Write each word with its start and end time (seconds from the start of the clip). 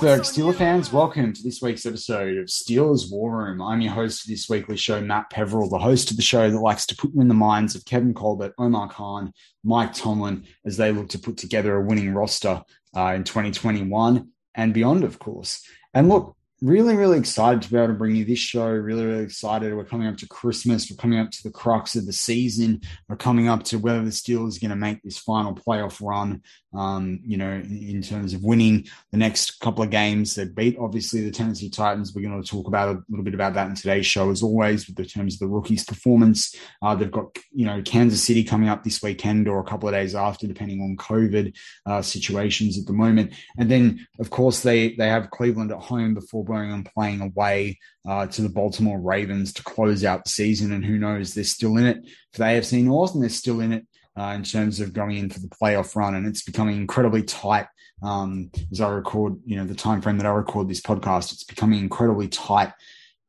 Pittsburgh 0.00 0.22
Steelers 0.22 0.56
fans, 0.56 0.92
welcome 0.94 1.30
to 1.30 1.42
this 1.42 1.60
week's 1.60 1.84
episode 1.84 2.38
of 2.38 2.46
Steelers 2.46 3.12
War 3.12 3.36
Room. 3.36 3.60
I'm 3.60 3.82
your 3.82 3.92
host 3.92 4.22
for 4.22 4.28
this 4.28 4.48
weekly 4.48 4.78
show, 4.78 4.98
Matt 4.98 5.28
Peverell, 5.28 5.68
the 5.68 5.78
host 5.78 6.10
of 6.10 6.16
the 6.16 6.22
show 6.22 6.50
that 6.50 6.58
likes 6.58 6.86
to 6.86 6.96
put 6.96 7.12
you 7.12 7.20
in 7.20 7.28
the 7.28 7.34
minds 7.34 7.74
of 7.74 7.84
Kevin 7.84 8.14
Colbert, 8.14 8.54
Omar 8.56 8.88
Khan, 8.88 9.30
Mike 9.62 9.92
Tomlin, 9.92 10.46
as 10.64 10.78
they 10.78 10.90
look 10.90 11.10
to 11.10 11.18
put 11.18 11.36
together 11.36 11.76
a 11.76 11.84
winning 11.84 12.14
roster 12.14 12.62
uh, 12.96 13.12
in 13.14 13.24
2021 13.24 14.26
and 14.54 14.72
beyond, 14.72 15.04
of 15.04 15.18
course. 15.18 15.62
And 15.92 16.08
look, 16.08 16.34
really, 16.62 16.94
really 16.94 17.18
excited 17.18 17.62
to 17.62 17.70
be 17.70 17.76
able 17.76 17.88
to 17.88 17.94
bring 17.94 18.16
you 18.16 18.24
this 18.24 18.38
show. 18.38 18.68
Really, 18.68 19.06
really 19.06 19.24
excited. 19.24 19.74
We're 19.74 19.84
coming 19.84 20.08
up 20.08 20.16
to 20.18 20.28
Christmas. 20.28 20.90
We're 20.90 20.96
coming 20.96 21.18
up 21.18 21.30
to 21.30 21.42
the 21.42 21.50
crux 21.50 21.96
of 21.96 22.06
the 22.06 22.12
season. 22.12 22.80
We're 23.08 23.16
coming 23.16 23.48
up 23.48 23.64
to 23.64 23.78
whether 23.78 24.02
the 24.02 24.10
Steelers 24.10 24.56
are 24.56 24.60
going 24.60 24.70
to 24.70 24.76
make 24.76 25.02
this 25.02 25.18
final 25.18 25.54
playoff 25.54 26.00
run. 26.06 26.42
Um, 26.72 27.20
you 27.26 27.36
know, 27.36 27.50
in 27.50 28.00
terms 28.02 28.32
of 28.32 28.44
winning 28.44 28.86
the 29.10 29.18
next 29.18 29.58
couple 29.60 29.82
of 29.82 29.90
games, 29.90 30.34
they 30.34 30.44
beat 30.44 30.76
obviously 30.78 31.22
the 31.22 31.30
Tennessee 31.30 31.68
Titans. 31.68 32.14
We're 32.14 32.28
going 32.28 32.40
to 32.40 32.48
talk 32.48 32.68
about 32.68 32.94
a 32.94 33.02
little 33.08 33.24
bit 33.24 33.34
about 33.34 33.54
that 33.54 33.68
in 33.68 33.74
today's 33.74 34.06
show, 34.06 34.30
as 34.30 34.42
always, 34.42 34.86
with 34.86 34.96
the 34.96 35.04
terms 35.04 35.34
of 35.34 35.40
the 35.40 35.48
rookies' 35.48 35.84
performance. 35.84 36.54
Uh, 36.80 36.94
they've 36.94 37.10
got 37.10 37.36
you 37.52 37.66
know 37.66 37.82
Kansas 37.82 38.22
City 38.22 38.44
coming 38.44 38.68
up 38.68 38.84
this 38.84 39.02
weekend 39.02 39.48
or 39.48 39.58
a 39.58 39.64
couple 39.64 39.88
of 39.88 39.94
days 39.94 40.14
after, 40.14 40.46
depending 40.46 40.80
on 40.80 40.96
COVID 40.96 41.56
uh, 41.86 42.02
situations 42.02 42.78
at 42.78 42.86
the 42.86 42.92
moment. 42.92 43.32
And 43.58 43.70
then, 43.70 44.06
of 44.20 44.30
course, 44.30 44.60
they 44.60 44.94
they 44.94 45.08
have 45.08 45.30
Cleveland 45.30 45.72
at 45.72 45.78
home 45.78 46.14
before 46.14 46.44
going 46.44 46.72
and 46.72 46.88
playing 46.94 47.20
away 47.20 47.78
uh, 48.08 48.26
to 48.28 48.42
the 48.42 48.48
Baltimore 48.48 49.00
Ravens 49.00 49.52
to 49.54 49.62
close 49.64 50.04
out 50.04 50.24
the 50.24 50.30
season. 50.30 50.72
And 50.72 50.84
who 50.84 50.98
knows, 50.98 51.34
they're 51.34 51.44
still 51.44 51.76
in 51.76 51.86
it 51.86 52.08
for 52.32 52.38
the 52.38 52.44
AFC 52.44 52.84
North, 52.84 53.14
and 53.14 53.22
they're 53.22 53.30
still 53.30 53.60
in 53.60 53.72
it 53.72 53.86
uh, 54.18 54.32
in 54.36 54.42
terms 54.42 54.80
of 54.80 54.92
going 54.92 55.16
in 55.16 55.30
for 55.30 55.40
the 55.40 55.48
playoff 55.48 55.94
run, 55.96 56.14
and 56.14 56.26
it's 56.26 56.42
becoming 56.42 56.76
incredibly 56.76 57.22
tight. 57.22 57.66
Um, 58.02 58.50
as 58.72 58.80
I 58.80 58.88
record, 58.88 59.36
you 59.44 59.56
know, 59.56 59.66
the 59.66 59.74
time 59.74 60.00
frame 60.00 60.16
that 60.18 60.26
I 60.26 60.30
record 60.30 60.68
this 60.68 60.80
podcast, 60.80 61.32
it's 61.32 61.44
becoming 61.44 61.80
incredibly 61.80 62.28
tight 62.28 62.72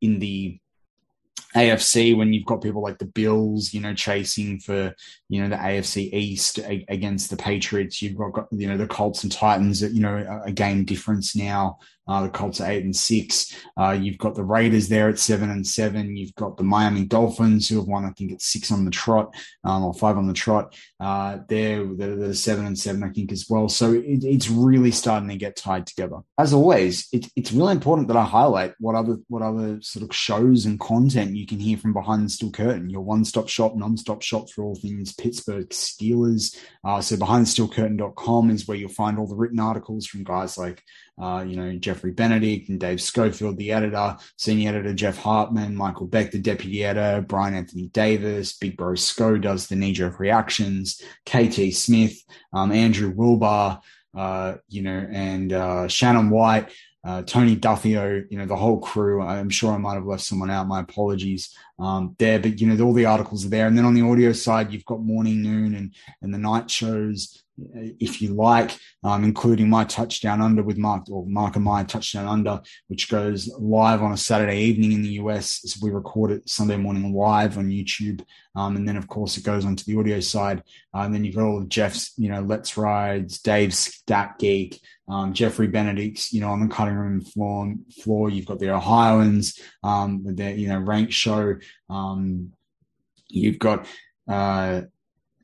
in 0.01 0.19
the 0.19 0.59
AFC 1.55 2.15
when 2.15 2.33
you've 2.33 2.45
got 2.45 2.61
people 2.61 2.81
like 2.81 2.97
the 2.97 3.05
Bills, 3.05 3.73
you 3.73 3.81
know, 3.81 3.93
chasing 3.93 4.59
for 4.59 4.93
you 5.31 5.41
know 5.41 5.47
the 5.47 5.55
AFC 5.55 6.11
East 6.13 6.59
against 6.89 7.29
the 7.29 7.37
Patriots. 7.37 8.01
You've 8.01 8.17
got 8.17 8.47
you 8.51 8.67
know 8.67 8.75
the 8.75 8.85
Colts 8.85 9.23
and 9.23 9.31
Titans, 9.31 9.81
you 9.81 10.01
know, 10.01 10.41
a 10.45 10.51
game 10.51 10.83
difference 10.83 11.37
now. 11.37 11.79
Uh, 12.11 12.23
the 12.23 12.29
Colts 12.29 12.59
are 12.59 12.69
eight 12.69 12.83
and 12.83 12.95
six. 12.95 13.55
Uh, 13.77 13.91
you've 13.91 14.17
got 14.17 14.35
the 14.35 14.43
Raiders 14.43 14.89
there 14.89 15.07
at 15.07 15.19
seven 15.19 15.49
and 15.49 15.65
seven. 15.65 16.17
You've 16.17 16.35
got 16.35 16.57
the 16.57 16.63
Miami 16.63 17.05
Dolphins 17.05 17.69
who 17.69 17.77
have 17.77 17.87
won, 17.87 18.03
I 18.03 18.09
think, 18.09 18.31
it's 18.31 18.51
six 18.51 18.69
on 18.71 18.83
the 18.83 18.91
trot 18.91 19.33
um, 19.63 19.85
or 19.85 19.93
five 19.93 20.17
on 20.17 20.27
the 20.27 20.33
trot. 20.33 20.75
Uh, 20.99 21.37
they're, 21.47 21.85
they're, 21.85 22.15
they're, 22.17 22.33
seven 22.33 22.65
and 22.65 22.77
seven, 22.77 23.03
I 23.03 23.09
think, 23.09 23.31
as 23.31 23.45
well. 23.49 23.69
So 23.69 23.93
it, 23.93 24.23
it's 24.25 24.49
really 24.49 24.91
starting 24.91 25.29
to 25.29 25.37
get 25.37 25.55
tied 25.55 25.87
together. 25.87 26.17
As 26.37 26.53
always, 26.53 27.07
it, 27.13 27.27
it's 27.37 27.53
really 27.53 27.71
important 27.71 28.07
that 28.09 28.17
I 28.17 28.25
highlight 28.25 28.73
what 28.79 28.95
other 28.95 29.17
what 29.27 29.43
other 29.43 29.79
sort 29.81 30.03
of 30.03 30.13
shows 30.13 30.65
and 30.65 30.79
content 30.79 31.37
you 31.37 31.45
can 31.45 31.59
hear 31.59 31.77
from 31.77 31.93
behind 31.93 32.25
the 32.25 32.29
steel 32.29 32.51
curtain. 32.51 32.89
Your 32.89 33.01
one 33.01 33.23
stop 33.23 33.47
shop, 33.47 33.75
non 33.75 33.95
stop 33.95 34.21
shop 34.21 34.49
for 34.49 34.63
all 34.63 34.75
things 34.75 35.13
Pittsburgh 35.21 35.69
Steelers. 35.69 36.57
Uh, 36.83 36.99
so 36.99 37.15
behindthesteelcurtain.com 37.15 38.49
is 38.49 38.67
where 38.67 38.77
you'll 38.77 38.89
find 38.89 39.19
all 39.19 39.27
the 39.27 39.35
written 39.35 39.59
articles 39.59 40.07
from 40.07 40.23
guys 40.23 40.57
like 40.57 40.83
uh, 41.21 41.43
you 41.47 41.55
know, 41.55 41.71
Jeffrey 41.77 42.11
Benedict 42.11 42.69
and 42.69 42.79
Dave 42.79 42.99
Schofield, 42.99 43.57
the 43.57 43.71
editor, 43.71 44.17
senior 44.37 44.69
editor 44.69 44.93
Jeff 44.93 45.17
Hartman, 45.17 45.75
Michael 45.75 46.07
Beck, 46.07 46.31
the 46.31 46.39
deputy 46.39 46.83
editor, 46.83 47.21
Brian 47.21 47.53
Anthony 47.53 47.87
Davis, 47.89 48.53
Big 48.53 48.75
Bro 48.75 48.95
Sco 48.95 49.37
does 49.37 49.67
the 49.67 49.75
knee 49.75 49.93
jerk 49.93 50.19
reactions, 50.19 51.01
KT 51.27 51.73
Smith, 51.73 52.19
um, 52.53 52.71
Andrew 52.71 53.13
Wilbar, 53.13 53.81
uh, 54.17 54.55
you 54.67 54.81
know, 54.81 55.07
and 55.11 55.53
uh, 55.53 55.87
Shannon 55.87 56.31
White. 56.31 56.71
Uh, 57.03 57.23
Tony 57.23 57.55
Defeo, 57.55 58.23
you 58.29 58.37
know, 58.37 58.45
the 58.45 58.55
whole 58.55 58.79
crew. 58.79 59.21
I'm 59.21 59.49
sure 59.49 59.73
I 59.73 59.77
might 59.77 59.95
have 59.95 60.05
left 60.05 60.23
someone 60.23 60.51
out. 60.51 60.67
My 60.67 60.81
apologies 60.81 61.55
um, 61.79 62.15
there, 62.19 62.39
but 62.39 62.61
you 62.61 62.67
know, 62.67 62.85
all 62.85 62.93
the 62.93 63.05
articles 63.05 63.43
are 63.45 63.49
there. 63.49 63.65
And 63.65 63.75
then 63.75 63.85
on 63.85 63.95
the 63.95 64.03
audio 64.03 64.31
side, 64.33 64.71
you've 64.71 64.85
got 64.85 65.01
morning, 65.01 65.41
noon, 65.41 65.73
and 65.73 65.95
and 66.21 66.33
the 66.33 66.37
night 66.37 66.69
shows 66.69 67.43
if 67.73 68.21
you 68.21 68.33
like, 68.33 68.77
um, 69.03 69.23
including 69.23 69.69
my 69.69 69.83
touchdown 69.83 70.41
under 70.41 70.63
with 70.63 70.77
Mark 70.77 71.09
or 71.09 71.25
Mark 71.25 71.55
and 71.55 71.65
my 71.65 71.83
touchdown 71.83 72.27
under, 72.27 72.61
which 72.87 73.09
goes 73.09 73.49
live 73.59 74.01
on 74.01 74.13
a 74.13 74.17
Saturday 74.17 74.61
evening 74.61 74.91
in 74.91 75.01
the 75.01 75.13
US. 75.13 75.61
So 75.65 75.79
we 75.81 75.91
record 75.91 76.31
it 76.31 76.49
Sunday 76.49 76.77
morning 76.77 77.13
live 77.13 77.57
on 77.57 77.69
YouTube. 77.69 78.23
Um, 78.55 78.75
and 78.75 78.87
then 78.87 78.97
of 78.97 79.07
course 79.07 79.37
it 79.37 79.43
goes 79.43 79.65
onto 79.65 79.83
the 79.85 79.99
audio 79.99 80.19
side. 80.19 80.63
Uh, 80.93 80.99
and 80.99 81.13
then 81.13 81.23
you've 81.23 81.35
got 81.35 81.45
all 81.45 81.57
of 81.59 81.69
Jeff's, 81.69 82.13
you 82.17 82.29
know, 82.29 82.41
Let's 82.41 82.77
Rides, 82.77 83.39
Dave's 83.39 83.77
Stat 83.77 84.35
Geek, 84.39 84.79
um, 85.07 85.33
Jeffrey 85.33 85.67
Benedict's, 85.67 86.33
you 86.33 86.41
know, 86.41 86.49
on 86.49 86.61
the 86.61 86.73
cutting 86.73 86.95
room 86.95 87.21
floor, 87.21 87.73
floor. 88.03 88.29
You've 88.29 88.45
got 88.45 88.59
the 88.59 88.69
Ohioans, 88.69 89.59
um, 89.83 90.23
with 90.23 90.37
their, 90.37 90.55
you 90.55 90.67
know, 90.67 90.79
rank 90.79 91.11
show. 91.11 91.55
Um, 91.89 92.53
you've 93.27 93.59
got, 93.59 93.87
uh, 94.27 94.81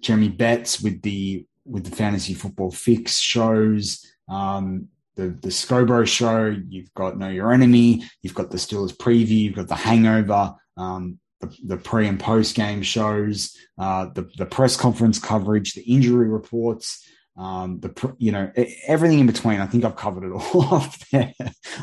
Jeremy 0.01 0.29
Betts 0.29 0.81
with 0.81 1.01
the 1.01 1.45
with 1.67 1.85
the 1.85 1.95
fantasy 1.95 2.33
football 2.33 2.71
fix 2.71 3.19
shows, 3.19 4.05
um, 4.29 4.87
the 5.15 5.29
the 5.41 5.49
Scobro 5.49 6.07
show. 6.07 6.55
You've 6.69 6.93
got 6.93 7.17
Know 7.17 7.29
Your 7.29 7.51
Enemy. 7.51 8.03
You've 8.21 8.35
got 8.35 8.51
the 8.51 8.57
Steelers 8.57 8.95
preview. 8.95 9.43
You've 9.43 9.55
got 9.55 9.67
the 9.67 9.75
Hangover. 9.75 10.55
Um, 10.77 11.19
the, 11.39 11.55
the, 11.65 11.77
pre 11.77 12.07
and 12.07 12.19
post 12.19 12.55
game 12.55 12.81
shows, 12.81 13.55
uh, 13.77 14.07
the 14.15 14.27
the 14.37 14.45
press 14.45 14.75
conference 14.75 15.19
coverage, 15.19 15.73
the 15.73 15.83
injury 15.83 16.27
reports, 16.27 17.07
um, 17.37 17.79
the 17.81 18.15
you 18.17 18.31
know 18.31 18.51
everything 18.87 19.19
in 19.19 19.27
between. 19.27 19.59
I 19.59 19.67
think 19.67 19.85
I've 19.85 19.95
covered 19.95 20.23
it 20.23 20.31
all 20.53 20.63
off 20.63 21.09
there 21.11 21.33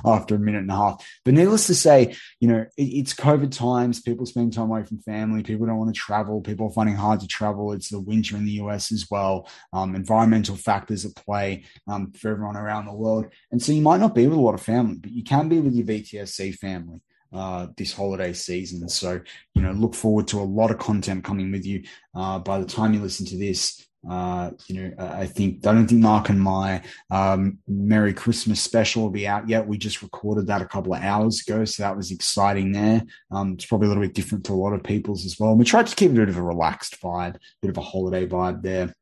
after 0.05 0.35
a 0.35 0.39
minute 0.39 0.63
and 0.63 0.71
a 0.71 0.77
half. 0.77 1.07
But 1.25 1.35
needless 1.35 1.67
to 1.69 1.75
say, 1.75 2.17
you 2.41 2.49
know 2.49 2.67
it, 2.77 2.83
it's 2.83 3.15
COVID 3.15 3.57
times. 3.57 4.03
People 4.03 4.27
spend 4.27 4.53
time 4.53 4.71
away 4.71 4.85
from 4.85 4.99
family. 4.99 5.43
People 5.43 5.67
don't 5.67 5.79
want 5.79 5.95
to 5.95 6.01
travel. 6.01 6.41
People 6.41 6.67
are 6.67 6.73
finding 6.73 6.97
hard 6.97 7.21
to 7.21 7.29
travel. 7.29 7.73
It's 7.73 7.91
the 7.91 8.01
winter 8.01 8.37
in 8.37 8.45
the 8.45 8.53
US 8.53 8.91
as 8.91 9.07
well. 9.11 9.49
Um, 9.73 9.95
environmental 9.95 10.57
factors 10.57 11.05
at 11.05 11.15
play 11.15 11.65
um, 11.87 12.13
for 12.13 12.31
everyone 12.31 12.57
around 12.57 12.87
the 12.87 12.95
world, 12.95 13.27
and 13.53 13.63
so 13.63 13.73
you 13.73 13.83
might 13.83 14.01
not 14.01 14.15
be 14.15 14.27
with 14.27 14.39
a 14.39 14.41
lot 14.41 14.55
of 14.55 14.63
family, 14.63 14.97
but 14.97 15.13
you 15.13 15.23
can 15.23 15.49
be 15.49 15.61
with 15.61 15.75
your 15.75 15.87
BTSC 15.87 16.57
family. 16.57 17.01
Uh, 17.33 17.67
this 17.77 17.93
holiday 17.93 18.33
season. 18.33 18.89
So, 18.89 19.21
you 19.57 19.63
know, 19.63 19.73
look 19.73 19.97
forward 19.97 20.29
to 20.29 20.39
a 20.39 20.45
lot 20.45 20.71
of 20.71 20.79
content 20.79 21.25
coming 21.25 21.51
with 21.51 21.67
you. 21.67 21.83
Uh, 22.15 22.39
by 22.39 22.61
the 22.61 22.65
time 22.65 22.95
you 22.95 23.01
listen 23.01 23.27
to 23.27 23.37
this, 23.37 23.85
uh, 24.09 24.51
you 24.67 24.81
know, 24.81 24.95
I 24.99 25.27
think 25.27 25.67
I 25.67 25.73
don't 25.73 25.87
think 25.87 26.01
Mark 26.01 26.29
and 26.29 26.41
my 26.41 26.83
um, 27.11 27.59
Merry 27.67 28.13
Christmas 28.13 28.61
special 28.61 29.03
will 29.03 29.11
be 29.11 29.27
out 29.27 29.49
yet. 29.49 29.67
We 29.67 29.79
just 29.79 30.03
recorded 30.03 30.47
that 30.49 30.63
a 30.63 30.67
couple 30.67 30.95
of 30.95 31.03
hours 31.03 31.43
ago, 31.47 31.65
so 31.65 31.83
that 31.83 31.97
was 31.97 32.11
exciting. 32.11 32.73
There, 32.73 33.03
um, 33.31 33.55
it's 33.55 33.67
probably 33.67 33.87
a 33.87 33.89
little 33.89 34.05
bit 34.05 34.15
different 34.15 34.45
to 34.47 34.53
a 34.53 34.55
lot 34.55 34.73
of 34.73 34.83
people's 34.83 35.25
as 35.25 35.39
well. 35.39 35.55
We 35.57 35.65
tried 35.65 35.87
to 35.87 35.97
keep 35.97 36.11
a 36.11 36.15
bit 36.15 36.29
of 36.29 36.37
a 36.37 36.43
relaxed 36.43 37.01
vibe, 37.01 37.37
a 37.37 37.41
bit 37.63 37.71
of 37.71 37.79
a 37.79 37.83
holiday 37.83 38.27
vibe 38.27 38.63
there. 38.63 38.95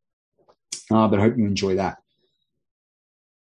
Uh, 0.91 1.09
but 1.09 1.19
I 1.19 1.23
hope 1.23 1.37
you 1.37 1.47
enjoy 1.47 1.77
that. 1.77 2.02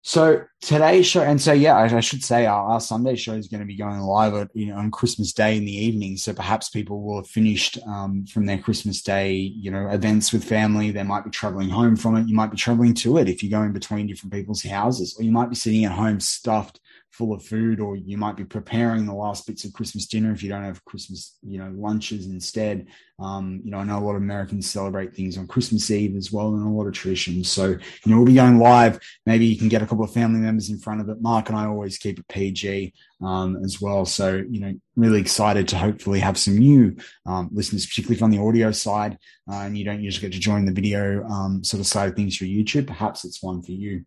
So 0.07 0.45
today's 0.61 1.07
show, 1.07 1.23
and 1.23 1.41
so 1.41 1.55
yeah, 1.55 1.79
I, 1.79 1.85
I 1.85 2.01
should 2.01 2.23
say 2.23 2.45
our, 2.45 2.73
our, 2.73 2.81
Sunday 2.81 3.17
show 3.17 3.33
is 3.33 3.49
going 3.49 3.63
to 3.63 3.67
be 3.67 3.75
going 3.75 4.01
live 4.01 4.35
at, 4.35 4.55
you 4.55 4.67
know, 4.67 4.77
on 4.77 4.91
Christmas 4.91 5.33
Day 5.33 5.57
in 5.57 5.65
the 5.65 5.75
evening. 5.75 6.19
So 6.19 6.35
perhaps 6.35 6.69
people 6.69 7.01
will 7.01 7.17
have 7.17 7.27
finished 7.27 7.79
um, 7.87 8.27
from 8.27 8.45
their 8.45 8.59
Christmas 8.59 9.01
Day, 9.01 9.33
you 9.33 9.71
know, 9.71 9.89
events 9.89 10.31
with 10.31 10.45
family. 10.45 10.91
They 10.91 11.05
might 11.05 11.25
be 11.25 11.31
traveling 11.31 11.71
home 11.71 11.97
from 11.97 12.17
it. 12.17 12.29
You 12.29 12.35
might 12.35 12.51
be 12.51 12.59
traveling 12.59 12.93
to 12.97 13.17
it 13.17 13.31
if 13.31 13.43
you're 13.43 13.59
going 13.59 13.73
between 13.73 14.07
different 14.07 14.35
people's 14.35 14.63
houses, 14.63 15.17
or 15.19 15.25
you 15.25 15.33
might 15.33 15.49
be 15.49 15.57
sitting 15.57 15.87
at 15.87 15.93
home 15.93 16.21
stuffed 16.21 16.81
full 17.17 17.33
of 17.33 17.45
food, 17.45 17.79
or 17.79 17.97
you 17.97 18.19
might 18.19 18.37
be 18.37 18.45
preparing 18.45 19.07
the 19.07 19.15
last 19.15 19.47
bits 19.47 19.65
of 19.65 19.73
Christmas 19.73 20.07
dinner 20.07 20.33
if 20.33 20.43
you 20.43 20.49
don't 20.49 20.65
have 20.65 20.85
Christmas, 20.85 21.39
you 21.43 21.59
know, 21.59 21.73
lunches 21.77 22.27
instead. 22.27 22.89
Um, 23.21 23.61
you 23.65 23.71
know, 23.71 23.79
I 23.79 23.85
know 23.85 23.99
a 23.99 24.05
lot 24.05 24.17
of 24.17 24.23
Americans 24.23 24.69
celebrate 24.69 25.15
things 25.15 25.39
on 25.39 25.47
Christmas 25.47 25.89
Eve 25.93 26.17
as 26.17 26.33
well, 26.33 26.55
and 26.55 26.67
a 26.67 26.69
lot 26.69 26.89
of 26.89 26.93
traditions. 26.93 27.49
So, 27.49 27.69
you 27.69 27.79
know, 28.07 28.17
we'll 28.17 28.27
be 28.27 28.35
going 28.35 28.59
live. 28.59 28.99
Maybe 29.27 29.47
you 29.47 29.57
can 29.57 29.69
get 29.69 29.83
a 29.83 29.87
couple 29.87 30.05
of 30.05 30.13
family 30.13 30.41
members 30.41 30.71
in 30.71 30.79
front 30.79 31.01
of 31.01 31.09
it. 31.09 31.23
Mark 31.23 31.49
and 31.49 31.57
I 31.57 31.67
always 31.67 31.99
keep 31.99 32.19
it 32.19 32.27
PG 32.27 32.93
um, 33.23 33.63
as 33.65 33.81
well. 33.81 34.05
So, 34.05 34.43
you 34.51 34.61
know, 34.61 34.75
really 34.97 35.21
excited 35.21 35.69
to 35.69 35.79
hopefully 35.79 36.19
have 36.19 36.37
some 36.37 36.59
new 36.59 36.97
um, 37.27 37.49
listeners, 37.53 37.87
particularly 37.87 38.19
from 38.19 38.33
the 38.33 38.43
audio 38.43 38.73
side. 38.73 39.19
Uh, 39.51 39.59
and 39.59 39.79
you 39.79 39.85
don't 39.85 40.03
usually 40.03 40.29
get 40.29 40.35
to 40.35 40.41
join 40.41 40.65
the 40.65 40.73
video 40.73 41.25
um, 41.25 41.63
sort 41.63 41.81
of 41.81 41.87
side 41.87 42.09
of 42.09 42.17
things 42.17 42.37
for 42.37 42.45
YouTube. 42.45 42.89
Perhaps 42.89 43.25
it's 43.25 43.41
one 43.41 43.63
for 43.63 43.73
you. 43.73 44.05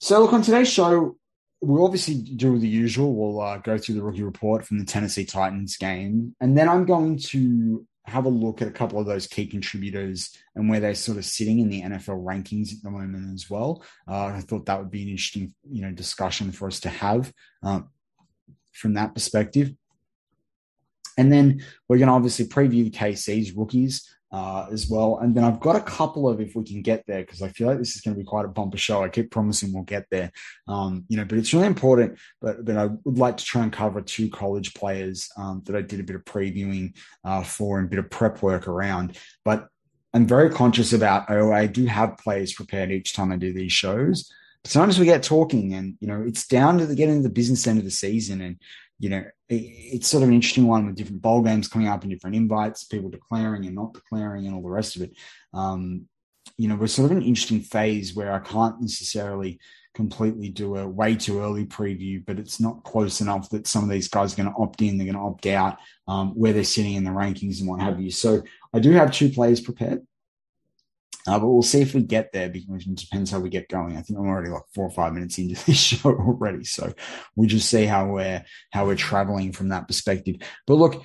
So, 0.00 0.20
look, 0.20 0.32
on 0.32 0.42
today's 0.42 0.70
show, 0.70 1.16
we'll 1.60 1.84
obviously 1.84 2.14
do 2.14 2.58
the 2.58 2.68
usual. 2.68 3.14
We'll 3.14 3.40
uh, 3.40 3.58
go 3.58 3.78
through 3.78 3.96
the 3.96 4.02
rookie 4.02 4.22
report 4.22 4.64
from 4.64 4.78
the 4.78 4.84
Tennessee 4.84 5.24
Titans 5.24 5.76
game. 5.76 6.36
And 6.40 6.56
then 6.56 6.68
I'm 6.68 6.84
going 6.84 7.18
to 7.30 7.84
have 8.04 8.24
a 8.24 8.30
look 8.30 8.62
at 8.62 8.68
a 8.68 8.72
couple 8.72 8.98
of 8.98 9.06
those 9.06 9.26
key 9.26 9.46
contributors 9.46 10.36
and 10.54 10.68
where 10.68 10.80
they're 10.80 10.94
sort 10.94 11.18
of 11.18 11.24
sitting 11.24 11.58
in 11.58 11.68
the 11.68 11.82
NFL 11.82 12.24
rankings 12.24 12.72
at 12.72 12.82
the 12.82 12.90
moment 12.90 13.34
as 13.34 13.50
well. 13.50 13.82
Uh, 14.08 14.26
I 14.26 14.40
thought 14.40 14.66
that 14.66 14.78
would 14.78 14.90
be 14.90 15.02
an 15.02 15.08
interesting, 15.08 15.52
you 15.70 15.82
know, 15.82 15.92
discussion 15.92 16.52
for 16.52 16.68
us 16.68 16.80
to 16.80 16.88
have 16.88 17.32
uh, 17.62 17.80
from 18.72 18.94
that 18.94 19.14
perspective. 19.14 19.74
And 21.18 21.32
then 21.32 21.64
we're 21.88 21.98
going 21.98 22.08
to 22.08 22.14
obviously 22.14 22.46
preview 22.46 22.84
the 22.84 22.90
KC's 22.90 23.52
rookies 23.52 24.08
uh, 24.30 24.66
as 24.70 24.88
well. 24.88 25.18
And 25.18 25.34
then 25.34 25.44
I've 25.44 25.60
got 25.60 25.76
a 25.76 25.80
couple 25.80 26.28
of, 26.28 26.40
if 26.40 26.54
we 26.54 26.64
can 26.64 26.82
get 26.82 27.04
there, 27.06 27.20
because 27.20 27.42
I 27.42 27.48
feel 27.48 27.68
like 27.68 27.78
this 27.78 27.96
is 27.96 28.02
going 28.02 28.14
to 28.14 28.20
be 28.20 28.26
quite 28.26 28.44
a 28.44 28.48
bumper 28.48 28.76
show. 28.76 29.02
I 29.02 29.08
keep 29.08 29.30
promising 29.30 29.72
we'll 29.72 29.84
get 29.84 30.06
there, 30.10 30.30
um, 30.66 31.04
you 31.08 31.16
know, 31.16 31.24
but 31.24 31.38
it's 31.38 31.54
really 31.54 31.66
important. 31.66 32.18
But 32.40 32.64
but 32.64 32.76
I 32.76 32.86
would 33.04 33.18
like 33.18 33.36
to 33.38 33.44
try 33.44 33.62
and 33.62 33.72
cover 33.72 34.00
two 34.00 34.28
college 34.28 34.74
players 34.74 35.28
um, 35.36 35.62
that 35.66 35.76
I 35.76 35.82
did 35.82 36.00
a 36.00 36.04
bit 36.04 36.16
of 36.16 36.24
previewing 36.24 36.96
uh, 37.24 37.42
for 37.42 37.78
and 37.78 37.86
a 37.86 37.90
bit 37.90 37.98
of 37.98 38.10
prep 38.10 38.42
work 38.42 38.68
around. 38.68 39.18
But 39.44 39.68
I'm 40.14 40.26
very 40.26 40.50
conscious 40.50 40.92
about. 40.92 41.30
Oh, 41.30 41.52
I 41.52 41.66
do 41.66 41.86
have 41.86 42.18
players 42.18 42.52
prepared 42.52 42.90
each 42.90 43.14
time 43.14 43.32
I 43.32 43.36
do 43.36 43.52
these 43.52 43.72
shows. 43.72 44.30
Sometimes 44.64 44.98
we 44.98 45.06
get 45.06 45.22
talking, 45.22 45.74
and 45.74 45.96
you 46.00 46.08
know, 46.08 46.22
it's 46.26 46.46
down 46.46 46.78
to 46.78 46.86
the 46.86 46.94
getting 46.94 47.16
to 47.16 47.22
the 47.22 47.34
business 47.34 47.66
end 47.66 47.78
of 47.78 47.84
the 47.84 47.90
season, 47.90 48.40
and 48.40 48.56
you 48.98 49.08
know, 49.10 49.24
it's 49.48 50.08
sort 50.08 50.22
of 50.22 50.28
an 50.28 50.34
interesting 50.34 50.66
one 50.66 50.86
with 50.86 50.96
different 50.96 51.22
bowl 51.22 51.42
games 51.42 51.68
coming 51.68 51.88
up 51.88 52.02
and 52.02 52.10
different 52.10 52.36
invites, 52.36 52.84
people 52.84 53.10
declaring 53.10 53.64
and 53.64 53.74
not 53.74 53.94
declaring, 53.94 54.46
and 54.46 54.54
all 54.54 54.62
the 54.62 54.68
rest 54.68 54.96
of 54.96 55.02
it. 55.02 55.12
Um, 55.54 56.06
you 56.56 56.68
know, 56.68 56.74
we're 56.74 56.88
sort 56.88 57.10
of 57.10 57.16
an 57.16 57.22
interesting 57.22 57.60
phase 57.60 58.14
where 58.14 58.32
I 58.32 58.40
can't 58.40 58.80
necessarily 58.80 59.60
completely 59.94 60.48
do 60.48 60.76
a 60.76 60.88
way 60.88 61.14
too 61.14 61.40
early 61.40 61.64
preview, 61.64 62.24
but 62.24 62.38
it's 62.38 62.60
not 62.60 62.84
close 62.84 63.20
enough 63.20 63.50
that 63.50 63.66
some 63.66 63.84
of 63.84 63.90
these 63.90 64.08
guys 64.08 64.32
are 64.32 64.36
going 64.36 64.52
to 64.52 64.60
opt 64.60 64.82
in, 64.82 64.96
they're 64.98 65.06
going 65.06 65.16
to 65.16 65.20
opt 65.20 65.46
out, 65.46 65.78
um, 66.06 66.30
where 66.30 66.52
they're 66.52 66.64
sitting 66.64 66.94
in 66.94 67.04
the 67.04 67.10
rankings 67.10 67.60
and 67.60 67.68
what 67.68 67.80
have 67.80 68.00
you. 68.00 68.10
So 68.10 68.42
I 68.72 68.80
do 68.80 68.92
have 68.92 69.12
two 69.12 69.30
players 69.30 69.60
prepared. 69.60 70.06
Uh, 71.26 71.38
but 71.38 71.48
we'll 71.48 71.62
see 71.62 71.82
if 71.82 71.94
we 71.94 72.02
get 72.02 72.32
there 72.32 72.48
because 72.48 72.86
it 72.86 72.94
depends 72.94 73.30
how 73.30 73.38
we 73.38 73.50
get 73.50 73.68
going. 73.68 73.96
I 73.96 74.00
think 74.00 74.18
I'm 74.18 74.26
already 74.26 74.50
like 74.50 74.62
four 74.74 74.86
or 74.86 74.90
five 74.90 75.12
minutes 75.12 75.36
into 75.36 75.62
this 75.66 75.76
show 75.76 76.10
already. 76.10 76.64
So 76.64 76.92
we'll 77.36 77.48
just 77.48 77.68
see 77.68 77.84
how 77.84 78.06
we're 78.06 78.42
how 78.72 78.86
we're 78.86 78.96
traveling 78.96 79.52
from 79.52 79.68
that 79.68 79.86
perspective. 79.86 80.36
But 80.66 80.74
look, 80.74 81.04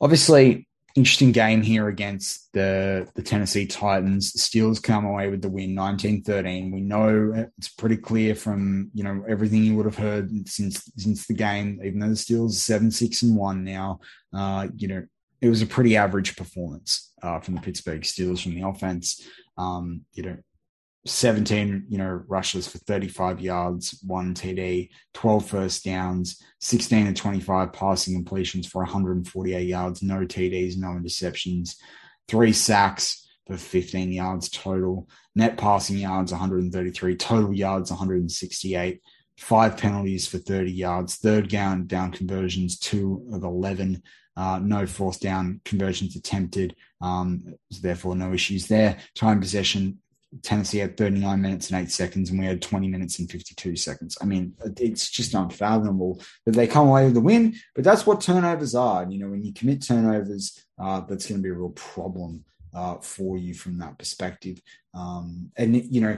obviously 0.00 0.66
interesting 0.96 1.32
game 1.32 1.62
here 1.62 1.88
against 1.88 2.50
the 2.54 3.08
the 3.14 3.22
Tennessee 3.22 3.66
Titans. 3.66 4.32
Steelers 4.32 4.82
come 4.82 5.04
away 5.04 5.28
with 5.28 5.42
the 5.42 5.50
win 5.50 5.74
19-13. 5.74 6.72
We 6.72 6.80
know 6.80 7.48
it's 7.58 7.68
pretty 7.68 7.98
clear 7.98 8.34
from, 8.34 8.90
you 8.94 9.04
know, 9.04 9.22
everything 9.28 9.64
you 9.64 9.76
would 9.76 9.86
have 9.86 9.98
heard 9.98 10.48
since 10.48 10.90
since 10.96 11.26
the 11.26 11.34
game, 11.34 11.80
even 11.84 12.00
though 12.00 12.08
the 12.08 12.14
Steelers 12.14 12.70
are 12.70 12.80
7-6 12.80 13.22
and 13.22 13.36
1 13.36 13.64
now, 13.64 14.00
uh, 14.32 14.68
you 14.76 14.88
know, 14.88 15.04
it 15.42 15.48
was 15.48 15.60
a 15.60 15.66
pretty 15.66 15.96
average 15.96 16.36
performance 16.36 17.07
uh, 17.22 17.40
from 17.40 17.54
the 17.54 17.60
Pittsburgh 17.60 18.02
Steelers 18.02 18.42
from 18.42 18.54
the 18.54 18.66
offense. 18.66 19.26
Um, 19.56 20.02
you 20.12 20.22
know, 20.22 20.36
17, 21.06 21.86
you 21.88 21.98
know, 21.98 22.22
rushes 22.28 22.68
for 22.68 22.78
35 22.78 23.40
yards, 23.40 24.02
one 24.06 24.34
TD, 24.34 24.90
12 25.14 25.48
first 25.48 25.84
downs, 25.84 26.42
16 26.60 27.06
and 27.06 27.16
25 27.16 27.72
passing 27.72 28.14
completions 28.14 28.66
for 28.66 28.82
148 28.82 29.66
yards, 29.66 30.02
no 30.02 30.18
TDs, 30.18 30.76
no 30.76 30.88
interceptions, 30.88 31.76
three 32.26 32.52
sacks 32.52 33.26
for 33.46 33.56
15 33.56 34.12
yards 34.12 34.50
total, 34.50 35.08
net 35.34 35.56
passing 35.56 35.98
yards 35.98 36.32
133, 36.32 37.16
total 37.16 37.54
yards 37.54 37.90
168, 37.90 39.00
five 39.38 39.76
penalties 39.76 40.26
for 40.26 40.38
30 40.38 40.70
yards, 40.70 41.16
third 41.16 41.48
down 41.48 41.86
down 41.86 42.12
conversions, 42.12 42.78
two 42.78 43.26
of 43.32 43.44
11, 43.44 44.02
uh, 44.38 44.60
no 44.62 44.86
fourth 44.86 45.18
down 45.18 45.60
conversions 45.64 46.14
attempted. 46.14 46.76
Um, 47.00 47.56
so 47.72 47.80
therefore, 47.82 48.14
no 48.14 48.32
issues 48.32 48.68
there. 48.68 48.96
Time 49.16 49.40
possession, 49.40 49.98
Tennessee 50.42 50.78
had 50.78 50.96
39 50.96 51.42
minutes 51.42 51.70
and 51.70 51.82
eight 51.82 51.90
seconds, 51.90 52.30
and 52.30 52.38
we 52.38 52.46
had 52.46 52.62
20 52.62 52.86
minutes 52.86 53.18
and 53.18 53.28
52 53.28 53.74
seconds. 53.74 54.16
I 54.22 54.26
mean, 54.26 54.54
it's 54.78 55.10
just 55.10 55.34
unfathomable 55.34 56.22
that 56.46 56.52
they 56.52 56.68
come 56.68 56.86
away 56.86 57.06
with 57.06 57.14
the 57.14 57.20
win, 57.20 57.56
but 57.74 57.82
that's 57.82 58.06
what 58.06 58.20
turnovers 58.20 58.76
are. 58.76 59.02
And, 59.02 59.12
you 59.12 59.18
know, 59.18 59.30
when 59.30 59.42
you 59.42 59.52
commit 59.52 59.84
turnovers, 59.84 60.64
uh, 60.78 61.00
that's 61.00 61.26
going 61.26 61.40
to 61.40 61.42
be 61.42 61.50
a 61.50 61.54
real 61.54 61.70
problem 61.70 62.44
uh, 62.72 62.98
for 62.98 63.38
you 63.38 63.54
from 63.54 63.78
that 63.78 63.98
perspective. 63.98 64.62
Um, 64.94 65.50
and, 65.56 65.74
you 65.74 66.00
know, 66.00 66.16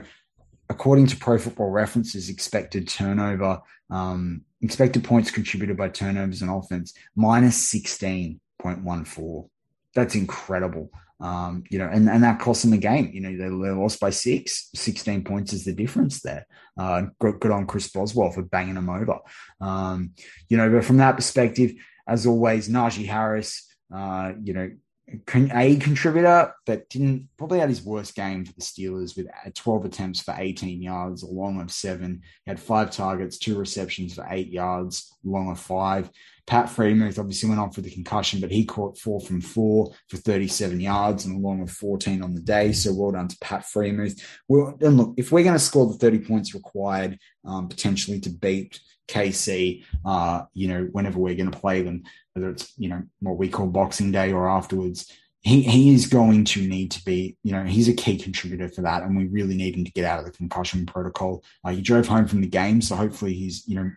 according 0.71 1.05
to 1.05 1.17
Pro 1.17 1.37
Football 1.37 1.69
References, 1.69 2.29
expected 2.29 2.87
turnover, 2.87 3.61
um, 3.89 4.43
expected 4.61 5.03
points 5.03 5.29
contributed 5.29 5.75
by 5.75 5.89
turnovers 5.89 6.41
and 6.41 6.49
offense, 6.49 6.93
minus 7.13 7.71
16.14. 7.73 9.49
That's 9.93 10.15
incredible. 10.15 10.89
Um, 11.19 11.65
you 11.69 11.77
know, 11.77 11.89
and, 11.91 12.09
and 12.09 12.23
that 12.23 12.39
cost 12.39 12.61
them 12.61 12.71
the 12.71 12.77
game. 12.77 13.11
You 13.13 13.19
know, 13.19 13.37
they, 13.37 13.49
lost 13.49 13.99
by 13.99 14.11
six. 14.11 14.69
16 14.73 15.25
points 15.25 15.51
is 15.51 15.65
the 15.65 15.73
difference 15.73 16.21
there. 16.21 16.47
Uh, 16.79 17.03
good, 17.19 17.41
good 17.41 17.51
on 17.51 17.67
Chris 17.67 17.91
Boswell 17.91 18.31
for 18.31 18.41
banging 18.41 18.75
them 18.75 18.89
over. 18.89 19.19
Um, 19.59 20.11
you 20.47 20.55
know, 20.55 20.71
but 20.71 20.85
from 20.85 20.97
that 20.97 21.17
perspective, 21.17 21.73
as 22.07 22.25
always, 22.25 22.69
Najee 22.69 23.05
Harris, 23.05 23.67
uh, 23.93 24.31
you 24.41 24.53
know, 24.53 24.71
a 25.35 25.75
contributor 25.77 26.53
that 26.65 26.89
didn't 26.89 27.27
probably 27.37 27.59
had 27.59 27.69
his 27.69 27.83
worst 27.83 28.15
game 28.15 28.45
for 28.45 28.53
the 28.53 28.61
Steelers 28.61 29.15
with 29.15 29.27
12 29.53 29.85
attempts 29.85 30.21
for 30.21 30.35
18 30.37 30.81
yards, 30.81 31.23
a 31.23 31.27
long 31.27 31.59
of 31.61 31.71
seven. 31.71 32.21
He 32.45 32.51
had 32.51 32.59
five 32.59 32.91
targets, 32.91 33.37
two 33.37 33.57
receptions 33.57 34.15
for 34.15 34.25
eight 34.29 34.49
yards, 34.49 35.15
long 35.23 35.51
of 35.51 35.59
five. 35.59 36.09
Pat 36.47 36.65
Freiermuth 36.65 37.19
obviously 37.19 37.49
went 37.49 37.61
on 37.61 37.71
for 37.71 37.81
the 37.81 37.91
concussion, 37.91 38.41
but 38.41 38.51
he 38.51 38.65
caught 38.65 38.97
four 38.97 39.21
from 39.21 39.41
four 39.41 39.93
for 40.09 40.17
37 40.17 40.79
yards 40.79 41.25
and 41.25 41.37
a 41.37 41.47
long 41.47 41.61
of 41.61 41.71
14 41.71 42.21
on 42.21 42.33
the 42.33 42.41
day. 42.41 42.71
So 42.71 42.93
well 42.93 43.11
done 43.11 43.27
to 43.27 43.37
Pat 43.39 43.63
Freiermuth. 43.63 44.21
Well, 44.47 44.77
and 44.81 44.97
look, 44.97 45.13
if 45.17 45.31
we're 45.31 45.43
going 45.43 45.55
to 45.55 45.59
score 45.59 45.87
the 45.87 45.97
30 45.97 46.19
points 46.19 46.53
required 46.53 47.19
um, 47.45 47.69
potentially 47.69 48.19
to 48.21 48.29
beat 48.29 48.79
KC, 49.11 49.83
uh, 50.05 50.43
you 50.53 50.67
know, 50.67 50.87
whenever 50.91 51.19
we're 51.19 51.35
going 51.35 51.51
to 51.51 51.59
play 51.59 51.81
them, 51.81 52.03
whether 52.33 52.49
it's, 52.49 52.73
you 52.77 52.89
know, 52.89 53.03
what 53.19 53.37
we 53.37 53.49
call 53.49 53.67
Boxing 53.67 54.11
Day 54.11 54.31
or 54.31 54.49
afterwards, 54.49 55.11
he, 55.41 55.61
he 55.61 55.93
is 55.93 56.07
going 56.07 56.45
to 56.45 56.67
need 56.67 56.91
to 56.91 57.03
be, 57.03 57.35
you 57.43 57.51
know, 57.51 57.63
he's 57.63 57.87
a 57.87 57.93
key 57.93 58.17
contributor 58.17 58.69
for 58.69 58.81
that. 58.83 59.03
And 59.03 59.17
we 59.17 59.27
really 59.27 59.55
need 59.55 59.75
him 59.75 59.85
to 59.85 59.91
get 59.91 60.05
out 60.05 60.19
of 60.19 60.25
the 60.25 60.31
concussion 60.31 60.85
protocol. 60.85 61.43
Uh, 61.63 61.71
he 61.71 61.81
drove 61.81 62.07
home 62.07 62.27
from 62.27 62.41
the 62.41 62.47
game. 62.47 62.81
So 62.81 62.95
hopefully 62.95 63.33
he's, 63.33 63.67
you 63.67 63.75
know, 63.75 63.91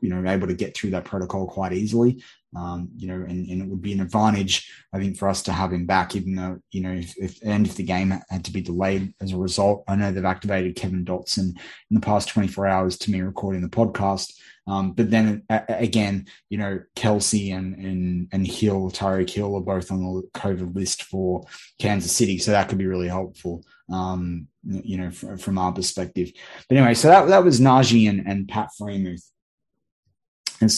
you 0.00 0.10
know 0.10 0.30
able 0.30 0.46
to 0.46 0.54
get 0.54 0.76
through 0.76 0.90
that 0.90 1.04
protocol 1.04 1.46
quite 1.46 1.72
easily. 1.72 2.22
Um, 2.56 2.88
you 2.96 3.06
know, 3.06 3.14
and, 3.14 3.48
and, 3.48 3.62
it 3.62 3.68
would 3.68 3.80
be 3.80 3.92
an 3.92 4.00
advantage, 4.00 4.68
I 4.92 4.98
think, 4.98 5.16
for 5.16 5.28
us 5.28 5.40
to 5.42 5.52
have 5.52 5.72
him 5.72 5.86
back, 5.86 6.16
even 6.16 6.34
though, 6.34 6.58
you 6.72 6.80
know, 6.80 6.90
if, 6.90 7.16
if, 7.16 7.38
and 7.44 7.64
if 7.64 7.76
the 7.76 7.84
game 7.84 8.12
had 8.28 8.44
to 8.46 8.52
be 8.52 8.60
delayed 8.60 9.14
as 9.20 9.32
a 9.32 9.38
result. 9.38 9.84
I 9.86 9.94
know 9.94 10.10
they've 10.10 10.24
activated 10.24 10.74
Kevin 10.74 11.04
Dotson 11.04 11.50
in 11.50 11.54
the 11.92 12.00
past 12.00 12.28
24 12.30 12.66
hours 12.66 12.98
to 12.98 13.12
me 13.12 13.20
recording 13.20 13.62
the 13.62 13.68
podcast. 13.68 14.32
Um, 14.66 14.92
but 14.92 15.10
then 15.10 15.42
uh, 15.48 15.60
again, 15.68 16.26
you 16.48 16.58
know, 16.58 16.80
Kelce 16.94 17.56
and 17.56 17.74
and 17.76 18.28
and 18.30 18.46
Hill, 18.46 18.90
Tyreek 18.90 19.30
Hill 19.30 19.56
are 19.56 19.60
both 19.60 19.90
on 19.90 20.00
the 20.00 20.28
COVID 20.34 20.74
list 20.74 21.04
for 21.04 21.44
Kansas 21.78 22.12
City, 22.12 22.38
so 22.38 22.52
that 22.52 22.68
could 22.68 22.78
be 22.78 22.86
really 22.86 23.08
helpful. 23.08 23.64
Um, 23.92 24.46
you 24.64 24.98
know, 24.98 25.10
from, 25.10 25.38
from 25.38 25.58
our 25.58 25.72
perspective. 25.72 26.30
But 26.68 26.76
anyway, 26.76 26.94
so 26.94 27.08
that 27.08 27.26
that 27.28 27.44
was 27.44 27.60
Najee 27.60 28.08
and, 28.08 28.26
and 28.26 28.48
Pat 28.48 28.70
Freiermuth. 28.80 29.24
And, 30.60 30.70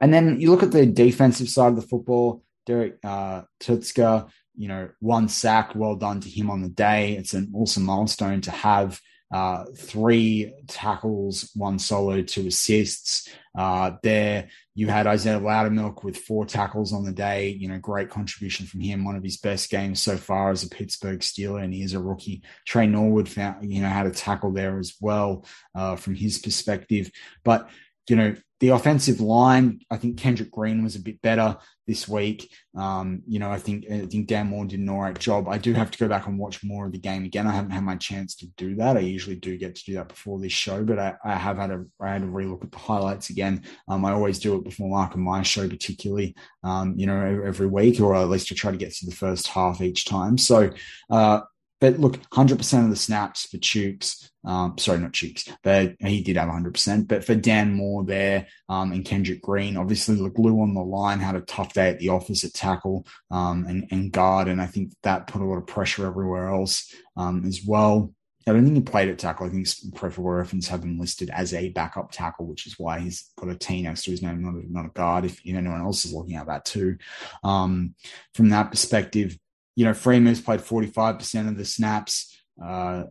and 0.00 0.12
then 0.12 0.40
you 0.40 0.50
look 0.50 0.62
at 0.62 0.72
the 0.72 0.86
defensive 0.86 1.48
side 1.48 1.68
of 1.68 1.76
the 1.76 1.82
football, 1.82 2.42
Derrek 2.66 2.98
uh, 3.04 3.42
Tuszka, 3.60 4.28
you 4.56 4.68
know, 4.68 4.90
one 5.00 5.28
sack, 5.28 5.74
well 5.74 5.96
done 5.96 6.20
to 6.20 6.28
him 6.28 6.50
on 6.50 6.62
the 6.62 6.68
day. 6.68 7.16
It's 7.16 7.34
an 7.34 7.52
awesome 7.54 7.84
milestone 7.84 8.40
to 8.42 8.50
have 8.50 9.00
uh, 9.30 9.64
three 9.76 10.54
tackles, 10.68 11.50
one 11.54 11.78
solo, 11.78 12.22
two 12.22 12.46
assists. 12.46 13.28
Uh, 13.56 13.92
there, 14.02 14.48
you 14.74 14.88
had 14.88 15.06
Isaiah 15.06 15.40
Loudermilk 15.40 16.02
with 16.02 16.16
four 16.16 16.46
tackles 16.46 16.92
on 16.92 17.04
the 17.04 17.12
day. 17.12 17.50
You 17.50 17.68
know, 17.68 17.78
great 17.78 18.08
contribution 18.08 18.66
from 18.66 18.80
him. 18.80 19.04
One 19.04 19.16
of 19.16 19.22
his 19.22 19.36
best 19.36 19.70
games 19.70 20.00
so 20.00 20.16
far 20.16 20.50
as 20.50 20.62
a 20.62 20.70
Pittsburgh 20.70 21.20
Steeler, 21.20 21.62
and 21.62 21.74
he 21.74 21.82
is 21.82 21.94
a 21.94 22.00
rookie. 22.00 22.42
Tre 22.66 22.86
Norwood 22.86 23.28
found, 23.28 23.70
you 23.70 23.82
know, 23.82 23.88
had 23.88 24.06
a 24.06 24.10
tackle 24.10 24.52
there 24.52 24.78
as 24.78 24.94
well 25.00 25.44
uh, 25.74 25.96
from 25.96 26.14
his 26.14 26.38
perspective. 26.38 27.10
But 27.44 27.68
you 28.08 28.16
know, 28.16 28.34
the 28.60 28.70
offensive 28.70 29.20
line, 29.20 29.80
I 29.88 29.96
think 29.98 30.18
Kendrick 30.18 30.50
Green 30.50 30.82
was 30.82 30.96
a 30.96 31.00
bit 31.00 31.22
better 31.22 31.56
this 31.86 32.08
week. 32.08 32.52
Um, 32.76 33.22
you 33.26 33.38
know, 33.38 33.52
I 33.52 33.58
think 33.58 33.88
I 33.88 34.06
think 34.06 34.26
Dan 34.26 34.48
Moore 34.48 34.64
did 34.64 34.80
an 34.80 34.88
all 34.88 35.00
right 35.00 35.16
job. 35.16 35.48
I 35.48 35.58
do 35.58 35.72
have 35.74 35.92
to 35.92 35.98
go 35.98 36.08
back 36.08 36.26
and 36.26 36.38
watch 36.38 36.64
more 36.64 36.86
of 36.86 36.92
the 36.92 36.98
game 36.98 37.24
again. 37.24 37.46
I 37.46 37.52
haven't 37.52 37.70
had 37.70 37.84
my 37.84 37.94
chance 37.96 38.34
to 38.36 38.46
do 38.56 38.74
that. 38.76 38.96
I 38.96 39.00
usually 39.00 39.36
do 39.36 39.56
get 39.56 39.76
to 39.76 39.84
do 39.84 39.94
that 39.94 40.08
before 40.08 40.40
this 40.40 40.52
show, 40.52 40.82
but 40.82 40.98
I, 40.98 41.14
I 41.24 41.36
have 41.36 41.56
had 41.56 41.70
a 41.70 41.84
I 42.00 42.14
had 42.14 42.22
to 42.22 42.28
relook 42.28 42.64
at 42.64 42.72
the 42.72 42.78
highlights 42.78 43.30
again. 43.30 43.62
Um, 43.86 44.04
I 44.04 44.10
always 44.10 44.40
do 44.40 44.56
it 44.56 44.64
before 44.64 44.90
Mark 44.90 45.14
and 45.14 45.22
my 45.22 45.42
show, 45.42 45.68
particularly. 45.68 46.34
Um, 46.64 46.94
you 46.96 47.06
know, 47.06 47.42
every 47.44 47.68
week, 47.68 48.00
or 48.00 48.16
at 48.16 48.28
least 48.28 48.48
to 48.48 48.54
try 48.54 48.72
to 48.72 48.76
get 48.76 48.92
through 48.92 49.10
the 49.10 49.16
first 49.16 49.46
half 49.46 49.80
each 49.80 50.04
time. 50.04 50.36
So 50.36 50.70
uh, 51.10 51.42
but 51.80 51.98
look, 51.98 52.20
100% 52.30 52.84
of 52.84 52.90
the 52.90 52.96
snaps 52.96 53.46
for 53.46 53.58
Chuks, 53.58 54.30
um, 54.44 54.76
sorry, 54.78 54.98
not 54.98 55.12
Chuks, 55.12 55.48
but 55.62 55.94
he 56.00 56.22
did 56.22 56.36
have 56.36 56.48
100%. 56.48 57.06
But 57.06 57.24
for 57.24 57.34
Dan 57.34 57.72
Moore 57.74 58.04
there 58.04 58.48
um, 58.68 58.92
and 58.92 59.04
Kendrick 59.04 59.42
Green, 59.42 59.76
obviously 59.76 60.16
the 60.16 60.30
glue 60.30 60.60
on 60.60 60.74
the 60.74 60.82
line 60.82 61.20
had 61.20 61.36
a 61.36 61.40
tough 61.42 61.74
day 61.74 61.88
at 61.88 62.00
the 62.00 62.08
office 62.08 62.44
at 62.44 62.52
tackle 62.52 63.06
um, 63.30 63.64
and, 63.66 63.86
and 63.90 64.12
guard. 64.12 64.48
And 64.48 64.60
I 64.60 64.66
think 64.66 64.92
that 65.02 65.28
put 65.28 65.42
a 65.42 65.44
lot 65.44 65.58
of 65.58 65.66
pressure 65.66 66.06
everywhere 66.06 66.48
else 66.48 66.92
um, 67.16 67.44
as 67.44 67.64
well. 67.64 68.12
I 68.48 68.52
don't 68.52 68.64
think 68.64 68.76
he 68.76 68.82
played 68.82 69.10
at 69.10 69.18
tackle. 69.18 69.46
I 69.46 69.50
think 69.50 69.68
Football 69.68 70.24
Reference 70.24 70.68
have 70.68 70.82
him 70.82 70.98
listed 70.98 71.28
as 71.30 71.52
a 71.52 71.68
backup 71.68 72.10
tackle, 72.10 72.46
which 72.46 72.66
is 72.66 72.78
why 72.78 72.98
he's 72.98 73.30
got 73.38 73.50
a 73.50 73.54
T 73.54 73.82
next 73.82 74.04
to 74.04 74.10
his 74.10 74.22
name, 74.22 74.42
not 74.42 74.54
a, 74.54 74.72
not 74.72 74.86
a 74.86 74.88
guard. 74.88 75.26
If 75.26 75.40
anyone 75.44 75.82
else 75.82 76.06
is 76.06 76.14
looking 76.14 76.36
at 76.36 76.46
that 76.46 76.64
too, 76.64 76.96
um, 77.44 77.94
from 78.32 78.48
that 78.48 78.70
perspective, 78.70 79.38
you 79.78 79.84
know, 79.84 79.94
Freeman's 79.94 80.40
played 80.40 80.58
45% 80.58 81.48
of 81.48 81.56
the 81.56 81.64
snaps. 81.64 82.36
Uh, 82.60 83.04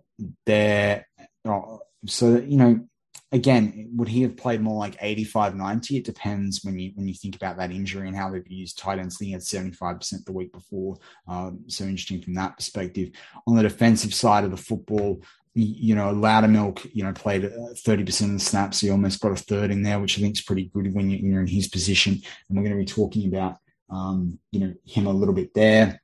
there, 0.45 1.07
oh, 1.45 1.79
so, 2.05 2.39
you 2.39 2.57
know, 2.57 2.81
again, 3.31 3.91
would 3.95 4.09
he 4.09 4.23
have 4.23 4.35
played 4.35 4.59
more 4.59 4.77
like 4.77 4.97
85, 4.99 5.55
90? 5.55 5.95
It 5.95 6.03
depends 6.03 6.65
when 6.65 6.77
you 6.77 6.91
when 6.95 7.07
you 7.07 7.13
think 7.13 7.37
about 7.37 7.55
that 7.55 7.71
injury 7.71 8.09
and 8.09 8.17
how 8.17 8.29
they've 8.29 8.45
used 8.51 8.77
tight 8.77 8.99
ends. 8.99 9.17
Think 9.17 9.27
he 9.27 9.31
had 9.31 9.43
75% 9.43 10.25
the 10.25 10.33
week 10.33 10.51
before. 10.51 10.97
Um, 11.25 11.63
so 11.67 11.85
interesting 11.85 12.21
from 12.21 12.33
that 12.33 12.57
perspective. 12.57 13.11
On 13.47 13.55
the 13.55 13.63
defensive 13.63 14.13
side 14.13 14.43
of 14.43 14.51
the 14.51 14.57
football, 14.57 15.21
you 15.53 15.95
know, 15.95 16.13
Loudermilk, 16.13 16.85
you 16.93 17.05
know, 17.05 17.13
played 17.13 17.43
30% 17.43 18.25
of 18.25 18.33
the 18.33 18.39
snaps. 18.39 18.81
He 18.81 18.89
almost 18.89 19.21
got 19.21 19.31
a 19.31 19.37
third 19.37 19.71
in 19.71 19.83
there, 19.83 20.01
which 20.01 20.19
I 20.19 20.21
think 20.21 20.35
is 20.35 20.43
pretty 20.43 20.65
good 20.65 20.93
when 20.93 21.09
you're 21.09 21.39
in 21.39 21.47
his 21.47 21.69
position. 21.69 22.21
And 22.49 22.57
we're 22.57 22.65
going 22.65 22.77
to 22.77 22.77
be 22.77 22.85
talking 22.85 23.33
about, 23.33 23.55
um, 23.89 24.37
you 24.51 24.59
know, 24.59 24.73
him 24.83 25.07
a 25.07 25.11
little 25.13 25.33
bit 25.33 25.53
there 25.53 26.01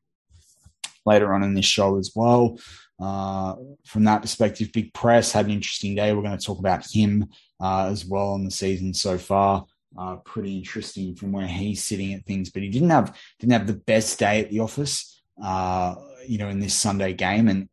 later 1.05 1.33
on 1.33 1.43
in 1.43 1.53
this 1.53 1.65
show 1.65 1.97
as 1.97 2.11
well. 2.15 2.57
Uh, 2.99 3.55
from 3.85 4.03
that 4.05 4.21
perspective, 4.21 4.71
Big 4.71 4.93
Press 4.93 5.31
had 5.31 5.45
an 5.45 5.51
interesting 5.51 5.95
day. 5.95 6.13
We're 6.13 6.21
going 6.21 6.37
to 6.37 6.45
talk 6.45 6.59
about 6.59 6.85
him 6.89 7.27
uh, 7.59 7.87
as 7.91 8.05
well 8.05 8.35
in 8.35 8.45
the 8.45 8.51
season 8.51 8.93
so 8.93 9.17
far. 9.17 9.65
Uh, 9.97 10.15
pretty 10.17 10.57
interesting 10.57 11.15
from 11.15 11.31
where 11.31 11.45
he's 11.45 11.83
sitting 11.83 12.13
at 12.13 12.25
things, 12.25 12.49
but 12.49 12.63
he 12.63 12.69
didn't 12.69 12.89
have 12.89 13.15
didn't 13.39 13.53
have 13.53 13.67
the 13.67 13.73
best 13.73 14.17
day 14.17 14.39
at 14.39 14.49
the 14.49 14.59
office. 14.59 15.21
Uh, 15.43 15.95
you 16.25 16.37
know, 16.37 16.47
in 16.47 16.59
this 16.59 16.73
Sunday 16.73 17.13
game, 17.13 17.47
and 17.47 17.67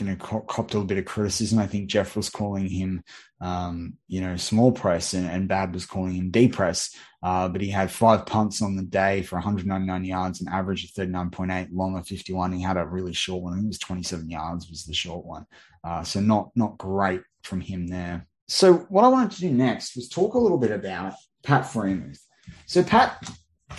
you 0.00 0.06
know, 0.06 0.16
copped 0.16 0.72
a 0.72 0.76
little 0.76 0.84
bit 0.84 0.98
of 0.98 1.04
criticism. 1.04 1.58
I 1.58 1.66
think 1.66 1.88
Jeff 1.88 2.16
was 2.16 2.30
calling 2.30 2.68
him, 2.68 3.02
um, 3.40 3.94
you 4.08 4.20
know, 4.20 4.36
small 4.36 4.72
press, 4.72 5.12
and, 5.12 5.28
and 5.28 5.48
Bad 5.48 5.74
was 5.74 5.86
calling 5.86 6.14
him 6.14 6.30
D 6.30 6.48
press. 6.48 6.94
Uh, 7.22 7.48
but 7.48 7.60
he 7.60 7.68
had 7.68 7.90
five 7.90 8.24
punts 8.24 8.62
on 8.62 8.76
the 8.76 8.82
day 8.82 9.22
for 9.22 9.36
199 9.36 10.04
yards, 10.04 10.40
an 10.40 10.48
average 10.48 10.84
of 10.84 10.90
39.8, 10.90 11.68
long 11.72 11.98
of 11.98 12.06
51. 12.06 12.52
He 12.52 12.62
had 12.62 12.78
a 12.78 12.86
really 12.86 13.12
short 13.12 13.42
one. 13.42 13.52
I 13.52 13.56
think 13.56 13.66
it 13.66 13.68
was 13.68 13.78
27 13.78 14.30
yards 14.30 14.70
was 14.70 14.84
the 14.84 14.94
short 14.94 15.26
one. 15.26 15.46
Uh, 15.84 16.02
so 16.02 16.20
not 16.20 16.50
not 16.54 16.78
great 16.78 17.20
from 17.42 17.60
him 17.60 17.86
there. 17.86 18.26
So 18.48 18.74
what 18.88 19.04
I 19.04 19.08
wanted 19.08 19.32
to 19.32 19.40
do 19.40 19.50
next 19.50 19.96
was 19.96 20.08
talk 20.08 20.34
a 20.34 20.38
little 20.38 20.58
bit 20.58 20.70
about 20.70 21.14
Pat 21.42 21.64
Freiermuth. 21.64 22.20
So 22.66 22.82
Pat, 22.82 23.22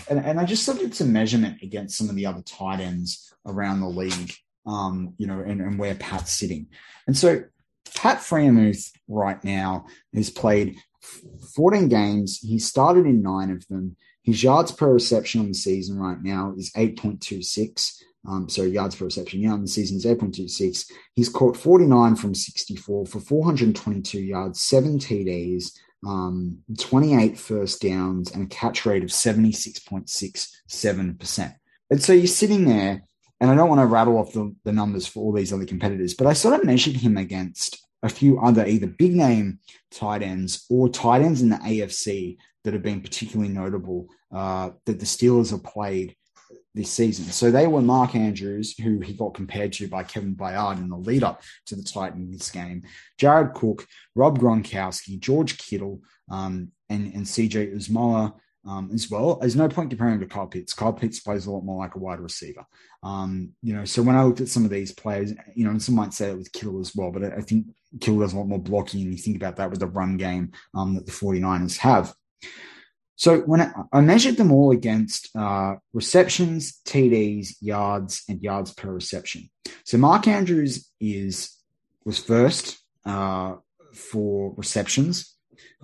and, 0.09 0.19
and 0.19 0.39
I 0.39 0.45
just 0.45 0.67
looked 0.67 0.83
at 0.83 0.93
some 0.93 1.11
measurement 1.11 1.61
against 1.61 1.97
some 1.97 2.09
of 2.09 2.15
the 2.15 2.25
other 2.25 2.41
tight 2.43 2.79
ends 2.79 3.33
around 3.45 3.81
the 3.81 3.89
league 3.89 4.33
um, 4.65 5.13
you 5.17 5.27
know, 5.27 5.39
and, 5.39 5.61
and 5.61 5.79
where 5.79 5.95
Pat's 5.95 6.31
sitting. 6.31 6.67
And 7.07 7.17
so 7.17 7.43
Pat 7.95 8.19
Freiermuth 8.19 8.91
right 9.07 9.41
now 9.43 9.85
has 10.13 10.29
played 10.29 10.75
14 11.55 11.89
games. 11.89 12.39
He 12.39 12.59
started 12.59 13.05
in 13.05 13.21
nine 13.21 13.51
of 13.51 13.67
them. 13.67 13.95
His 14.23 14.43
yards 14.43 14.71
per 14.71 14.93
reception 14.93 15.41
on 15.41 15.47
the 15.47 15.55
season 15.55 15.97
right 15.97 16.21
now 16.21 16.53
is 16.57 16.71
8.26. 16.73 18.03
Um, 18.27 18.47
so 18.47 18.61
yards 18.61 18.95
per 18.95 19.05
reception. 19.05 19.41
Yeah, 19.41 19.53
on 19.53 19.61
the 19.61 19.67
season 19.67 19.97
is 19.97 20.05
8.26. 20.05 20.91
He's 21.15 21.29
caught 21.29 21.57
49 21.57 22.15
from 22.15 22.35
64 22.35 23.07
for 23.07 23.19
422 23.19 24.19
yards, 24.19 24.61
seven 24.61 24.99
TDs, 24.99 25.71
um, 26.05 26.59
28 26.77 27.35
first 27.37 27.81
downs, 27.81 28.31
and 28.31 28.43
a 28.43 28.47
catch 28.47 28.85
rate 28.85 29.03
of 29.03 29.09
76.67%. 29.09 31.55
And 31.89 32.01
so 32.01 32.13
you're 32.13 32.27
sitting 32.27 32.63
there 32.65 33.03
and 33.41 33.49
I 33.49 33.55
don't 33.55 33.67
want 33.67 33.81
to 33.81 33.87
rattle 33.87 34.17
off 34.17 34.33
the, 34.33 34.55
the 34.63 34.71
numbers 34.71 35.07
for 35.07 35.19
all 35.19 35.33
these 35.33 35.51
other 35.51 35.65
competitors, 35.65 36.13
but 36.13 36.27
I 36.27 36.33
sort 36.33 36.53
of 36.53 36.63
measured 36.63 36.95
him 36.95 37.17
against 37.17 37.83
a 38.03 38.09
few 38.09 38.39
other 38.39 38.65
either 38.65 38.87
big 38.87 39.15
name 39.15 39.59
tight 39.89 40.21
ends 40.21 40.65
or 40.69 40.87
tight 40.87 41.21
ends 41.21 41.41
in 41.41 41.49
the 41.49 41.57
AFC 41.57 42.37
that 42.63 42.73
have 42.73 42.83
been 42.83 43.01
particularly 43.01 43.51
notable 43.51 44.07
uh, 44.31 44.69
that 44.85 44.99
the 44.99 45.05
Steelers 45.05 45.49
have 45.49 45.63
played 45.63 46.15
this 46.73 46.91
season. 46.91 47.25
So 47.25 47.51
they 47.51 47.67
were 47.67 47.81
Mark 47.81 48.15
Andrews, 48.15 48.77
who 48.77 48.99
he 48.99 49.13
got 49.13 49.33
compared 49.33 49.73
to 49.73 49.87
by 49.87 50.03
Kevin 50.03 50.35
Byard 50.35 50.77
in 50.77 50.89
the 50.89 50.95
lead 50.95 51.23
up 51.23 51.41
to 51.65 51.75
the 51.75 51.83
Titans 51.83 52.27
in 52.27 52.31
this 52.31 52.49
game, 52.49 52.83
Jared 53.17 53.53
Cook, 53.53 53.85
Rob 54.15 54.39
Gronkowski, 54.39 55.19
George 55.19 55.57
Kittle, 55.57 56.01
um, 56.29 56.71
and, 56.89 57.13
and 57.13 57.25
CJ 57.25 57.75
Uzomah, 57.75 58.33
um, 58.67 58.89
as 58.93 59.09
well. 59.09 59.35
There's 59.35 59.55
no 59.55 59.67
point 59.67 59.89
comparing 59.89 60.19
to 60.19 60.25
Kyle 60.25 60.47
Pitts. 60.47 60.73
Kyle 60.73 60.93
Pitts 60.93 61.19
plays 61.19 61.45
a 61.45 61.51
lot 61.51 61.63
more 61.63 61.79
like 61.79 61.95
a 61.95 61.99
wide 61.99 62.19
receiver. 62.19 62.65
Um, 63.03 63.53
you 63.61 63.73
know, 63.73 63.85
so 63.85 64.01
when 64.01 64.15
I 64.15 64.23
looked 64.23 64.41
at 64.41 64.49
some 64.49 64.65
of 64.65 64.71
these 64.71 64.91
players, 64.91 65.33
you 65.55 65.65
know, 65.65 65.71
and 65.71 65.81
some 65.81 65.95
might 65.95 66.13
say 66.13 66.29
it 66.29 66.37
was 66.37 66.49
Kittle 66.49 66.79
as 66.79 66.95
well, 66.95 67.11
but 67.11 67.23
I 67.23 67.41
think 67.41 67.67
Kittle 67.99 68.19
does 68.19 68.33
a 68.33 68.37
lot 68.37 68.47
more 68.47 68.59
blocking. 68.59 69.01
And 69.01 69.11
you 69.11 69.17
think 69.17 69.35
about 69.35 69.55
that 69.57 69.69
with 69.69 69.79
the 69.79 69.87
run 69.87 70.17
game 70.17 70.51
um, 70.75 70.95
that 70.95 71.05
the 71.05 71.11
49ers 71.11 71.77
have. 71.77 72.13
So 73.15 73.41
when 73.41 73.61
I, 73.61 73.71
I 73.93 74.01
measured 74.01 74.37
them 74.37 74.51
all 74.51 74.71
against 74.71 75.29
uh, 75.35 75.75
receptions, 75.93 76.79
TDs, 76.85 77.55
yards, 77.61 78.23
and 78.27 78.41
yards 78.41 78.73
per 78.73 78.91
reception. 78.91 79.49
So 79.85 79.97
Mark 79.97 80.27
Andrews 80.27 80.89
is 80.99 81.55
was 82.03 82.17
first 82.17 82.79
uh, 83.05 83.57
for 83.93 84.55
receptions. 84.57 85.35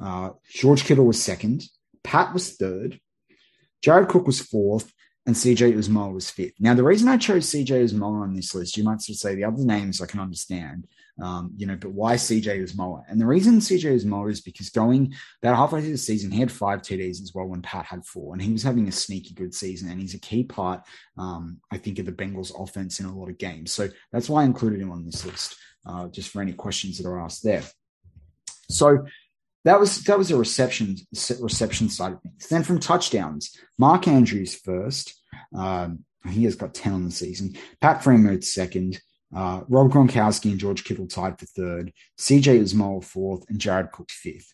Uh, 0.01 0.31
George 0.49 0.83
Kittle 0.83 1.05
was 1.05 1.21
second. 1.21 1.63
Pat 2.07 2.33
was 2.33 2.55
third, 2.55 3.01
Jared 3.81 4.07
Cook 4.07 4.25
was 4.27 4.39
fourth, 4.39 4.93
and 5.25 5.35
CJ 5.35 5.73
Uzomah 5.73 6.13
was 6.13 6.31
fifth. 6.31 6.53
Now, 6.57 6.73
the 6.73 6.85
reason 6.85 7.09
I 7.09 7.17
chose 7.17 7.51
CJ 7.51 7.83
Uzomah 7.83 8.23
on 8.23 8.33
this 8.33 8.55
list, 8.55 8.77
you 8.77 8.85
might 8.85 9.01
sort 9.01 9.15
of 9.15 9.19
say 9.19 9.35
the 9.35 9.43
other 9.43 9.65
names 9.65 10.01
I 10.01 10.05
can 10.05 10.21
understand, 10.21 10.87
um, 11.21 11.51
you 11.57 11.67
know, 11.67 11.75
but 11.75 11.91
why 11.91 12.15
CJ 12.15 12.63
Uzomah? 12.63 13.03
And 13.09 13.19
the 13.19 13.25
reason 13.25 13.59
CJ 13.59 13.93
Uzomah 13.93 14.31
is 14.31 14.39
because 14.39 14.69
going 14.69 15.13
about 15.43 15.57
halfway 15.57 15.81
through 15.81 15.91
the 15.91 15.97
season, 15.97 16.31
he 16.31 16.39
had 16.39 16.49
five 16.49 16.81
TDs 16.81 17.21
as 17.21 17.33
well 17.35 17.47
when 17.47 17.61
Pat 17.61 17.83
had 17.83 18.05
four, 18.05 18.31
and 18.31 18.41
he 18.41 18.53
was 18.53 18.63
having 18.63 18.87
a 18.87 18.91
sneaky 18.91 19.33
good 19.33 19.53
season, 19.53 19.91
and 19.91 19.99
he's 19.99 20.13
a 20.13 20.19
key 20.19 20.45
part, 20.45 20.83
um, 21.17 21.59
I 21.73 21.77
think, 21.77 21.99
of 21.99 22.05
the 22.05 22.13
Bengals 22.13 22.53
offense 22.57 23.01
in 23.01 23.05
a 23.05 23.13
lot 23.13 23.29
of 23.29 23.37
games. 23.37 23.73
So 23.73 23.89
that's 24.13 24.29
why 24.29 24.43
I 24.43 24.45
included 24.45 24.79
him 24.79 24.91
on 24.91 25.05
this 25.05 25.25
list, 25.25 25.57
uh, 25.85 26.07
just 26.07 26.29
for 26.29 26.41
any 26.41 26.53
questions 26.53 26.97
that 26.97 27.07
are 27.07 27.19
asked 27.19 27.43
there. 27.43 27.63
So 28.69 29.05
that 29.67 29.79
was 29.79 30.03
that 30.05 30.17
was 30.17 30.31
a 30.31 30.37
reception 30.37 30.95
reception 31.39 31.89
side 31.89 32.13
of 32.13 32.21
things. 32.21 32.47
Then 32.47 32.63
from 32.63 32.79
touchdowns, 32.79 33.55
Mark 33.77 34.07
Andrews 34.07 34.55
first. 34.55 35.21
Um, 35.53 36.05
he 36.29 36.45
has 36.45 36.55
got 36.55 36.73
ten 36.73 36.93
on 36.93 37.05
the 37.05 37.11
season. 37.11 37.55
Pat 37.81 38.01
Freiermuth 38.01 38.43
second. 38.43 39.01
Uh, 39.35 39.61
Rob 39.67 39.91
Gronkowski 39.91 40.51
and 40.51 40.59
George 40.59 40.85
Kittle 40.85 41.07
tied 41.07 41.37
for 41.37 41.45
third. 41.47 41.91
CJ 42.17 42.61
Uzomah 42.61 43.03
fourth, 43.03 43.43
and 43.49 43.59
Jared 43.59 43.91
Cook 43.91 44.09
fifth. 44.09 44.53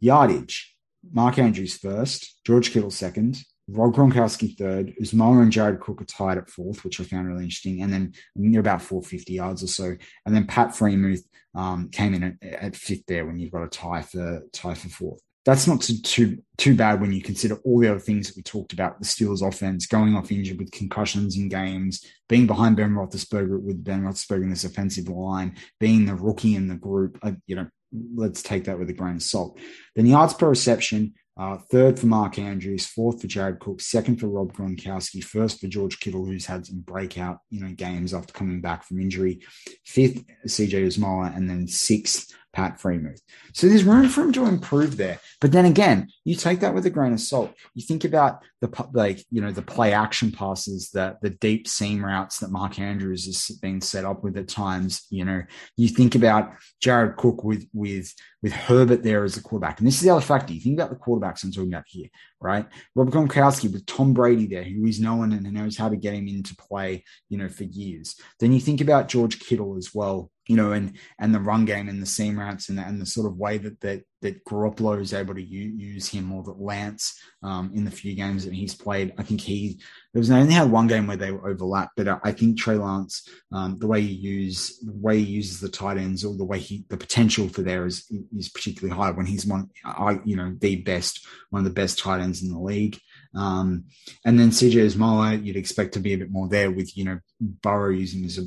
Yardage: 0.00 0.74
Mark 1.12 1.38
Andrews 1.38 1.76
first, 1.76 2.40
George 2.46 2.70
Kittle 2.72 2.90
second, 2.90 3.44
Rob 3.68 3.94
Gronkowski 3.94 4.56
third, 4.56 4.94
Uzomah 5.00 5.42
and 5.42 5.52
Jared 5.52 5.80
Cook 5.80 6.02
are 6.02 6.06
tied 6.06 6.38
at 6.38 6.50
fourth, 6.50 6.84
which 6.84 7.00
I 7.00 7.04
found 7.04 7.28
really 7.28 7.44
interesting. 7.44 7.82
And 7.82 7.92
then 7.92 8.12
they're 8.34 8.60
about 8.60 8.82
450 8.82 9.32
yards 9.32 9.62
or 9.62 9.66
so. 9.66 9.96
And 10.26 10.34
then 10.34 10.46
Pat 10.46 10.70
Freiermuth 10.70 11.24
um, 11.54 11.88
came 11.90 12.14
in 12.14 12.22
at, 12.22 12.42
at, 12.42 12.76
fifth 12.76 13.06
there 13.06 13.26
when 13.26 13.38
you've 13.38 13.52
got 13.52 13.64
a 13.64 13.68
tie 13.68 14.02
for 14.02 14.42
tie 14.52 14.74
for 14.74 14.88
fourth. 14.88 15.20
That's 15.44 15.66
not 15.66 15.82
too, 15.82 15.98
too 16.02 16.38
too 16.56 16.74
bad 16.74 17.00
when 17.00 17.12
you 17.12 17.20
consider 17.20 17.56
all 17.64 17.78
the 17.78 17.90
other 17.90 18.00
things 18.00 18.28
that 18.28 18.36
we 18.36 18.42
talked 18.42 18.72
about. 18.72 18.98
The 18.98 19.06
Steelers' 19.06 19.46
offense 19.46 19.86
going 19.86 20.14
off 20.14 20.32
injured 20.32 20.58
with 20.58 20.72
concussions 20.72 21.36
in 21.36 21.48
games, 21.48 22.04
being 22.28 22.46
behind 22.46 22.76
Ben 22.76 22.94
Roethlisberger 22.94 23.60
with 23.60 23.84
Ben 23.84 24.02
Roethlisberger 24.02 24.44
in 24.44 24.50
this 24.50 24.64
offensive 24.64 25.08
line, 25.08 25.56
being 25.80 26.06
the 26.06 26.14
rookie 26.14 26.54
in 26.54 26.68
the 26.68 26.76
group. 26.76 27.18
Uh, 27.22 27.32
you 27.46 27.56
know, 27.56 27.68
let's 28.14 28.42
take 28.42 28.64
that 28.64 28.78
with 28.78 28.90
a 28.90 28.94
grain 28.94 29.16
of 29.16 29.22
salt. 29.22 29.58
Then 29.94 30.06
yards 30.06 30.34
per 30.34 30.48
reception, 30.48 31.14
uh, 31.36 31.56
third 31.56 31.98
for 31.98 32.06
Mark 32.06 32.38
Andrews, 32.38 32.86
fourth 32.86 33.20
for 33.20 33.26
Jared 33.26 33.58
Cook, 33.58 33.80
second 33.80 34.20
for 34.20 34.28
Rob 34.28 34.52
Gronkowski, 34.52 35.22
first 35.22 35.60
for 35.60 35.66
George 35.66 35.98
Kittle, 35.98 36.24
who's 36.24 36.46
had 36.46 36.64
some 36.64 36.80
breakout, 36.80 37.38
you 37.50 37.60
know, 37.60 37.72
games 37.72 38.14
after 38.14 38.32
coming 38.32 38.60
back 38.60 38.84
from 38.84 39.00
injury, 39.00 39.40
fifth 39.84 40.24
CJ 40.46 40.86
Uzomah, 40.86 41.36
and 41.36 41.50
then 41.50 41.66
sixth 41.66 42.32
Pat 42.54 42.80
Freiermuth. 42.80 43.20
So 43.52 43.68
there's 43.68 43.84
room 43.84 44.08
for 44.08 44.22
him 44.22 44.32
to 44.32 44.46
improve 44.46 44.96
there. 44.96 45.18
But 45.40 45.52
then 45.52 45.64
again, 45.64 46.08
you 46.24 46.36
take 46.36 46.60
that 46.60 46.74
with 46.74 46.86
a 46.86 46.90
grain 46.90 47.12
of 47.12 47.20
salt. 47.20 47.52
You 47.74 47.82
think 47.82 48.04
about 48.04 48.42
the 48.60 48.88
like, 48.92 49.24
you 49.30 49.40
know, 49.40 49.50
the 49.50 49.60
play 49.60 49.92
action 49.92 50.30
passes, 50.30 50.90
the 50.90 51.18
the 51.20 51.30
deep 51.30 51.68
seam 51.68 52.04
routes 52.04 52.38
that 52.38 52.50
Mark 52.50 52.78
Andrews 52.78 53.26
is 53.26 53.58
being 53.60 53.80
set 53.80 54.04
up 54.04 54.22
with 54.22 54.36
at 54.36 54.48
times. 54.48 55.06
You 55.10 55.24
know, 55.24 55.42
you 55.76 55.88
think 55.88 56.14
about 56.14 56.52
Jared 56.80 57.16
Cook 57.16 57.44
with 57.44 57.66
with 57.74 58.14
with 58.42 58.52
Herbert 58.52 59.02
there 59.02 59.24
as 59.24 59.36
a 59.36 59.42
quarterback. 59.42 59.78
And 59.78 59.86
this 59.86 59.96
is 59.96 60.02
the 60.02 60.10
other 60.10 60.20
factor. 60.20 60.52
You 60.52 60.60
think 60.60 60.78
about 60.78 60.90
the 60.90 60.96
quarterbacks 60.96 61.42
I'm 61.42 61.50
talking 61.50 61.72
about 61.72 61.84
here, 61.86 62.08
right? 62.40 62.66
Rob 62.94 63.10
Gronkowski 63.10 63.72
with 63.72 63.86
Tom 63.86 64.12
Brady 64.12 64.46
there, 64.46 64.64
who 64.64 64.86
is 64.86 65.00
known 65.00 65.32
and 65.32 65.50
knows 65.52 65.76
how 65.76 65.88
to 65.88 65.96
get 65.96 66.14
him 66.14 66.28
into 66.28 66.54
play, 66.56 67.04
you 67.28 67.38
know, 67.38 67.48
for 67.48 67.64
years. 67.64 68.16
Then 68.38 68.52
you 68.52 68.60
think 68.60 68.80
about 68.80 69.08
George 69.08 69.40
Kittle 69.40 69.76
as 69.76 69.94
well, 69.94 70.30
you 70.46 70.56
know, 70.56 70.72
and 70.72 70.96
and 71.18 71.34
the 71.34 71.40
run 71.40 71.64
game 71.64 71.88
and 71.88 72.02
the 72.02 72.06
seam 72.06 72.38
routes 72.38 72.68
and 72.68 72.78
the, 72.78 72.82
and 72.82 73.00
the 73.00 73.06
sort 73.06 73.26
of 73.26 73.36
way 73.36 73.58
that 73.58 73.80
that 73.80 74.02
that 74.22 74.44
Garoppolo 74.44 75.00
is 75.00 75.12
able 75.12 75.34
to 75.34 75.42
use 75.42 76.08
him 76.08 76.32
or 76.32 76.42
that 76.44 76.58
Lance 76.58 77.20
um, 77.42 77.70
in 77.74 77.84
the 77.84 77.90
few 77.90 78.14
games 78.14 78.44
that 78.44 78.54
he's 78.54 78.74
played. 78.74 79.12
I 79.18 79.22
think 79.22 79.42
he 79.42 79.80
there 80.12 80.20
was 80.20 80.30
only 80.30 80.54
had 80.54 80.70
one 80.70 80.86
game 80.86 81.06
where 81.06 81.16
they 81.16 81.30
were 81.30 81.48
overlapped, 81.48 81.92
but 81.96 82.20
I 82.24 82.32
think 82.32 82.58
Trey 82.58 82.76
Lance, 82.76 83.28
um, 83.52 83.78
the 83.78 83.86
way 83.86 84.00
he 84.00 84.12
use 84.12 84.78
the 84.80 84.92
way 84.92 85.18
he 85.18 85.24
uses 85.24 85.60
the 85.60 85.68
tight 85.68 85.98
ends 85.98 86.24
or 86.24 86.34
the 86.36 86.44
way 86.44 86.58
he 86.58 86.84
the 86.88 86.96
potential 86.96 87.48
for 87.48 87.62
there 87.62 87.86
is 87.86 88.10
is 88.36 88.48
particularly 88.48 88.98
high 88.98 89.10
when 89.10 89.26
he's 89.26 89.46
one 89.46 89.70
I 89.84 90.20
you 90.24 90.36
know 90.36 90.54
the 90.58 90.76
best 90.76 91.26
one 91.50 91.60
of 91.60 91.64
the 91.64 91.80
best 91.80 91.98
tight 91.98 92.20
ends 92.20 92.42
in 92.42 92.50
the 92.50 92.58
league. 92.58 92.98
Um, 93.34 93.86
and 94.24 94.38
then 94.38 94.50
CJ 94.50 94.74
Uzomah, 94.86 95.44
you'd 95.44 95.56
expect 95.56 95.94
to 95.94 96.00
be 96.00 96.14
a 96.14 96.18
bit 96.18 96.30
more 96.30 96.48
there 96.48 96.70
with, 96.70 96.96
you 96.96 97.04
know, 97.04 97.18
Burrow 97.40 97.90
using 97.90 98.24
as 98.24 98.38
a 98.38 98.42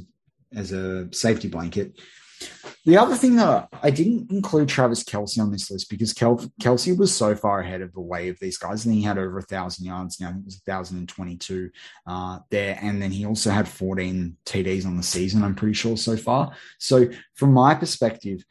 as 0.56 0.72
a 0.72 1.14
safety 1.14 1.48
blanket. 1.48 2.00
The 2.86 2.98
other 2.98 3.16
thing 3.16 3.36
that 3.38 3.68
I 3.84 3.90
didn't 3.90 4.32
include 4.32 4.70
Travis 4.70 5.04
Kelce 5.04 5.42
on 5.42 5.52
this 5.52 5.70
list 5.70 5.90
because 5.90 6.14
Kel- 6.14 6.52
Kelce 6.62 6.98
was 6.98 7.14
so 7.14 7.36
far 7.36 7.60
ahead 7.60 7.82
of 7.82 7.92
the 7.94 8.00
way 8.00 8.30
of 8.30 8.40
these 8.40 8.58
guys. 8.58 8.86
And 8.86 8.94
he 8.96 9.02
had 9.02 9.18
over 9.18 9.40
a 9.40 9.44
thousand 9.44 9.86
yards 9.86 10.22
now. 10.22 10.30
It 10.30 10.46
was 10.46 10.62
1,022 10.64 11.70
uh, 12.06 12.40
there. 12.50 12.80
And 12.82 13.02
then 13.02 13.12
he 13.12 13.26
also 13.26 13.50
had 13.50 13.68
14 13.68 14.38
TDs 14.46 14.86
on 14.86 14.96
the 14.96 15.04
season, 15.04 15.44
I'm 15.44 15.56
pretty 15.56 15.74
sure 15.74 15.98
so 15.98 16.16
far. 16.16 16.56
So 16.80 17.10
from 17.34 17.54
my 17.54 17.76
perspective, 17.76 18.46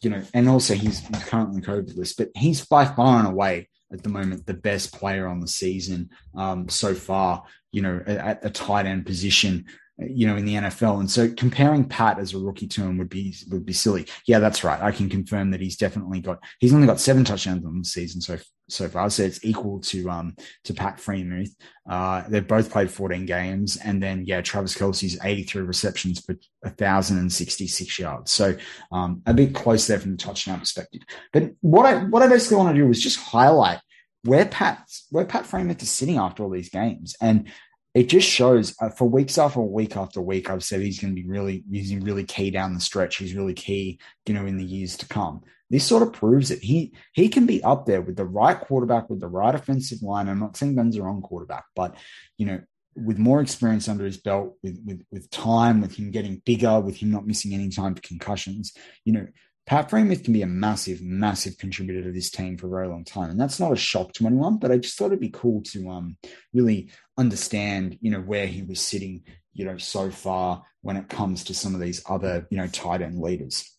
you 0.00 0.10
know, 0.10 0.22
and 0.32 0.48
also 0.48 0.74
he's, 0.74 1.00
he's 1.00 1.24
currently 1.24 1.60
COVID 1.60 1.96
list, 1.96 2.16
but 2.16 2.30
he's 2.34 2.64
by 2.64 2.84
far 2.84 3.18
and 3.18 3.28
away 3.28 3.68
at 3.92 4.02
the 4.02 4.08
moment 4.08 4.46
the 4.46 4.54
best 4.54 4.94
player 4.94 5.26
on 5.26 5.40
the 5.40 5.48
season 5.48 6.10
um, 6.34 6.68
so 6.68 6.94
far, 6.94 7.44
you 7.72 7.82
know, 7.82 8.02
at, 8.06 8.16
at 8.16 8.42
the 8.42 8.50
tight 8.50 8.86
end 8.86 9.04
position 9.04 9.66
you 10.08 10.26
know, 10.26 10.36
in 10.36 10.44
the 10.44 10.54
NFL. 10.54 11.00
And 11.00 11.10
so 11.10 11.30
comparing 11.36 11.84
Pat 11.84 12.18
as 12.18 12.34
a 12.34 12.38
rookie 12.38 12.66
to 12.68 12.82
him 12.82 12.98
would 12.98 13.08
be 13.08 13.34
would 13.50 13.66
be 13.66 13.72
silly. 13.72 14.06
Yeah, 14.26 14.38
that's 14.38 14.64
right. 14.64 14.80
I 14.80 14.92
can 14.92 15.08
confirm 15.08 15.50
that 15.50 15.60
he's 15.60 15.76
definitely 15.76 16.20
got 16.20 16.42
he's 16.58 16.74
only 16.74 16.86
got 16.86 17.00
seven 17.00 17.24
touchdowns 17.24 17.64
on 17.64 17.78
the 17.78 17.84
season 17.84 18.20
so 18.20 18.38
so 18.68 18.88
far. 18.88 19.10
So 19.10 19.22
it's 19.22 19.44
equal 19.44 19.80
to 19.80 20.08
um 20.10 20.36
to 20.64 20.74
Pat 20.74 20.98
Freiermuth. 20.98 21.50
Uh 21.88 22.22
they've 22.28 22.46
both 22.46 22.70
played 22.70 22.90
14 22.90 23.26
games. 23.26 23.76
And 23.76 24.02
then 24.02 24.24
yeah, 24.26 24.40
Travis 24.40 24.76
Kelce's 24.76 25.18
83 25.22 25.62
receptions 25.62 26.20
for 26.20 26.34
1,066 26.60 27.98
yards. 27.98 28.30
So 28.30 28.56
um 28.90 29.22
a 29.26 29.34
bit 29.34 29.54
close 29.54 29.86
there 29.86 29.98
from 29.98 30.12
the 30.12 30.16
touchdown 30.16 30.60
perspective. 30.60 31.02
But 31.32 31.52
what 31.60 31.86
I 31.86 32.04
what 32.04 32.22
I 32.22 32.28
basically 32.28 32.58
want 32.58 32.74
to 32.74 32.82
do 32.82 32.88
is 32.90 33.02
just 33.02 33.18
highlight 33.18 33.80
where 34.24 34.46
Pat 34.46 34.88
where 35.10 35.24
Pat 35.24 35.44
Freiermuth 35.44 35.82
is 35.82 35.90
sitting 35.90 36.18
after 36.18 36.42
all 36.42 36.50
these 36.50 36.70
games. 36.70 37.16
And 37.20 37.48
it 37.94 38.08
just 38.08 38.28
shows 38.28 38.74
uh, 38.80 38.88
for 38.88 39.08
weeks 39.08 39.36
after 39.36 39.60
week 39.60 39.96
after 39.96 40.20
week, 40.20 40.48
I've 40.48 40.64
said 40.64 40.80
he's 40.80 40.98
going 40.98 41.14
to 41.14 41.22
be 41.22 41.28
really, 41.28 41.62
he's 41.70 41.94
really 41.96 42.24
key 42.24 42.50
down 42.50 42.74
the 42.74 42.80
stretch. 42.80 43.16
He's 43.16 43.34
really 43.34 43.54
key, 43.54 43.98
you 44.26 44.34
know, 44.34 44.46
in 44.46 44.56
the 44.56 44.64
years 44.64 44.96
to 44.98 45.06
come. 45.06 45.42
This 45.68 45.84
sort 45.84 46.02
of 46.02 46.12
proves 46.12 46.50
it. 46.50 46.58
He 46.58 46.94
he 47.14 47.30
can 47.30 47.46
be 47.46 47.64
up 47.64 47.86
there 47.86 48.02
with 48.02 48.16
the 48.16 48.26
right 48.26 48.60
quarterback, 48.60 49.08
with 49.08 49.20
the 49.20 49.28
right 49.28 49.54
offensive 49.54 50.02
line. 50.02 50.28
I'm 50.28 50.38
not 50.38 50.56
saying 50.56 50.74
Ben's 50.74 50.96
the 50.96 51.02
wrong 51.02 51.22
quarterback, 51.22 51.64
but 51.74 51.96
you 52.36 52.44
know, 52.44 52.60
with 52.94 53.18
more 53.18 53.40
experience 53.40 53.88
under 53.88 54.04
his 54.04 54.18
belt, 54.18 54.54
with 54.62 54.78
with 54.84 55.02
with 55.10 55.30
time, 55.30 55.80
with 55.80 55.94
him 55.94 56.10
getting 56.10 56.42
bigger, 56.44 56.78
with 56.80 56.96
him 56.96 57.10
not 57.10 57.26
missing 57.26 57.54
any 57.54 57.70
time 57.70 57.94
for 57.94 58.02
concussions, 58.02 58.74
you 59.06 59.14
know, 59.14 59.26
Pat 59.64 59.88
Freiermuth 59.88 60.24
can 60.24 60.32
be 60.32 60.42
a 60.42 60.46
massive, 60.46 61.00
massive 61.00 61.56
contributor 61.56 62.02
to 62.02 62.12
this 62.12 62.30
team 62.30 62.58
for 62.58 62.66
a 62.66 62.70
very 62.70 62.88
long 62.88 63.04
time. 63.04 63.30
And 63.30 63.40
that's 63.40 63.60
not 63.60 63.72
a 63.72 63.76
shock 63.76 64.12
to 64.14 64.26
anyone, 64.26 64.58
but 64.58 64.72
I 64.72 64.78
just 64.78 64.98
thought 64.98 65.06
it'd 65.06 65.20
be 65.20 65.30
cool 65.30 65.62
to 65.66 65.88
um, 65.88 66.16
really 66.52 66.90
understand, 67.16 67.98
you 68.00 68.10
know, 68.10 68.20
where 68.20 68.46
he 68.46 68.62
was 68.62 68.80
sitting, 68.80 69.22
you 69.52 69.64
know, 69.64 69.78
so 69.78 70.10
far 70.10 70.64
when 70.80 70.96
it 70.96 71.08
comes 71.08 71.44
to 71.44 71.54
some 71.54 71.74
of 71.74 71.80
these 71.80 72.02
other, 72.08 72.46
you 72.50 72.56
know, 72.56 72.66
tight 72.66 73.02
end 73.02 73.20
leaders. 73.20 73.70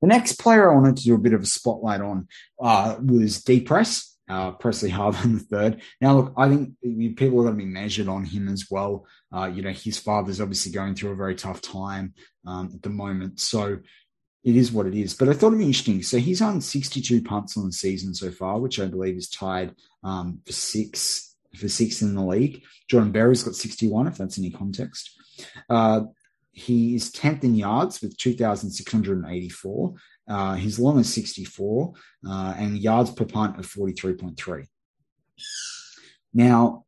The 0.00 0.08
next 0.08 0.40
player 0.40 0.70
I 0.70 0.74
wanted 0.74 0.96
to 0.96 1.04
do 1.04 1.14
a 1.14 1.18
bit 1.18 1.34
of 1.34 1.42
a 1.42 1.46
spotlight 1.46 2.00
on 2.00 2.26
uh, 2.60 2.96
was 3.00 3.44
D 3.44 3.60
Press, 3.60 4.16
uh, 4.28 4.52
Pressley 4.52 4.90
Harvin 4.90 5.34
the 5.34 5.44
third. 5.44 5.82
Now, 6.00 6.16
look, 6.16 6.34
I 6.36 6.48
think 6.48 6.74
people 7.16 7.38
are 7.40 7.44
going 7.44 7.58
to 7.58 7.64
be 7.64 7.70
measured 7.70 8.08
on 8.08 8.24
him 8.24 8.48
as 8.48 8.66
well. 8.70 9.06
Uh, 9.32 9.44
you 9.44 9.62
know, 9.62 9.70
his 9.70 9.98
father's 9.98 10.40
obviously 10.40 10.72
going 10.72 10.94
through 10.94 11.12
a 11.12 11.16
very 11.16 11.36
tough 11.36 11.60
time 11.60 12.14
um, 12.46 12.70
at 12.74 12.82
the 12.82 12.90
moment. 12.90 13.38
So, 13.38 13.78
it 14.44 14.56
is 14.56 14.72
what 14.72 14.86
it 14.86 14.94
is. 14.94 15.14
But 15.14 15.28
I 15.28 15.32
thought 15.32 15.48
it'd 15.48 15.58
be 15.58 15.66
interesting. 15.66 16.02
So 16.02 16.18
he's 16.18 16.42
on 16.42 16.60
62 16.60 17.22
punts 17.22 17.56
on 17.56 17.66
the 17.66 17.72
season 17.72 18.14
so 18.14 18.30
far, 18.30 18.58
which 18.58 18.80
I 18.80 18.86
believe 18.86 19.16
is 19.16 19.28
tied 19.28 19.74
um, 20.02 20.40
for 20.44 20.52
six 20.52 21.36
for 21.56 21.68
six 21.68 22.02
in 22.02 22.14
the 22.14 22.22
league. 22.22 22.62
Jordan 22.88 23.12
Berry's 23.12 23.42
got 23.42 23.54
61, 23.54 24.06
if 24.06 24.16
that's 24.16 24.38
any 24.38 24.50
context. 24.50 25.10
Uh, 25.68 26.02
he 26.52 26.94
is 26.94 27.10
10th 27.12 27.44
in 27.44 27.54
yards 27.54 28.00
with 28.00 28.16
2,684. 28.16 29.94
Uh, 30.28 30.54
his 30.54 30.78
long 30.78 30.98
is 30.98 31.12
64, 31.12 31.92
uh, 32.28 32.54
and 32.56 32.78
yards 32.78 33.10
per 33.10 33.24
punt 33.24 33.58
of 33.58 33.66
43.3. 33.66 34.66
Now, 36.34 36.84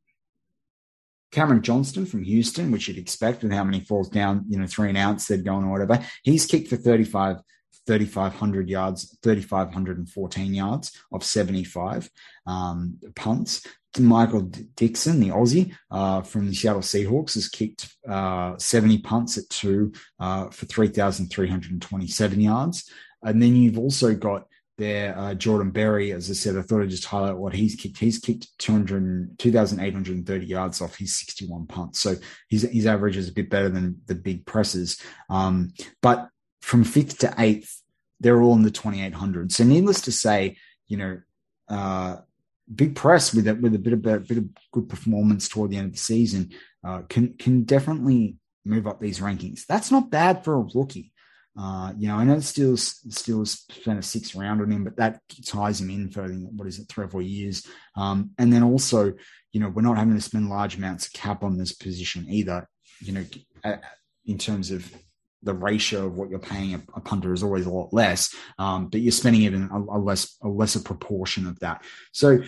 Cameron 1.35 1.63
Johnston 1.63 2.07
from 2.07 2.23
Houston, 2.23 2.71
which 2.71 2.87
you'd 2.87 2.97
expect 2.97 3.43
with 3.43 3.53
how 3.53 3.65
many 3.65 3.81
falls 3.81 4.09
down, 4.09 4.45
you 4.49 4.59
know, 4.59 4.67
three 4.69 4.89
and 4.89 4.97
outs 4.97 5.27
they'd 5.27 5.45
going 5.45 5.65
or 5.65 5.73
whatever. 5.73 6.05
He's 6.23 6.47
kicked 6.47 6.69
for 6.69 6.77
35, 6.77 7.39
3,500 7.87 8.71
yards, 8.71 9.19
3,514 9.23 10.55
yards 10.55 10.97
of 11.13 11.25
75 11.25 12.09
um, 12.47 12.99
punts. 13.17 13.67
Michael 13.99 14.43
Dickson, 14.77 15.21
the 15.21 15.29
Aussie 15.29 15.75
uh, 15.91 16.23
from 16.23 16.47
the 16.47 16.55
Seattle 16.55 16.83
Seahawks, 16.83 17.35
has 17.35 17.49
kicked 17.49 17.95
uh, 18.09 18.57
70 18.57 18.99
punts 18.99 19.37
at 19.37 19.49
two 19.51 19.93
uh, 20.21 20.49
for 20.51 20.67
3,327 20.67 22.41
yards. 22.41 22.91
And 23.23 23.43
then 23.43 23.57
you've 23.57 23.79
also 23.79 24.15
got 24.15 24.47
there, 24.77 25.17
uh, 25.19 25.35
Jordan 25.35 25.71
Berry, 25.71 26.13
as 26.13 26.31
I 26.31 26.35
said, 26.35 26.57
I 26.57 26.63
thought 26.63 26.83
I'd 26.83 26.91
just 26.91 27.05
highlight 27.05 27.37
what 27.37 27.55
he's 27.55 27.77
kicked. 27.77 27.99
He's 27.99 28.19
kicked 28.19 28.49
2,830 28.59 30.47
yards 30.47 30.81
off 30.81 30.97
his 30.97 31.15
61 31.15 31.67
punts. 31.67 32.01
So 32.01 32.17
his, 32.49 32.63
his 32.63 32.87
average 32.87 33.17
is 33.17 33.29
a 33.29 33.33
bit 33.33 33.51
better 33.51 33.69
than 33.69 34.01
the 34.07 34.15
big 34.15 34.47
presses. 34.47 35.01
Um, 35.31 35.73
but 36.03 36.29
from 36.61 36.83
fifth 36.83 37.19
to 37.19 37.35
eighth, 37.39 37.83
they're 38.21 38.41
all 38.41 38.55
in 38.55 38.63
the 38.63 38.71
2,800. 38.71 39.53
So 39.53 39.65
needless 39.65 40.01
to 40.03 40.13
say, 40.13 40.57
you 40.89 40.97
know, 40.97 41.21
uh, 41.69 42.17
big 42.73 42.97
press 42.97 43.35
with 43.35 43.47
a, 43.47 43.55
with 43.55 43.75
a 43.75 43.79
bit 43.79 43.93
of 43.93 44.07
a 44.07 44.19
bit 44.21 44.39
of 44.39 44.49
good 44.73 44.89
performance 44.89 45.49
toward 45.49 45.71
the 45.71 45.77
end 45.77 45.87
of 45.87 45.93
the 45.93 45.99
season 45.99 46.51
uh, 46.85 47.03
can 47.09 47.35
can 47.35 47.65
definitely 47.65 48.37
move 48.65 48.87
up 48.87 49.01
these 49.01 49.21
rankings. 49.21 49.67
That's 49.67 49.91
not 49.91 50.11
bad 50.11 50.45
for 50.45 50.55
a 50.55 50.67
rookie. 50.75 51.13
Uh, 51.59 51.93
you 51.97 52.09
know, 52.09 52.17
I 52.17 52.25
know 52.25 52.41
still 52.41 52.77
still 52.77 53.45
spent 53.47 53.99
a 53.99 54.03
six 54.03 54.35
round 54.35 54.61
on 54.61 54.73
him, 54.73 54.85
but 54.85 54.97
that 54.97 55.21
ties 55.47 55.81
him 55.81 55.91
in 55.91 56.11
for 56.11 56.27
what 56.27 56.67
is 56.67 56.79
it, 56.79 56.89
three 56.89 57.05
or 57.05 57.09
four 57.09 57.23
years. 57.23 57.67
Um, 57.97 58.31
and 58.39 58.53
then 58.53 58.63
also, 58.63 59.13
you 59.53 59.61
know, 59.61 59.69
we're 59.69 59.83
not 59.83 59.97
having 59.97 60.17
to 60.17 60.21
spend 60.21 60.49
large 60.49 60.77
amounts 60.77 61.07
of 61.07 61.13
cap 61.13 61.45
on 61.45 61.57
this 61.57 61.73
position 61.73 62.27
either. 62.29 62.69
You 63.01 63.13
know, 63.13 63.25
in 64.27 64.39
terms 64.39 64.71
of 64.71 64.93
the 65.43 65.55
ratio 65.55 66.07
of 66.07 66.17
what 66.17 66.31
you're 66.31 66.39
paying 66.39 66.75
a, 66.75 66.83
a 66.97 67.01
punter 67.01 67.33
is 67.33 67.43
always 67.43 67.67
a 67.67 67.71
lot 67.71 67.93
less, 67.93 68.35
um, 68.59 68.89
but 68.89 69.01
you're 69.01 69.13
spending 69.13 69.43
even 69.43 69.69
a, 69.71 69.79
a 69.79 69.99
less 69.99 70.37
a 70.43 70.49
lesser 70.49 70.81
proportion 70.81 71.47
of 71.47 71.59
that. 71.61 71.85
So 72.13 72.41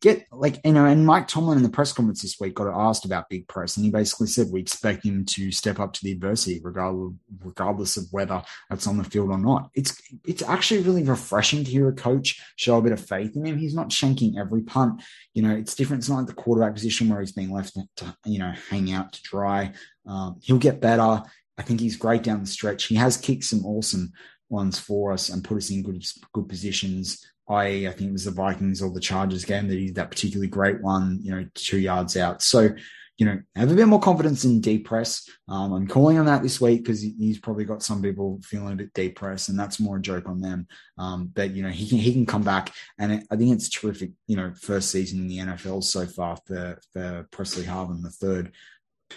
get 0.00 0.26
like 0.30 0.60
you 0.64 0.72
know, 0.72 0.84
and 0.84 1.04
Mike 1.04 1.26
Tomlin 1.26 1.56
in 1.56 1.62
the 1.62 1.68
press 1.68 1.92
conference 1.92 2.22
this 2.22 2.38
week 2.38 2.54
got 2.54 2.68
asked 2.68 3.04
about 3.04 3.28
big 3.28 3.48
press, 3.48 3.76
and 3.76 3.84
he 3.84 3.90
basically 3.90 4.28
said 4.28 4.48
we 4.50 4.60
expect 4.60 5.04
him 5.04 5.24
to 5.26 5.50
step 5.50 5.80
up 5.80 5.92
to 5.94 6.04
the 6.04 6.12
adversity, 6.12 6.60
regardless 6.62 7.14
regardless 7.42 7.96
of 7.96 8.04
whether 8.10 8.42
that's 8.70 8.86
on 8.86 8.98
the 8.98 9.04
field 9.04 9.30
or 9.30 9.38
not. 9.38 9.70
It's 9.74 10.00
it's 10.26 10.42
actually 10.42 10.82
really 10.82 11.02
refreshing 11.02 11.64
to 11.64 11.70
hear 11.70 11.88
a 11.88 11.92
coach 11.92 12.40
show 12.56 12.78
a 12.78 12.82
bit 12.82 12.92
of 12.92 13.04
faith 13.04 13.34
in 13.34 13.46
him. 13.46 13.58
He's 13.58 13.74
not 13.74 13.88
shanking 13.88 14.38
every 14.38 14.62
punt. 14.62 15.02
You 15.34 15.42
know, 15.42 15.54
it's 15.54 15.74
different. 15.74 16.02
It's 16.02 16.08
not 16.08 16.18
like 16.18 16.26
the 16.26 16.34
quarterback 16.34 16.74
position 16.74 17.08
where 17.08 17.20
he's 17.20 17.32
being 17.32 17.52
left 17.52 17.76
to 17.96 18.16
you 18.24 18.38
know 18.38 18.52
hang 18.70 18.92
out 18.92 19.12
to 19.12 19.22
dry. 19.22 19.72
Um, 20.06 20.38
he'll 20.42 20.58
get 20.58 20.80
better. 20.80 21.22
I 21.58 21.62
think 21.62 21.80
he's 21.80 21.96
great 21.96 22.22
down 22.22 22.40
the 22.40 22.46
stretch. 22.46 22.84
He 22.84 22.94
has 22.94 23.16
kicked 23.16 23.44
some 23.44 23.66
awesome 23.66 24.12
ones 24.48 24.78
for 24.78 25.12
us 25.12 25.28
and 25.28 25.44
put 25.44 25.56
us 25.56 25.70
in 25.70 25.82
good 25.82 26.04
good 26.32 26.48
positions 26.48 27.24
I 27.48 27.86
I 27.86 27.92
think 27.92 28.10
it 28.10 28.12
was 28.12 28.24
the 28.24 28.30
Vikings 28.30 28.82
or 28.82 28.90
the 28.90 29.00
Chargers 29.00 29.44
game 29.44 29.68
that 29.68 29.78
he 29.78 29.90
that 29.92 30.10
particularly 30.10 30.48
great 30.48 30.80
one, 30.80 31.18
you 31.22 31.30
know, 31.30 31.46
two 31.54 31.78
yards 31.78 32.16
out. 32.16 32.42
So, 32.42 32.70
you 33.16 33.26
know, 33.26 33.40
have 33.56 33.70
a 33.70 33.74
bit 33.74 33.88
more 33.88 34.00
confidence 34.00 34.44
in 34.44 34.60
deep 34.60 34.86
press. 34.86 35.28
Um, 35.48 35.72
I'm 35.72 35.88
calling 35.88 36.18
on 36.18 36.26
that 36.26 36.42
this 36.42 36.60
week 36.60 36.82
because 36.82 37.02
he's 37.02 37.40
probably 37.40 37.64
got 37.64 37.82
some 37.82 38.00
people 38.00 38.40
feeling 38.44 38.74
a 38.74 38.76
bit 38.76 38.92
deep 38.92 39.16
press, 39.16 39.48
and 39.48 39.58
that's 39.58 39.80
more 39.80 39.96
a 39.96 40.00
joke 40.00 40.28
on 40.28 40.40
them. 40.40 40.68
Um, 40.98 41.30
but 41.34 41.50
you 41.50 41.62
know, 41.62 41.70
he 41.70 41.88
can 41.88 41.98
he 41.98 42.12
can 42.12 42.26
come 42.26 42.42
back, 42.42 42.72
and 42.98 43.12
it, 43.12 43.26
I 43.30 43.36
think 43.36 43.52
it's 43.52 43.68
terrific. 43.68 44.10
You 44.26 44.36
know, 44.36 44.52
first 44.60 44.90
season 44.90 45.20
in 45.20 45.28
the 45.28 45.38
NFL 45.38 45.82
so 45.84 46.06
far 46.06 46.38
for 46.46 46.78
for 46.92 47.26
Pressley 47.30 47.64
Harvin 47.64 48.02
the 48.02 48.10
third. 48.10 48.52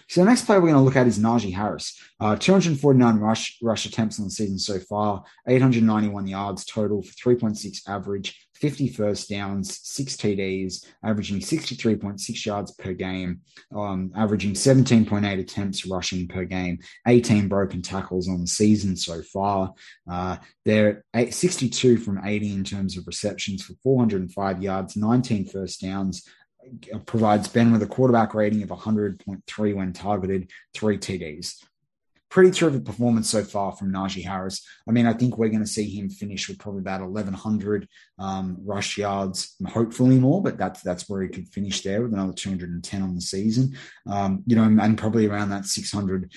So 0.08 0.22
the 0.22 0.30
next 0.30 0.46
player 0.46 0.60
we're 0.60 0.70
going 0.70 0.80
to 0.80 0.86
look 0.86 0.96
at 0.96 1.08
is 1.08 1.20
Najee 1.20 1.54
Harris. 1.54 2.00
Uh, 2.20 2.36
249 2.36 3.18
rush 3.18 3.58
rush 3.62 3.86
attempts 3.86 4.20
on 4.20 4.26
the 4.26 4.32
season 4.32 4.60
so 4.60 4.80
far, 4.80 5.24
891 5.48 6.28
yards 6.28 6.66
total 6.66 7.02
for 7.02 7.12
3.6 7.14 7.82
average, 7.88 8.48
50 8.62 8.90
first 8.90 9.28
downs, 9.28 9.80
six 9.82 10.16
TDs, 10.16 10.86
averaging 11.04 11.40
63.6 11.40 12.46
yards 12.46 12.72
per 12.74 12.94
game, 12.94 13.42
um, 13.76 14.12
averaging 14.16 14.54
17.8 14.54 15.40
attempts 15.40 15.88
rushing 15.88 16.28
per 16.28 16.46
game, 16.46 16.78
18 17.08 17.48
broken 17.48 17.82
tackles 17.82 18.30
on 18.30 18.42
the 18.42 18.48
season 18.48 18.96
so 18.96 19.24
far. 19.24 19.74
Uh, 20.10 20.38
they're 20.64 21.04
62 21.16 21.98
from 21.98 22.24
80 22.24 22.54
in 22.54 22.64
terms 22.64 22.98
of 22.98 23.08
receptions 23.08 23.64
for 23.64 23.74
405 23.82 24.62
yards, 24.62 24.96
19 24.96 25.48
first 25.48 25.82
downs, 25.82 26.24
provides 27.06 27.48
Ben 27.48 27.72
with 27.72 27.84
a 27.84 27.88
quarterback 27.88 28.34
rating 28.34 28.64
of 28.64 28.70
100.3 28.70 29.76
when 29.76 29.94
targeted, 29.94 30.50
three 30.74 30.98
TDs. 30.98 31.64
pretty 32.30 32.52
terrific 32.52 32.86
performance 32.86 33.30
so 33.30 33.44
far 33.44 33.74
from 33.74 33.92
Najee 33.92 34.24
Harris. 34.24 34.66
I 34.88 34.92
mean, 34.92 35.06
I 35.06 35.14
think 35.14 35.38
we're 35.38 35.50
going 35.50 35.60
to 35.60 35.68
see 35.68 35.90
him 35.90 36.10
finish 36.10 36.48
with 36.48 36.60
probably 36.60 36.80
about 36.80 37.02
1,100 37.02 37.88
um, 38.20 38.58
rush 38.64 38.98
yards, 38.98 39.56
hopefully 39.68 40.18
more, 40.18 40.42
but 40.42 40.58
that's 40.58 40.82
that's 40.82 41.10
where 41.10 41.22
he 41.24 41.28
could 41.28 41.50
finish 41.50 41.82
there 41.82 42.02
with 42.02 42.14
another 42.14 42.34
210 42.34 43.02
on 43.02 43.16
the 43.16 43.22
season. 43.22 43.78
Um, 44.08 44.44
you 44.46 44.56
know, 44.56 44.64
and 44.64 44.98
probably 44.98 45.28
around 45.28 45.50
that 45.50 45.66
600 45.66 46.32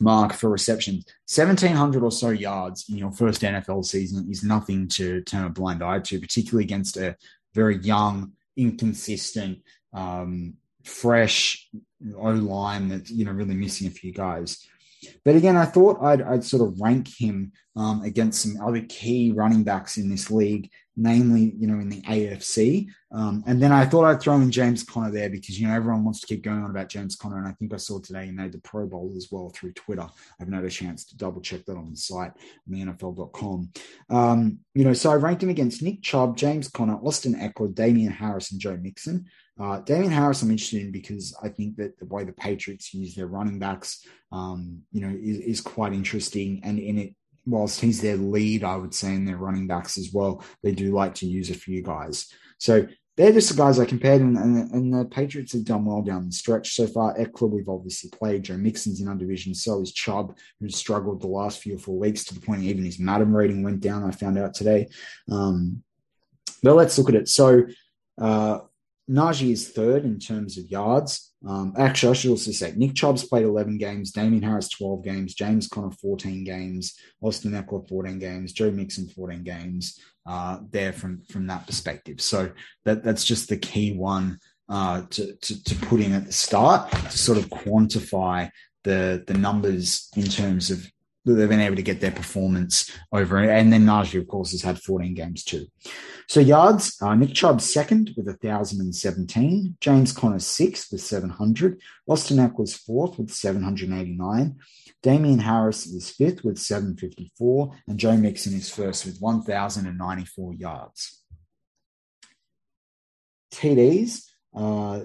mark 0.00 0.32
for 0.32 0.50
receptions. 0.50 1.04
1,700 1.34 2.02
or 2.02 2.10
so 2.10 2.30
yards 2.30 2.86
in 2.88 2.96
your 2.96 3.12
first 3.12 3.42
NFL 3.42 3.84
season 3.84 4.26
is 4.30 4.42
nothing 4.42 4.88
to 4.88 5.20
turn 5.22 5.44
a 5.44 5.50
blind 5.50 5.82
eye 5.82 6.00
to, 6.00 6.20
particularly 6.20 6.64
against 6.64 6.96
a 6.96 7.16
very 7.54 7.78
young, 7.78 8.32
inconsistent, 8.56 9.58
um, 9.92 10.54
fresh 10.84 11.68
O 12.16 12.30
line 12.30 12.88
that's 12.88 13.10
you 13.10 13.24
know 13.24 13.32
really 13.32 13.54
missing 13.54 13.86
a 13.86 13.90
few 13.90 14.12
guys. 14.12 14.66
But 15.24 15.36
again, 15.36 15.56
I 15.56 15.66
thought 15.66 16.02
I'd, 16.02 16.22
I'd 16.22 16.44
sort 16.44 16.66
of 16.66 16.80
rank 16.80 17.08
him 17.08 17.52
um, 17.76 18.02
against 18.02 18.42
some 18.42 18.60
other 18.60 18.82
key 18.88 19.32
running 19.32 19.64
backs 19.64 19.96
in 19.96 20.08
this 20.08 20.30
league, 20.30 20.70
namely, 20.96 21.54
you 21.58 21.66
know, 21.66 21.80
in 21.80 21.88
the 21.88 22.02
AFC. 22.02 22.88
Um, 23.12 23.44
and 23.46 23.62
then 23.62 23.72
I 23.72 23.84
thought 23.84 24.04
I'd 24.04 24.20
throw 24.20 24.34
in 24.36 24.50
James 24.50 24.82
Conner 24.82 25.10
there 25.10 25.30
because, 25.30 25.58
you 25.58 25.66
know, 25.66 25.74
everyone 25.74 26.04
wants 26.04 26.20
to 26.20 26.26
keep 26.26 26.42
going 26.42 26.62
on 26.62 26.70
about 26.70 26.88
James 26.88 27.16
Conner. 27.16 27.38
And 27.38 27.46
I 27.46 27.52
think 27.52 27.72
I 27.72 27.76
saw 27.76 28.00
today 28.00 28.26
he 28.26 28.32
made 28.32 28.52
the 28.52 28.58
Pro 28.58 28.86
Bowl 28.86 29.12
as 29.16 29.28
well 29.30 29.50
through 29.50 29.72
Twitter. 29.72 30.06
I've 30.40 30.48
not 30.48 30.58
had 30.58 30.66
a 30.66 30.70
chance 30.70 31.04
to 31.06 31.16
double 31.16 31.40
check 31.40 31.64
that 31.64 31.76
on 31.76 31.90
the 31.90 31.96
site, 31.96 32.32
on 32.32 32.68
the 32.68 32.84
NFL.com. 32.84 33.70
Um, 34.10 34.58
you 34.74 34.84
know, 34.84 34.92
so 34.92 35.10
I 35.10 35.14
ranked 35.14 35.42
him 35.42 35.50
against 35.50 35.82
Nick 35.82 36.02
Chubb, 36.02 36.36
James 36.36 36.68
Conner, 36.68 36.96
Austin 36.96 37.34
Ekeler, 37.34 37.74
Damien 37.74 38.12
Harris, 38.12 38.52
and 38.52 38.60
Joe 38.60 38.76
Mixon. 38.76 39.26
Uh, 39.60 39.80
Damien 39.80 40.10
Harris, 40.10 40.42
I'm 40.42 40.50
interested 40.50 40.82
in 40.82 40.90
because 40.90 41.36
I 41.40 41.48
think 41.48 41.76
that 41.76 41.96
the 41.98 42.06
way 42.06 42.24
the 42.24 42.32
Patriots 42.32 42.92
use 42.92 43.14
their 43.14 43.28
running 43.28 43.60
backs, 43.60 44.04
um, 44.32 44.82
you 44.90 45.00
know, 45.00 45.14
is, 45.16 45.38
is, 45.38 45.60
quite 45.60 45.92
interesting. 45.92 46.60
And 46.64 46.80
in 46.80 46.98
it, 46.98 47.14
whilst 47.46 47.80
he's 47.80 48.00
their 48.00 48.16
lead, 48.16 48.64
I 48.64 48.76
would 48.76 48.94
say 48.94 49.14
in 49.14 49.24
their 49.24 49.36
running 49.36 49.66
backs 49.66 49.98
as 49.98 50.10
well, 50.12 50.44
they 50.62 50.72
do 50.72 50.92
like 50.92 51.14
to 51.16 51.26
use 51.26 51.50
a 51.50 51.54
few 51.54 51.82
guys. 51.82 52.32
So 52.58 52.86
they're 53.16 53.32
just 53.32 53.50
the 53.50 53.56
guys 53.56 53.78
I 53.78 53.84
compared, 53.84 54.20
and, 54.20 54.36
and, 54.36 54.70
and, 54.72 54.92
the 54.92 55.04
Patriots 55.04 55.52
have 55.52 55.64
done 55.64 55.84
well 55.84 56.02
down 56.02 56.26
the 56.26 56.32
stretch 56.32 56.74
so 56.74 56.86
far. 56.86 57.16
Ekeler, 57.16 57.50
we've 57.50 57.68
obviously 57.68 58.10
played. 58.10 58.42
Joe 58.42 58.56
Mixon's 58.56 59.00
in 59.00 59.06
undivision. 59.06 59.54
So 59.54 59.80
is 59.80 59.92
Chubb, 59.92 60.36
who's 60.58 60.76
struggled 60.76 61.20
the 61.20 61.28
last 61.28 61.60
few 61.60 61.76
or 61.76 61.78
four 61.78 61.96
weeks 61.96 62.24
to 62.24 62.34
the 62.34 62.40
point 62.40 62.62
even 62.62 62.84
his 62.84 62.98
Madden 62.98 63.32
rating 63.32 63.62
went 63.62 63.80
down. 63.80 64.02
I 64.02 64.10
found 64.10 64.36
out 64.36 64.54
today. 64.54 64.88
Um, 65.30 65.84
but 66.62 66.74
let's 66.74 66.98
look 66.98 67.08
at 67.08 67.14
it. 67.14 67.28
So 67.28 67.66
uh, 68.20 68.60
Najee 69.10 69.52
is 69.52 69.68
third 69.68 70.04
in 70.04 70.18
terms 70.18 70.56
of 70.56 70.70
yards. 70.70 71.32
Um, 71.46 71.74
actually, 71.76 72.10
I 72.10 72.14
should 72.14 72.30
also 72.30 72.52
say 72.52 72.72
Nick 72.74 72.94
Chubb's 72.94 73.24
played 73.24 73.44
11 73.44 73.76
games, 73.76 74.12
Damien 74.12 74.42
Harris 74.42 74.70
12 74.70 75.04
games, 75.04 75.34
James 75.34 75.68
Conner 75.68 75.90
14 75.90 76.42
games, 76.44 76.94
Austin 77.20 77.52
Ekeler 77.52 77.86
14 77.86 78.18
games, 78.18 78.52
Joe 78.52 78.70
Mixon 78.70 79.08
14 79.08 79.42
games. 79.42 79.98
Uh, 80.26 80.60
there 80.70 80.94
from 80.94 81.20
from 81.30 81.46
that 81.48 81.66
perspective. 81.66 82.18
So 82.18 82.50
that 82.86 83.04
that's 83.04 83.26
just 83.26 83.50
the 83.50 83.58
key 83.58 83.92
one 83.92 84.38
uh, 84.70 85.02
to, 85.10 85.36
to 85.36 85.64
to 85.64 85.74
put 85.74 86.00
in 86.00 86.14
at 86.14 86.24
the 86.24 86.32
start 86.32 86.90
to 86.90 87.18
sort 87.18 87.36
of 87.36 87.50
quantify 87.50 88.48
the 88.84 89.22
the 89.26 89.34
numbers 89.34 90.08
in 90.16 90.24
terms 90.24 90.70
of 90.70 90.90
they've 91.24 91.48
been 91.48 91.60
able 91.60 91.76
to 91.76 91.82
get 91.82 92.00
their 92.00 92.10
performance 92.10 92.90
over. 93.12 93.38
And 93.38 93.72
then 93.72 93.86
Najee, 93.86 94.20
of 94.20 94.28
course, 94.28 94.52
has 94.52 94.62
had 94.62 94.80
14 94.80 95.14
games 95.14 95.42
too. 95.42 95.66
So 96.28 96.40
yards, 96.40 96.96
uh, 97.00 97.14
Nick 97.14 97.34
Chubb 97.34 97.60
second 97.60 98.12
with 98.16 98.26
1,017. 98.26 99.76
James 99.80 100.12
Conner 100.12 100.38
sixth 100.38 100.92
with 100.92 101.00
700. 101.00 101.80
Austin 102.06 102.38
Ekeler's 102.38 102.74
fourth 102.74 103.18
with 103.18 103.30
789. 103.30 104.56
Damien 105.02 105.38
Harris 105.38 105.86
is 105.86 106.10
fifth 106.10 106.44
with 106.44 106.58
754. 106.58 107.72
And 107.88 107.98
Joe 107.98 108.16
Mixon 108.16 108.54
is 108.54 108.70
first 108.70 109.06
with 109.06 109.18
1,094 109.18 110.54
yards. 110.54 111.22
TDs. 113.52 114.22
Uh, 114.54 115.04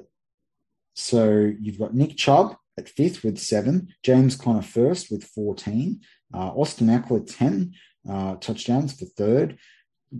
so 0.93 1.51
you've 1.59 1.79
got 1.79 1.93
Nick 1.93 2.17
Chubb 2.17 2.55
at 2.79 2.89
fifth 2.89 3.23
with 3.23 3.37
seven, 3.37 3.89
James 4.03 4.35
Conner 4.35 4.61
first 4.61 5.11
with 5.11 5.23
14, 5.23 6.01
uh, 6.33 6.37
Austin 6.37 6.87
Ekeler 6.87 7.25
10 7.37 7.73
uh, 8.09 8.35
touchdowns 8.35 8.93
for 8.93 9.05
third, 9.05 9.57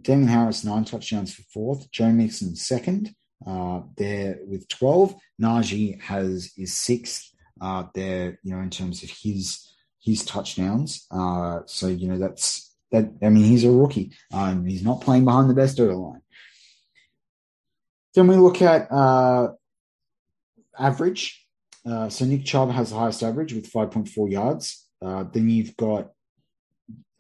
Damien 0.01 0.27
Harris 0.27 0.63
nine 0.63 0.85
touchdowns 0.85 1.33
for 1.33 1.41
fourth, 1.53 1.91
Joe 1.91 2.11
Mixon 2.11 2.55
second 2.55 3.15
uh, 3.47 3.81
there 3.97 4.39
with 4.45 4.67
12, 4.67 5.15
Najee 5.41 5.99
has 6.01 6.51
is 6.57 6.73
sixth 6.73 7.31
uh, 7.61 7.85
there, 7.95 8.39
you 8.43 8.55
know, 8.55 8.61
in 8.61 8.69
terms 8.69 9.03
of 9.03 9.09
his 9.09 9.65
his 10.01 10.23
touchdowns. 10.23 11.05
Uh, 11.11 11.59
so 11.65 11.87
you 11.87 12.07
know 12.07 12.17
that's 12.17 12.75
that. 12.91 13.11
I 13.21 13.29
mean, 13.29 13.43
he's 13.43 13.65
a 13.65 13.71
rookie. 13.71 14.11
Um, 14.33 14.65
he's 14.65 14.83
not 14.83 15.01
playing 15.01 15.25
behind 15.25 15.49
the 15.49 15.55
best 15.55 15.79
of 15.79 15.87
the 15.87 15.95
line. 15.95 16.21
Then 18.15 18.27
we 18.27 18.35
look 18.35 18.61
at 18.61 18.91
uh, 18.91 19.49
average. 20.77 21.38
Uh, 21.85 22.09
so 22.09 22.25
Nick 22.25 22.45
Chubb 22.45 22.71
has 22.71 22.89
the 22.89 22.97
highest 22.97 23.23
average 23.23 23.53
with 23.53 23.71
5.4 23.71 24.31
yards. 24.31 24.87
Uh, 25.01 25.23
then 25.31 25.49
you've 25.49 25.75
got 25.77 26.11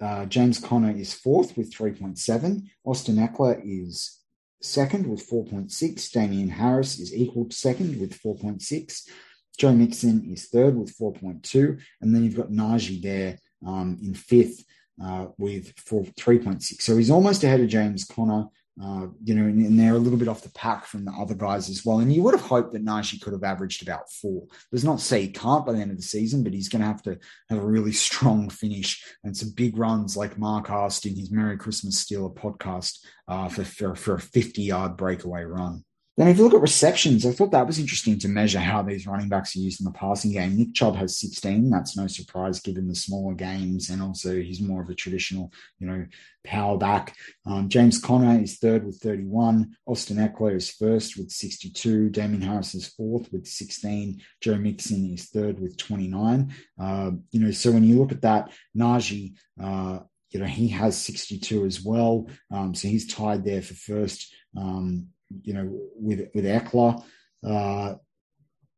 uh, 0.01 0.25
James 0.25 0.59
Conner 0.59 0.91
is 0.91 1.13
fourth 1.13 1.57
with 1.57 1.73
3.7. 1.73 2.67
Austin 2.85 3.15
Ekeler 3.15 3.61
is 3.63 4.19
second 4.61 5.07
with 5.07 5.27
4.6. 5.29 6.11
Damien 6.11 6.49
Harris 6.49 6.99
is 6.99 7.13
equal 7.15 7.45
to 7.45 7.55
second 7.55 7.99
with 7.99 8.17
4.6. 8.21 9.09
Joe 9.57 9.73
Mixon 9.73 10.31
is 10.31 10.47
third 10.47 10.77
with 10.77 10.97
4.2. 10.97 11.81
And 12.01 12.15
then 12.15 12.23
you've 12.23 12.37
got 12.37 12.49
Najee 12.49 13.01
there 13.01 13.37
um, 13.65 13.97
in 14.01 14.13
fifth 14.13 14.63
uh, 15.03 15.27
with 15.37 15.73
4, 15.77 16.03
3.6. 16.03 16.81
So 16.81 16.95
he's 16.95 17.11
almost 17.11 17.43
ahead 17.43 17.61
of 17.61 17.67
James 17.67 18.05
Conner. 18.05 18.45
Uh, 18.81 19.07
you 19.25 19.35
know, 19.35 19.43
and, 19.43 19.65
and, 19.65 19.77
they're 19.77 19.95
a 19.95 19.99
little 19.99 20.17
bit 20.17 20.29
off 20.29 20.41
the 20.41 20.51
pack 20.51 20.85
from 20.85 21.03
the 21.03 21.11
other 21.11 21.35
guys 21.35 21.69
as 21.69 21.83
well. 21.83 21.99
And 21.99 22.13
you 22.13 22.23
would 22.23 22.33
have 22.33 22.45
hoped 22.45 22.71
that 22.71 22.85
Najee 22.85 23.21
could 23.21 23.33
have 23.33 23.43
averaged 23.43 23.81
about 23.81 24.09
four. 24.09 24.43
Does 24.71 24.85
not 24.85 25.01
say 25.01 25.23
he 25.23 25.27
can't 25.27 25.65
by 25.65 25.73
the 25.73 25.79
end 25.79 25.91
of 25.91 25.97
the 25.97 26.03
season, 26.03 26.43
but 26.43 26.53
he's 26.53 26.69
going 26.69 26.81
to 26.81 26.87
have 26.87 27.03
to 27.03 27.17
have 27.49 27.59
a 27.59 27.67
really 27.67 27.91
strong 27.91 28.49
finish 28.49 29.03
and 29.25 29.35
some 29.35 29.51
big 29.51 29.77
runs 29.77 30.15
like 30.15 30.37
Mark 30.37 30.69
asked 30.69 31.05
in 31.05 31.17
his 31.17 31.29
Merry 31.29 31.57
Christmas 31.57 32.01
Steeler 32.01 32.33
podcast 32.33 32.99
uh, 33.27 33.49
for, 33.49 33.65
for, 33.65 33.95
for 33.95 34.15
a 34.15 34.21
50 34.21 34.61
yard 34.61 34.95
breakaway 34.95 35.43
run. 35.43 35.83
Then, 36.19 36.27
if 36.27 36.37
you 36.37 36.43
look 36.43 36.53
at 36.53 36.59
receptions, 36.59 37.25
I 37.25 37.31
thought 37.31 37.51
that 37.51 37.65
was 37.65 37.79
interesting 37.79 38.19
to 38.19 38.27
measure 38.27 38.59
how 38.59 38.81
these 38.81 39.07
running 39.07 39.29
backs 39.29 39.55
are 39.55 39.59
used 39.59 39.79
in 39.79 39.85
the 39.85 39.91
passing 39.91 40.33
game. 40.33 40.57
Nick 40.57 40.73
Chubb 40.73 40.97
has 40.97 41.17
16. 41.17 41.69
That's 41.69 41.95
no 41.95 42.07
surprise 42.07 42.59
given 42.59 42.89
the 42.89 42.95
smaller 42.95 43.33
games, 43.33 43.89
and 43.89 44.01
also 44.01 44.35
he's 44.35 44.59
more 44.59 44.81
of 44.81 44.89
a 44.89 44.95
traditional, 44.95 45.49
you 45.79 45.87
know, 45.87 46.05
power 46.43 46.77
back. 46.77 47.15
Um, 47.45 47.69
James 47.69 48.01
Conner 48.01 48.41
is 48.41 48.57
third 48.57 48.85
with 48.85 48.97
31. 48.97 49.73
Austin 49.85 50.17
Ekeler 50.17 50.57
is 50.57 50.69
first 50.69 51.17
with 51.17 51.31
62. 51.31 52.09
Damien 52.09 52.41
Harris 52.41 52.75
is 52.75 52.89
fourth 52.89 53.31
with 53.31 53.47
16. 53.47 54.21
Joe 54.41 54.57
Mixon 54.57 55.13
is 55.13 55.29
third 55.29 55.57
with 55.57 55.77
29. 55.77 56.53
Uh, 56.77 57.11
you 57.31 57.39
know, 57.39 57.51
so 57.51 57.71
when 57.71 57.85
you 57.85 57.97
look 57.97 58.11
at 58.11 58.23
that, 58.23 58.51
Najee, 58.77 59.35
uh, 59.63 59.99
you 60.31 60.41
know, 60.41 60.47
he 60.47 60.67
has 60.67 60.97
62 60.97 61.63
as 61.63 61.81
well. 61.81 62.27
Um, 62.51 62.75
so 62.75 62.89
he's 62.89 63.07
tied 63.07 63.45
there 63.45 63.61
for 63.61 63.75
first. 63.75 64.35
Um, 64.57 65.07
you 65.43 65.53
know, 65.53 65.69
with 65.95 66.29
with 66.33 66.45
Ekeler. 66.45 67.03
Uh, 67.45 67.95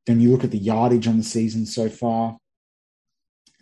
then 0.05 0.19
you 0.19 0.31
look 0.31 0.43
at 0.43 0.51
the 0.51 0.57
yardage 0.57 1.07
on 1.07 1.17
the 1.17 1.23
season 1.23 1.65
so 1.65 1.89
far. 1.89 2.37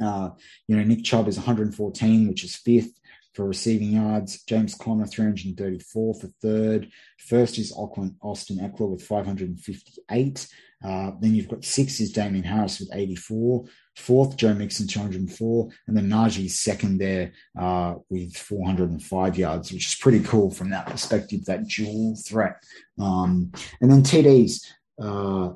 Uh, 0.02 0.30
you 0.68 0.78
know, 0.78 0.84
Nick 0.84 1.04
Chubb 1.04 1.28
is 1.28 1.38
114, 1.38 2.28
which 2.28 2.44
is 2.44 2.56
fifth 2.56 2.94
for 3.40 3.46
receiving 3.46 3.94
yards. 3.94 4.44
James 4.44 4.76
Conner, 4.76 5.06
334 5.06 6.14
for 6.14 6.28
third. 6.42 6.90
First 7.20 7.58
is 7.58 7.72
Auckland, 7.72 8.16
Austin 8.22 8.58
Ekeler 8.58 8.90
with 8.90 9.02
558. 9.02 10.48
Uh, 10.84 11.12
then 11.22 11.34
you've 11.34 11.48
got 11.48 11.64
six 11.64 12.02
is 12.02 12.12
Damien 12.12 12.44
Harris 12.44 12.82
with 12.82 12.90
84. 12.92 13.64
Fourth, 13.96 14.36
Joe 14.36 14.54
Mixon, 14.54 14.88
204. 14.88 15.70
And 15.88 15.96
then 15.96 16.10
Najee 16.10 16.52
second 16.52 16.98
there 16.98 17.32
uh, 17.58 17.96
with 18.10 18.36
405 18.36 19.38
yards, 19.38 19.72
which 19.72 19.88
is 19.88 19.96
pretty 19.96 20.20
cool 20.20 20.52
from 20.52 20.72
that 20.72 20.88
perspective, 20.88 21.46
that 21.46 21.66
dual 21.66 22.18
threat. 22.18 22.62
Um, 23.00 23.54
and 23.80 23.90
then 23.90 24.04
TDs. 24.04 24.66
Uh, 25.02 25.54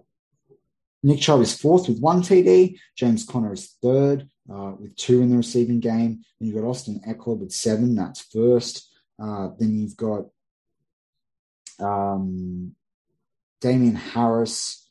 Nick 1.05 1.19
Chubb 1.19 1.41
is 1.41 1.59
fourth 1.59 1.89
with 1.89 1.99
one 1.99 2.21
TD. 2.21 2.77
James 2.95 3.25
Conner 3.25 3.51
is 3.51 3.75
third 3.81 4.29
uh, 4.51 4.73
with 4.79 4.95
two 4.95 5.21
in 5.21 5.29
the 5.29 5.37
receiving 5.37 5.79
game. 5.79 6.23
Then 6.39 6.47
you've 6.47 6.55
got 6.55 6.67
Austin 6.67 7.01
Ekeler 7.07 7.39
with 7.39 7.51
seven. 7.51 7.95
That's 7.95 8.21
first. 8.21 8.89
Uh, 9.21 9.49
then 9.59 9.77
you've 9.77 9.97
got 9.97 10.25
um, 11.79 12.75
Damien 13.61 13.95
Harris 13.95 14.89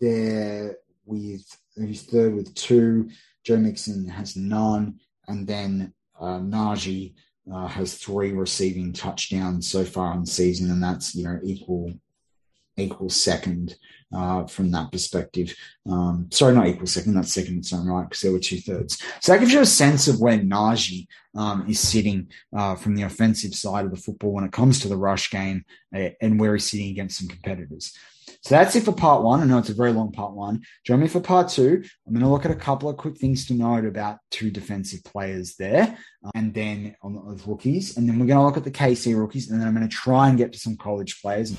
there 0.00 0.78
with 1.04 1.44
who's 1.76 2.02
third 2.02 2.34
with 2.34 2.54
two. 2.54 3.10
Joe 3.44 3.56
Mixon 3.56 4.06
has 4.08 4.36
none, 4.36 5.00
and 5.28 5.46
then 5.46 5.92
uh, 6.18 6.38
Najee 6.38 7.14
uh, 7.52 7.66
has 7.66 7.94
three 7.94 8.32
receiving 8.32 8.92
touchdowns 8.92 9.68
so 9.68 9.84
far 9.84 10.14
in 10.14 10.20
the 10.20 10.26
season, 10.26 10.70
and 10.70 10.82
that's 10.82 11.14
you 11.14 11.24
know 11.24 11.38
equal 11.42 11.92
equals 12.80 13.20
second 13.20 13.76
uh, 14.14 14.46
from 14.46 14.70
that 14.72 14.90
perspective. 14.90 15.54
Um, 15.88 16.28
sorry, 16.30 16.54
not 16.54 16.66
equal 16.66 16.86
second, 16.86 17.14
that's 17.14 17.32
second 17.32 17.58
its 17.58 17.72
own 17.72 17.86
right 17.86 18.08
because 18.08 18.22
there 18.22 18.32
were 18.32 18.38
two 18.38 18.60
thirds. 18.60 19.00
So 19.20 19.32
that 19.32 19.38
gives 19.38 19.52
you 19.52 19.60
a 19.60 19.66
sense 19.66 20.08
of 20.08 20.20
where 20.20 20.38
Najee 20.38 21.06
um, 21.36 21.66
is 21.68 21.80
sitting 21.80 22.28
uh, 22.56 22.74
from 22.74 22.96
the 22.96 23.04
offensive 23.04 23.54
side 23.54 23.84
of 23.84 23.92
the 23.92 24.00
football 24.00 24.32
when 24.32 24.44
it 24.44 24.52
comes 24.52 24.80
to 24.80 24.88
the 24.88 24.96
rush 24.96 25.30
game 25.30 25.64
uh, 25.94 26.10
and 26.20 26.40
where 26.40 26.54
he's 26.54 26.70
sitting 26.70 26.90
against 26.90 27.18
some 27.18 27.28
competitors. 27.28 27.96
So 28.42 28.54
that's 28.54 28.74
it 28.74 28.84
for 28.84 28.92
part 28.92 29.22
one. 29.22 29.40
I 29.40 29.44
know 29.44 29.58
it's 29.58 29.68
a 29.68 29.74
very 29.74 29.92
long 29.92 30.12
part 30.12 30.32
one. 30.32 30.62
Join 30.86 31.00
me 31.00 31.08
for 31.08 31.20
part 31.20 31.50
two. 31.50 31.82
I'm 32.06 32.14
going 32.14 32.24
to 32.24 32.30
look 32.30 32.46
at 32.46 32.50
a 32.50 32.56
couple 32.56 32.88
of 32.88 32.96
quick 32.96 33.18
things 33.18 33.46
to 33.46 33.54
note 33.54 33.84
about 33.84 34.18
two 34.30 34.50
defensive 34.50 35.04
players 35.04 35.56
there, 35.56 35.98
uh, 36.24 36.30
and 36.34 36.54
then 36.54 36.96
on 37.02 37.14
the 37.14 37.42
rookies, 37.46 37.96
and 37.96 38.08
then 38.08 38.18
we're 38.18 38.26
going 38.26 38.38
to 38.38 38.44
look 38.44 38.56
at 38.56 38.64
the 38.64 38.70
KC 38.70 39.18
rookies, 39.18 39.50
and 39.50 39.60
then 39.60 39.68
I'm 39.68 39.74
going 39.74 39.88
to 39.88 39.94
try 39.94 40.28
and 40.28 40.38
get 40.38 40.52
to 40.54 40.58
some 40.58 40.76
college 40.76 41.20
players. 41.20 41.54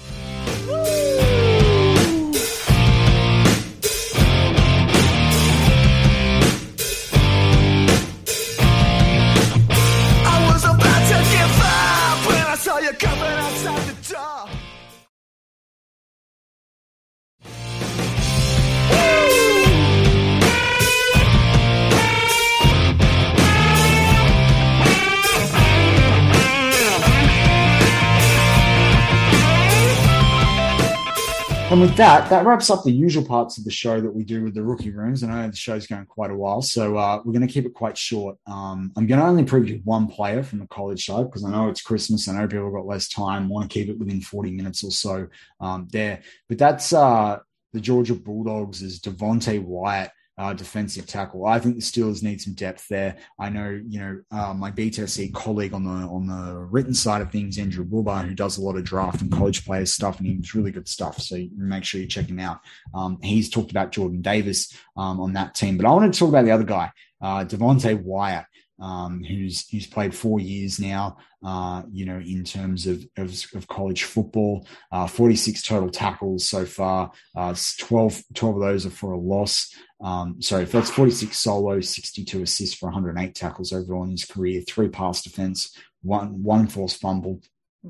And 31.72 31.80
with 31.80 31.96
that, 31.96 32.30
that 32.30 32.46
wraps 32.46 32.70
up 32.70 32.84
the 32.84 32.92
usual 32.92 33.24
parts 33.24 33.58
of 33.58 33.64
the 33.64 33.72
show 33.72 34.02
that 34.02 34.14
we 34.14 34.26
do 34.26 34.44
with 34.44 34.54
the 34.54 34.62
rookie 34.62 34.92
rooms. 34.92 35.24
And 35.24 35.32
I 35.32 35.44
know 35.44 35.52
the 35.52 35.56
show's 35.56 35.88
going 35.88 36.06
quite 36.06 36.30
a 36.30 36.36
while, 36.36 36.62
so 36.62 36.98
uh, 36.98 37.22
we're 37.24 37.32
going 37.32 37.48
to 37.48 37.54
keep 37.54 37.66
it 37.66 37.74
quite 37.74 37.98
short. 37.98 38.36
Um, 38.46 38.92
I'm 38.98 39.08
going 39.08 39.22
to 39.22 39.26
only 39.26 39.46
preview 39.46 39.82
one 39.86 40.08
player 40.08 40.44
from 40.44 40.60
the 40.60 40.68
college 40.68 41.06
side 41.06 41.28
because 41.28 41.46
I 41.46 41.50
know 41.50 41.70
it's 41.70 41.82
Christmas. 41.82 42.28
I 42.28 42.34
know 42.34 42.46
people 42.46 42.66
have 42.66 42.74
got 42.74 42.88
less 42.88 43.08
time, 43.08 43.48
want 43.48 43.72
to 43.72 43.74
keep 43.74 43.88
it 43.88 43.98
within 43.98 44.20
40 44.20 44.52
minutes 44.52 44.84
or 44.84 44.92
so 44.92 45.28
um, 45.62 45.88
there. 45.94 46.24
But 46.50 46.58
that's 46.58 46.92
uh, 46.92 47.40
the 47.72 47.80
Georgia 47.80 48.16
Bulldogs' 48.16 48.82
is 48.82 49.00
Devonte 49.00 49.64
Wyatt 49.64 50.12
uh, 50.42 50.54
defensive 50.54 51.06
tackle. 51.06 51.46
I 51.46 51.60
think 51.60 51.76
the 51.76 51.82
Steelers 51.82 52.24
need 52.24 52.42
some 52.42 52.56
depth 52.56 52.88
there. 52.88 53.16
I 53.40 53.50
know, 53.50 53.80
you 53.88 54.00
know, 54.00 54.22
uh, 54.32 54.56
my 54.56 54.72
BTSC 54.72 55.32
colleague 55.36 55.72
on 55.72 55.84
the 55.84 55.92
on 55.92 56.26
the 56.26 56.56
written 56.56 56.96
side 56.96 57.22
of 57.22 57.32
things, 57.32 57.60
Andrew 57.60 57.86
Wilbar, 57.86 58.28
who 58.28 58.34
does 58.34 58.58
a 58.58 58.62
lot 58.62 58.76
of 58.76 58.84
draft 58.84 59.22
and 59.22 59.32
college 59.32 59.64
players 59.64 59.94
stuff, 59.94 60.18
and 60.18 60.26
he's 60.26 60.56
really 60.56 60.72
good 60.72 60.88
stuff. 60.88 61.20
So 61.20 61.38
make 61.56 61.84
sure 61.84 62.02
you 62.02 62.08
check 62.08 62.26
him 62.26 62.40
out. 62.40 62.60
Um, 62.92 63.20
he's 63.22 63.52
talked 63.52 63.70
about 63.70 63.92
Jordan 63.92 64.24
Davis 64.24 64.76
um, 64.98 65.20
on 65.20 65.34
that 65.34 65.54
team, 65.54 65.78
but 65.78 65.86
I 65.86 65.92
want 65.92 66.12
to 66.12 66.20
talk 66.20 66.30
about 66.30 66.46
the 66.46 66.52
other 66.52 66.64
guy, 66.64 66.92
uh, 67.22 67.46
Devonte 67.46 68.02
Wyatt 68.02 68.46
um, 68.82 69.24
who's 69.24 69.70
who's 69.70 69.88
played 69.88 70.14
four 70.14 70.40
years 70.40 70.80
now. 70.80 71.18
Uh, 71.44 71.82
you 71.92 72.06
know, 72.06 72.20
in 72.20 72.44
terms 72.44 72.86
of 72.88 73.04
of, 73.18 73.34
of 73.56 73.68
college 73.68 74.04
football, 74.04 74.68
uh, 74.92 75.08
46 75.08 75.64
total 75.64 75.90
tackles 75.90 76.48
so 76.48 76.66
far. 76.66 77.12
Uh, 77.36 77.56
12, 77.80 78.22
12 78.34 78.56
of 78.56 78.62
those 78.62 78.86
are 78.86 78.92
for 78.92 79.14
a 79.14 79.18
loss. 79.18 79.74
Um, 80.04 80.42
sorry, 80.42 80.66
that's 80.66 80.90
46 80.90 81.38
solo, 81.38 81.80
62 81.80 82.42
assists 82.42 82.76
for 82.76 82.88
108 82.88 83.36
tackles 83.36 83.72
overall 83.72 84.04
in 84.04 84.12
his 84.12 84.26
career. 84.26 84.62
Three 84.62 84.90
pass 84.90 85.22
defense, 85.22 85.76
one 86.02 86.42
one 86.44 86.68
forced 86.68 87.00
fumble, 87.00 87.42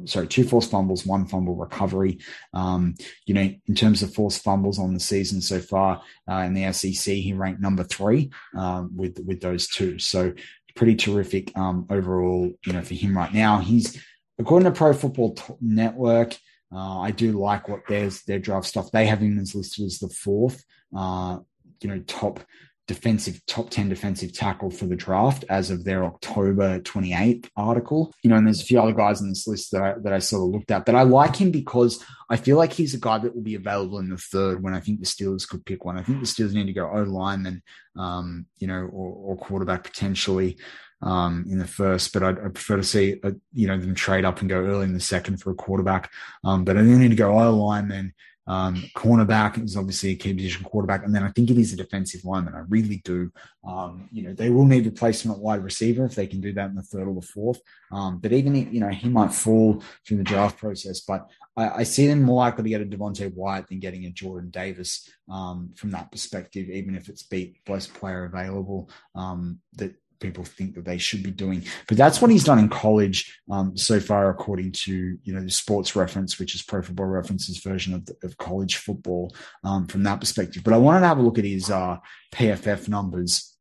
sorry, 0.05 0.27
two 0.27 0.43
forced 0.43 0.71
fumbles, 0.71 1.05
one 1.05 1.25
fumble 1.25 1.55
recovery. 1.55 2.19
Um, 2.53 2.95
you 3.25 3.33
know, 3.33 3.49
in 3.65 3.75
terms 3.75 4.01
of 4.01 4.13
forced 4.13 4.43
fumbles 4.43 4.79
on 4.79 4.93
the 4.93 4.99
season 4.99 5.41
so 5.41 5.59
far 5.59 6.01
uh, 6.29 6.39
in 6.39 6.53
the 6.53 6.71
SEC, 6.73 7.13
he 7.15 7.33
ranked 7.33 7.61
number 7.61 7.83
three 7.83 8.31
um, 8.57 8.91
with 8.95 9.19
with 9.25 9.39
those 9.41 9.67
two. 9.67 9.99
So 9.99 10.33
pretty 10.75 10.95
terrific 10.95 11.55
um, 11.57 11.85
overall, 11.89 12.51
you 12.65 12.73
know, 12.73 12.81
for 12.81 12.93
him 12.93 13.17
right 13.17 13.33
now. 13.33 13.59
He's 13.59 14.01
according 14.39 14.71
to 14.71 14.77
Pro 14.77 14.93
Football 14.93 15.37
Network. 15.59 16.37
Uh, 16.73 16.99
I 16.99 17.11
do 17.11 17.33
like 17.33 17.67
what 17.67 17.87
their 17.87 18.09
their 18.27 18.39
draft 18.39 18.65
stuff. 18.65 18.91
They 18.91 19.05
have 19.05 19.19
him 19.19 19.39
as 19.39 19.55
listed 19.55 19.85
as 19.85 19.99
the 19.99 20.09
fourth, 20.09 20.63
uh, 20.95 21.39
you 21.81 21.89
know, 21.89 21.99
top 21.99 22.39
defensive 22.87 23.39
top 23.45 23.69
10 23.69 23.89
defensive 23.89 24.33
tackle 24.33 24.69
for 24.69 24.85
the 24.85 24.95
draft 24.95 25.45
as 25.49 25.71
of 25.71 25.83
their 25.83 26.03
October 26.03 26.79
28th 26.79 27.49
article. 27.55 28.13
You 28.23 28.29
know, 28.29 28.37
and 28.37 28.45
there's 28.45 28.61
a 28.61 28.65
few 28.65 28.81
other 28.81 28.93
guys 28.93 29.21
on 29.21 29.29
this 29.29 29.47
list 29.47 29.71
that 29.71 29.81
I, 29.81 29.93
that 30.03 30.13
I 30.13 30.19
sort 30.19 30.43
of 30.43 30.53
looked 30.53 30.71
at, 30.71 30.85
but 30.85 30.95
I 30.95 31.03
like 31.03 31.35
him 31.35 31.51
because 31.51 32.03
I 32.29 32.37
feel 32.37 32.57
like 32.57 32.73
he's 32.73 32.93
a 32.93 32.99
guy 32.99 33.17
that 33.17 33.35
will 33.35 33.41
be 33.41 33.55
available 33.55 33.99
in 33.99 34.09
the 34.09 34.17
third 34.17 34.63
when 34.63 34.73
I 34.73 34.79
think 34.79 34.99
the 34.99 35.05
Steelers 35.05 35.47
could 35.47 35.65
pick 35.65 35.85
one. 35.85 35.97
I 35.97 36.03
think 36.03 36.19
the 36.19 36.25
Steelers 36.25 36.53
need 36.53 36.67
to 36.67 36.73
go 36.73 36.89
O 36.89 37.03
lineman, 37.03 37.61
um, 37.97 38.45
you 38.57 38.67
know, 38.67 38.89
or, 38.91 39.33
or 39.33 39.37
quarterback 39.37 39.83
potentially. 39.83 40.57
Um, 41.03 41.47
in 41.49 41.57
the 41.57 41.65
first, 41.65 42.13
but 42.13 42.21
I'd, 42.21 42.37
I'd 42.37 42.53
prefer 42.53 42.77
to 42.77 42.83
see, 42.83 43.19
a, 43.23 43.33
you 43.53 43.65
know, 43.65 43.75
them 43.75 43.95
trade 43.95 44.23
up 44.23 44.39
and 44.41 44.47
go 44.47 44.57
early 44.63 44.85
in 44.85 44.93
the 44.93 44.99
second 44.99 45.41
for 45.41 45.49
a 45.49 45.55
quarterback. 45.55 46.11
Um, 46.43 46.63
but 46.63 46.77
I 46.77 46.81
didn't 46.81 46.99
need 46.99 47.09
to 47.09 47.15
go 47.15 47.39
O 47.39 47.55
lineman, 47.57 48.13
um, 48.47 48.83
cornerback 48.95 49.63
is 49.63 49.77
obviously 49.77 50.11
a 50.11 50.15
key 50.15 50.33
position 50.33 50.63
quarterback. 50.63 51.05
And 51.05 51.13
then 51.13 51.23
I 51.23 51.29
think 51.29 51.49
it 51.49 51.57
is 51.57 51.73
a 51.73 51.77
defensive 51.77 52.25
lineman. 52.25 52.55
I 52.55 52.63
really 52.67 53.01
do. 53.05 53.31
Um, 53.63 54.09
you 54.11 54.23
know, 54.23 54.33
they 54.33 54.49
will 54.49 54.65
need 54.65 54.85
replacement 54.85 55.39
wide 55.39 55.63
receiver 55.63 56.05
if 56.05 56.15
they 56.15 56.27
can 56.27 56.41
do 56.41 56.51
that 56.53 56.69
in 56.69 56.75
the 56.75 56.81
third 56.81 57.07
or 57.07 57.15
the 57.15 57.21
fourth. 57.21 57.61
Um, 57.91 58.19
but 58.19 58.33
even, 58.33 58.55
you 58.73 58.79
know, 58.79 58.89
he 58.89 59.09
might 59.09 59.33
fall 59.33 59.83
through 60.05 60.17
the 60.17 60.23
draft 60.23 60.57
process. 60.57 61.01
But 61.01 61.29
I, 61.55 61.69
I 61.69 61.83
see 61.83 62.07
them 62.07 62.23
more 62.23 62.37
likely 62.37 62.63
to 62.63 62.69
get 62.69 62.81
a 62.81 62.85
Devonte 62.85 63.33
Wyatt 63.33 63.67
than 63.67 63.79
getting 63.79 64.05
a 64.05 64.09
Jordan 64.09 64.49
Davis 64.49 65.09
um, 65.29 65.71
from 65.75 65.91
that 65.91 66.11
perspective, 66.11 66.69
even 66.69 66.95
if 66.95 67.09
it's 67.09 67.23
beat 67.23 67.63
best 67.65 67.93
player 67.93 68.25
available 68.25 68.89
um, 69.15 69.59
that 69.73 69.95
people 70.21 70.43
think 70.43 70.75
that 70.75 70.85
they 70.85 70.97
should 70.97 71.23
be 71.23 71.31
doing. 71.31 71.63
But 71.87 71.97
that's 71.97 72.21
what 72.21 72.31
he's 72.31 72.43
done 72.43 72.59
in 72.59 72.69
college 72.69 73.37
um, 73.49 73.75
so 73.75 73.99
far, 73.99 74.29
according 74.29 74.71
to 74.71 75.17
you 75.23 75.33
know 75.33 75.41
the 75.41 75.49
Sports 75.49 75.95
Reference, 75.95 76.39
which 76.39 76.55
is 76.55 76.61
Pro 76.61 76.81
Football 76.81 77.07
Reference's 77.07 77.57
version 77.57 77.93
of, 77.93 78.05
the, 78.05 78.15
of 78.23 78.37
college 78.37 78.77
football 78.77 79.35
um, 79.63 79.87
from 79.87 80.03
that 80.03 80.19
perspective. 80.19 80.63
But 80.63 80.73
I 80.73 80.77
wanted 80.77 81.01
to 81.01 81.07
have 81.07 81.17
a 81.17 81.23
look 81.23 81.39
at 81.39 81.45
his 81.45 81.69
uh, 81.69 81.97
PFF 82.33 82.87
numbers 82.87 83.57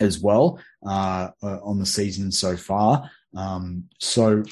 as 0.00 0.20
well 0.20 0.58
uh, 0.86 1.30
uh, 1.42 1.58
on 1.62 1.78
the 1.78 1.86
season 1.86 2.30
so 2.30 2.56
far. 2.56 3.10
Um, 3.34 3.84
so 3.98 4.42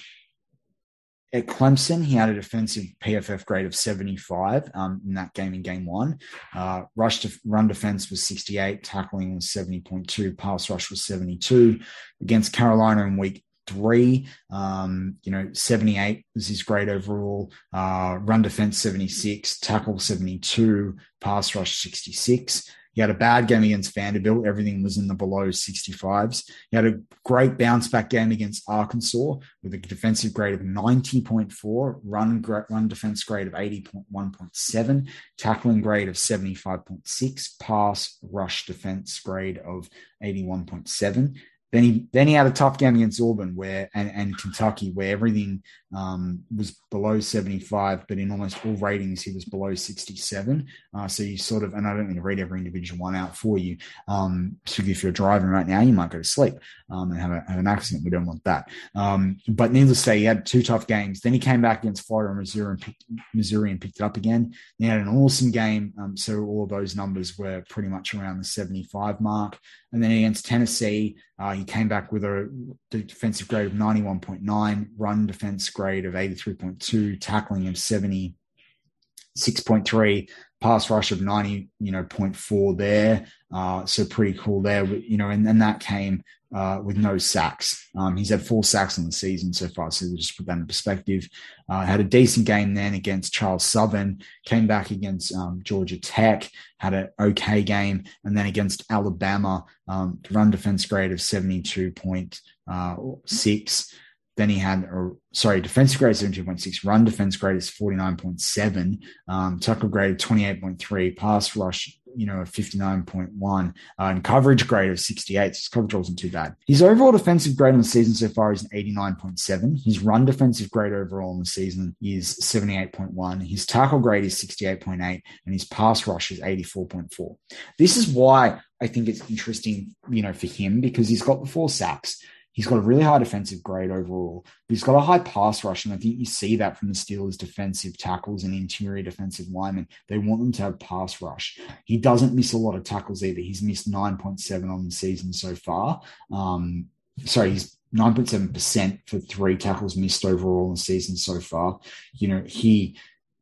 at 1.35 1.47
Clemson, 1.47 2.05
he 2.05 2.15
had 2.15 2.29
a 2.29 2.35
defensive 2.35 2.85
PFF 3.03 3.45
grade 3.45 3.67
of 3.67 3.75
75 3.75 4.71
um, 4.73 5.01
in 5.05 5.15
that 5.15 5.35
game 5.35 5.53
in 5.53 5.63
game 5.63 5.85
one. 5.85 6.21
Uh, 6.55 6.83
rush 6.95 7.19
to 7.21 7.39
run 7.45 7.67
defense 7.67 8.09
was 8.09 8.25
68, 8.25 8.85
tackling 8.85 9.35
was 9.35 9.47
70.2, 9.47 10.39
pass 10.39 10.71
rush 10.71 10.91
was 10.91 11.05
72. 11.05 11.81
Against 12.23 12.53
Carolina 12.53 13.05
in 13.05 13.17
week 13.17 13.45
three, 13.67 14.29
um, 14.53 15.17
you 15.25 15.33
know, 15.33 15.51
78 15.53 16.25
was 16.37 16.47
his 16.47 16.63
grade 16.63 16.89
overall. 16.89 17.53
Uh, 17.73 18.19
run 18.21 18.43
defense 18.43 18.79
76, 18.79 19.59
tackle 19.59 19.99
72, 19.99 20.97
pass 21.21 21.57
rush 21.57 21.79
66. 21.79 22.71
He 22.95 23.01
had 23.01 23.11
a 23.11 23.15
bad 23.15 23.49
game 23.49 23.65
against 23.65 23.95
Vanderbilt. 23.95 24.47
Everything 24.47 24.83
was 24.83 24.97
in 24.97 25.09
the 25.09 25.15
below 25.15 25.49
65s. 25.49 26.45
He 26.71 26.77
had 26.77 26.87
a 26.87 27.01
great 27.25 27.59
bounce 27.59 27.89
back 27.89 28.09
game 28.09 28.31
against 28.31 28.63
Arkansas 28.69 29.37
with 29.63 29.75
a 29.75 29.79
defensive 29.79 30.33
grade 30.33 30.55
of 30.55 30.61
90.4, 30.61 32.01
run 32.05 32.43
run 32.71 32.89
defense 32.89 33.25
grade 33.25 33.47
of 33.47 33.53
80.1.7, 33.55 35.09
tackling 35.37 35.81
grade 35.83 36.09
of 36.09 36.15
75.6, 36.15 37.59
pass 37.61 38.19
rush 38.23 38.67
defense 38.67 39.19
grade 39.21 39.59
of 39.59 39.91
81.7. 40.23 41.37
Then 41.75 41.83
he 41.83 42.07
then 42.13 42.29
he 42.29 42.35
had 42.35 42.47
a 42.47 42.53
tough 42.53 42.79
game 42.79 42.95
against 42.95 43.21
Auburn 43.21 43.57
where 43.57 43.91
and, 43.95 44.09
and 44.09 44.39
Kentucky 44.39 44.93
where 44.93 45.11
everything 45.11 45.65
um, 45.95 46.43
was 46.55 46.77
below 46.91 47.21
75, 47.21 48.07
but 48.09 48.19
in 48.19 48.31
almost 48.31 48.65
all 48.65 48.75
ratings 48.75 49.23
he 49.23 49.33
was 49.33 49.45
below 49.45 49.75
67. 49.75 50.67
Uh, 50.97 51.09
so 51.09 51.23
you 51.23 51.37
sort 51.37 51.63
of 51.63 51.75
and 51.75 51.87
I 51.87 51.95
don't 51.95 52.09
need 52.09 52.17
to 52.17 52.23
read 52.23 52.41
every 52.41 52.59
individual 52.59 53.01
one 53.01 53.15
out 53.15 53.37
for 53.37 53.59
you. 53.59 53.77
Um, 54.09 54.57
so 54.67 54.83
if 54.83 55.03
you're 55.03 55.13
driving 55.13 55.49
right 55.49 55.67
now, 55.67 55.81
you 55.81 55.93
might 55.93 56.11
go 56.11 56.19
to 56.19 56.25
sleep 56.25 56.55
um, 56.91 57.11
and 57.11 57.21
have, 57.21 57.31
a, 57.31 57.45
have, 57.49 57.59
an 57.59 57.67
accident. 57.67 58.05
We 58.05 58.11
don't 58.11 58.27
want 58.27 58.45
that. 58.45 58.69
Um, 58.95 59.39
but 59.49 59.73
needless 59.73 59.99
to 59.99 60.05
say, 60.05 60.19
he 60.19 60.25
had 60.25 60.47
two 60.47 60.63
tough 60.63 60.87
games. 60.87 61.21
Then 61.21 61.33
he 61.33 61.39
came 61.39 61.63
back 61.63 61.83
against 61.83 62.07
Florida 62.07 62.31
and 62.31 62.41
Missouri 62.41 62.73
and 62.73 62.81
picked, 62.81 63.05
Missouri 63.33 63.71
and 63.71 63.81
picked 63.81 64.01
it 64.01 64.03
up 64.03 64.17
again. 64.17 64.55
He 64.79 64.87
had 64.87 65.01
an 65.01 65.09
awesome 65.09 65.51
game. 65.51 65.93
Um, 66.01 66.17
so 66.17 66.45
all 66.45 66.65
of 66.65 66.71
those 66.71 66.97
numbers 66.97 67.39
were 67.39 67.65
pretty 67.69 67.89
much 67.89 68.15
around 68.15 68.39
the 68.39 68.45
75 68.45 69.21
mark. 69.21 69.59
And 69.93 70.03
then 70.03 70.11
against 70.11 70.47
Tennessee, 70.47 71.17
uh, 71.39 71.53
he 71.53 71.65
came 71.65 71.89
back 71.89 72.11
with 72.11 72.25
a 72.25 72.51
defensive 72.91 73.47
grade 73.47 73.67
of 73.67 73.73
91.9, 73.73 74.89
run 74.97 75.27
defense 75.27 75.71
grade 75.71 75.84
of 76.05 76.15
83.2, 76.15 77.21
tackling 77.21 77.69
of 77.69 77.75
76.3, 77.75 80.29
pass 80.61 80.91
rush 80.91 81.13
of 81.13 81.21
90, 81.21 81.69
you 81.81 81.93
know, 81.93 82.05
0.4 82.05 82.79
there. 82.79 83.27
Uh, 83.53 83.85
so 83.85 84.05
pretty 84.05 84.39
cool 84.39 84.63
there, 84.63 84.85
you 84.85 85.17
know, 85.17 85.31
and 85.31 85.45
then 85.47 85.59
that 85.59 85.81
came 85.81 86.23
uh, 86.55 86.81
with 86.83 86.97
no 86.97 87.19
sacks. 87.19 87.91
Um, 87.99 88.17
he's 88.17 88.31
had 88.31 88.47
four 88.47 88.63
sacks 88.63 88.97
in 88.97 89.07
the 89.07 89.13
season 89.13 89.53
so 89.53 89.67
far. 89.69 89.91
So 89.91 90.07
just 90.17 90.37
put 90.37 90.47
that 90.47 90.57
in 90.57 90.67
perspective. 90.67 91.29
Uh, 91.69 91.85
had 91.85 91.99
a 91.99 92.05
decent 92.05 92.47
game 92.47 92.75
then 92.75 92.95
against 92.95 93.33
Charleston 93.33 93.69
Southern, 93.69 94.23
came 94.45 94.69
back 94.69 94.93
against 94.93 95.35
um, 95.35 95.61
Georgia 95.65 95.99
Tech, 95.99 96.49
had 96.79 96.95
an 96.95 97.09
okay 97.19 97.61
game, 97.63 98.05
and 98.23 98.39
then 98.39 98.47
against 98.47 98.85
Alabama, 98.89 99.65
um, 99.89 100.21
run 100.31 100.53
defense 100.53 100.87
grade 100.87 101.11
of 101.11 101.19
72.6. 101.19 103.95
Then 104.37 104.49
he 104.49 104.59
had, 104.59 104.85
a, 104.85 105.11
sorry, 105.33 105.61
defensive 105.61 105.99
grade 105.99 106.17
72.6, 106.17 106.85
run 106.85 107.05
defense 107.05 107.37
grade 107.37 107.57
is 107.57 107.71
49.7, 107.71 108.99
um, 109.29 109.61
tackle 109.61 109.89
grade 109.89 110.19
28.3, 110.19 111.17
pass 111.17 111.55
rush, 111.57 111.97
you 112.17 112.27
know, 112.27 112.43
59.1, 112.43 113.69
uh, 113.69 113.73
and 113.99 114.25
coverage 114.25 114.67
grade 114.67 114.91
of 114.91 114.99
68. 114.99 115.55
So 115.55 115.59
his 115.59 115.69
coverage 115.69 115.95
wasn't 115.95 116.19
too 116.19 116.31
bad. 116.31 116.57
His 116.67 116.83
overall 116.83 117.13
defensive 117.13 117.57
grade 117.57 117.75
in 117.75 117.81
the 117.81 117.87
season 117.87 118.15
so 118.15 118.29
far 118.29 118.53
is 118.53 118.65
an 118.65 118.71
89.7. 118.71 119.85
His 119.85 120.01
run 120.01 120.25
defensive 120.25 120.71
grade 120.71 120.93
overall 120.93 121.35
in 121.35 121.41
the 121.41 121.47
season 121.47 121.95
is 122.03 122.37
78.1. 122.41 123.49
His 123.49 123.67
tackle 123.67 124.01
grade 124.01 124.25
is 124.25 124.35
68.8, 124.43 125.01
and 125.01 125.23
his 125.53 125.65
pass 125.65 126.07
rush 126.09 126.33
is 126.33 126.41
84.4. 126.41 127.37
This 127.79 127.97
is 127.97 128.09
why 128.09 128.61
I 128.81 128.89
think 128.89 129.09
it's 129.09 129.29
interesting, 129.31 129.95
you 130.11 130.23
know, 130.23 130.33
for 130.33 130.47
him 130.47 130.81
because 130.81 131.09
he's 131.09 131.23
got 131.23 131.43
the 131.43 131.49
four 131.49 131.69
sacks. 131.69 132.21
He's 132.55 132.67
got 132.67 132.79
a 132.79 132.83
really 132.83 133.03
high 133.03 133.19
defensive 133.19 133.63
grade 133.65 133.91
overall, 133.91 134.43
but 134.45 134.75
he's 134.75 134.85
got 134.85 134.95
a 134.95 135.01
high 135.01 135.19
pass 135.19 135.65
rush. 135.65 135.85
And 135.85 135.93
I 135.93 135.97
think 135.97 136.19
you 136.19 136.25
see 136.25 136.55
that 136.57 136.79
from 136.79 136.89
the 136.89 136.95
Steelers' 136.95 137.37
defensive 137.37 137.99
tackles 137.99 138.45
and 138.45 138.55
interior 138.55 139.03
defensive 139.03 139.49
linemen. 139.49 139.89
They 140.09 140.19
want 140.19 140.41
them 140.41 140.53
to 140.53 140.63
have 140.63 140.79
pass 140.79 141.21
rush. 141.21 141.59
He 141.85 141.99
doesn't 141.99 142.33
miss 142.33 142.53
a 142.53 142.57
lot 142.57 142.77
of 142.77 142.85
tackles 142.85 143.25
either. 143.25 143.41
He's 143.41 143.61
missed 143.61 143.91
9.7 143.91 144.73
on 144.73 144.85
the 144.85 144.93
season 144.93 145.33
so 145.33 145.57
far. 145.57 146.01
Um, 146.33 146.87
sorry, 147.25 147.51
he's 147.51 147.77
9.7% 147.93 149.01
for 149.07 149.19
three 149.19 149.57
tackles 149.57 149.97
missed 149.97 150.25
overall 150.25 150.67
in 150.67 150.75
the 150.75 150.81
season 150.81 151.17
so 151.17 151.41
far. 151.41 151.81
You 152.13 152.29
know, 152.29 152.43
he 152.47 152.97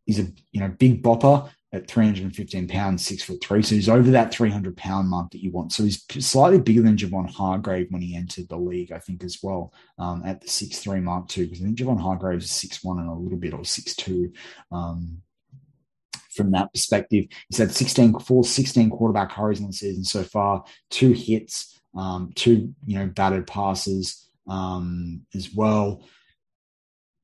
is 0.07 0.19
a 0.19 0.27
you 0.51 0.61
know 0.61 0.69
big 0.69 1.03
bopper 1.03 1.51
at 1.73 1.89
315 1.89 2.69
pounds, 2.69 3.07
six 3.07 3.23
foot 3.23 3.43
three. 3.43 3.63
So 3.63 3.75
he's 3.75 3.89
over 3.89 4.11
that 4.11 4.33
300 4.33 4.77
pound 4.77 5.09
mark 5.09 5.31
that 5.31 5.43
you 5.43 5.51
want. 5.51 5.73
So 5.73 5.85
he's 5.85 6.05
slightly 6.21 6.61
bigger 6.61 6.83
than 6.83 6.97
Javon 6.97 7.31
Hargrave 7.31 7.87
when 7.91 8.03
he 8.03 8.15
entered 8.15 8.49
the 8.49 8.59
league, 8.59 8.93
I 8.93 8.99
think, 8.99 9.25
as 9.25 9.39
well, 9.43 9.73
um, 9.99 10.23
at 10.27 10.43
the 10.43 10.49
six 10.49 10.81
three 10.81 11.01
mark 11.01 11.29
too. 11.29 11.45
Because 11.45 11.63
I 11.63 11.65
think 11.65 11.79
Javon 11.79 12.01
Hargrave 12.01 12.41
is 12.43 12.51
six 12.51 12.85
one 12.85 12.99
and 12.99 13.09
a 13.09 13.15
little 13.15 13.39
bit 13.39 13.55
or 13.55 13.65
six 13.65 13.97
two. 13.97 14.33
Um, 14.71 15.23
from 16.31 16.51
that 16.53 16.73
perspective, 16.73 17.27
he's 17.49 17.59
had 17.59 17.73
16, 17.73 18.19
four, 18.21 18.43
16 18.43 18.89
quarterback 18.89 19.33
hurries 19.33 19.61
in 19.61 19.67
the 19.67 19.73
season 19.73 20.03
so 20.03 20.23
far, 20.23 20.65
two 20.89 21.13
hits, 21.13 21.79
um, 21.95 22.33
two, 22.35 22.75
you 22.87 22.99
know, 22.99 23.07
batted 23.07 23.47
passes 23.47 24.31
um, 24.49 25.27
as 25.35 25.53
well 25.55 26.03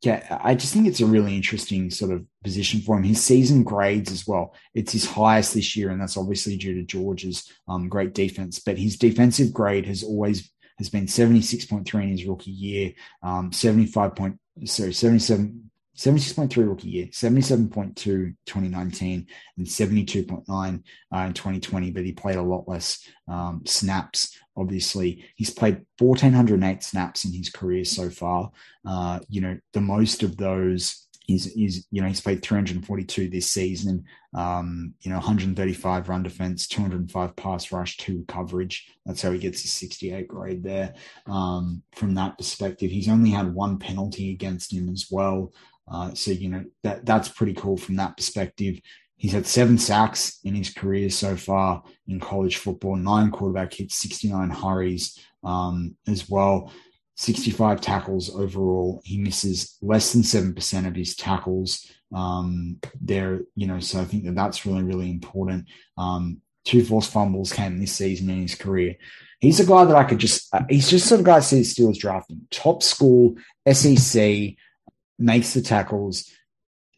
yeah, 0.02 0.38
I 0.42 0.54
just 0.54 0.72
think 0.72 0.86
it's 0.86 1.00
a 1.00 1.06
really 1.06 1.34
interesting 1.34 1.90
sort 1.90 2.12
of 2.12 2.24
position 2.44 2.80
for 2.80 2.96
him. 2.96 3.02
His 3.02 3.22
season 3.22 3.64
grades 3.64 4.12
as 4.12 4.28
well. 4.28 4.54
It's 4.72 4.92
his 4.92 5.04
highest 5.04 5.54
this 5.54 5.76
year, 5.76 5.90
and 5.90 6.00
that's 6.00 6.16
obviously 6.16 6.56
due 6.56 6.74
to 6.74 6.84
Georgia's 6.84 7.50
um, 7.66 7.88
great 7.88 8.14
defense. 8.14 8.60
But 8.60 8.78
his 8.78 8.96
defensive 8.96 9.52
grade 9.52 9.86
has 9.86 10.04
always 10.04 10.52
has 10.78 10.88
been 10.88 11.06
76.3 11.06 12.02
in 12.02 12.08
his 12.10 12.24
rookie 12.24 12.52
year, 12.52 12.92
um, 13.24 13.50
75 13.50 14.14
point, 14.14 14.38
sorry, 14.64 14.92
77, 14.92 15.68
76.3 15.96 16.68
rookie 16.68 16.88
year, 16.88 17.06
77.2 17.06 17.96
2019, 17.96 19.26
and 19.56 19.66
72.9 19.66 20.82
uh, 21.12 21.18
in 21.18 21.32
2020. 21.32 21.90
But 21.90 22.04
he 22.04 22.12
played 22.12 22.36
a 22.36 22.42
lot 22.42 22.68
less 22.68 23.04
um, 23.26 23.62
snaps. 23.66 24.38
Obviously, 24.58 25.24
he's 25.36 25.50
played 25.50 25.84
1,408 25.98 26.82
snaps 26.82 27.24
in 27.24 27.32
his 27.32 27.48
career 27.48 27.84
so 27.84 28.10
far. 28.10 28.50
Uh, 28.84 29.20
you 29.28 29.40
know, 29.40 29.58
the 29.72 29.80
most 29.80 30.22
of 30.22 30.36
those 30.36 31.08
is 31.28 31.46
is 31.48 31.86
you 31.90 32.00
know 32.00 32.08
he's 32.08 32.22
played 32.22 32.42
342 32.42 33.28
this 33.28 33.50
season. 33.50 34.04
Um, 34.34 34.94
you 35.00 35.10
know, 35.10 35.18
135 35.18 36.08
run 36.08 36.22
defense, 36.22 36.66
205 36.66 37.36
pass 37.36 37.70
rush, 37.70 37.96
two 37.98 38.24
coverage. 38.26 38.90
That's 39.06 39.22
how 39.22 39.30
he 39.30 39.38
gets 39.38 39.62
his 39.62 39.72
68 39.72 40.26
grade 40.26 40.62
there. 40.64 40.94
Um, 41.26 41.82
from 41.94 42.14
that 42.14 42.38
perspective, 42.38 42.90
he's 42.90 43.08
only 43.08 43.30
had 43.30 43.54
one 43.54 43.78
penalty 43.78 44.32
against 44.32 44.72
him 44.72 44.88
as 44.88 45.06
well. 45.10 45.52
Uh, 45.90 46.12
so 46.14 46.30
you 46.30 46.48
know 46.48 46.64
that 46.82 47.04
that's 47.04 47.28
pretty 47.28 47.54
cool 47.54 47.76
from 47.76 47.96
that 47.96 48.16
perspective. 48.16 48.80
He's 49.18 49.32
had 49.32 49.46
seven 49.46 49.78
sacks 49.78 50.38
in 50.44 50.54
his 50.54 50.70
career 50.70 51.10
so 51.10 51.36
far 51.36 51.82
in 52.06 52.20
college 52.20 52.56
football, 52.56 52.96
nine 52.96 53.30
quarterback 53.32 53.74
hits, 53.74 53.96
69 53.96 54.50
hurries 54.50 55.18
um, 55.42 55.96
as 56.06 56.28
well, 56.28 56.72
65 57.16 57.80
tackles 57.80 58.34
overall. 58.34 59.02
He 59.04 59.18
misses 59.18 59.76
less 59.82 60.12
than 60.12 60.22
7% 60.22 60.86
of 60.86 60.94
his 60.94 61.16
tackles 61.16 61.90
um, 62.14 62.78
there, 63.00 63.40
you 63.56 63.66
know, 63.66 63.80
so 63.80 64.00
I 64.00 64.04
think 64.04 64.24
that 64.24 64.36
that's 64.36 64.64
really, 64.64 64.84
really 64.84 65.10
important. 65.10 65.66
Um, 65.98 66.40
two 66.64 66.84
forced 66.84 67.10
fumbles 67.10 67.52
came 67.52 67.80
this 67.80 67.92
season 67.92 68.30
in 68.30 68.42
his 68.42 68.54
career. 68.54 68.94
He's 69.40 69.58
a 69.58 69.66
guy 69.66 69.84
that 69.84 69.96
I 69.96 70.04
could 70.04 70.18
just, 70.18 70.54
uh, 70.54 70.62
he's 70.70 70.88
just 70.88 71.06
sort 71.06 71.20
of 71.20 71.26
guy 71.26 71.36
I 71.36 71.40
see 71.40 71.58
the 71.58 71.62
Steelers 71.62 71.98
drafting. 71.98 72.46
Top 72.50 72.84
school, 72.84 73.34
SEC, 73.70 74.54
makes 75.18 75.54
the 75.54 75.62
tackles. 75.62 76.30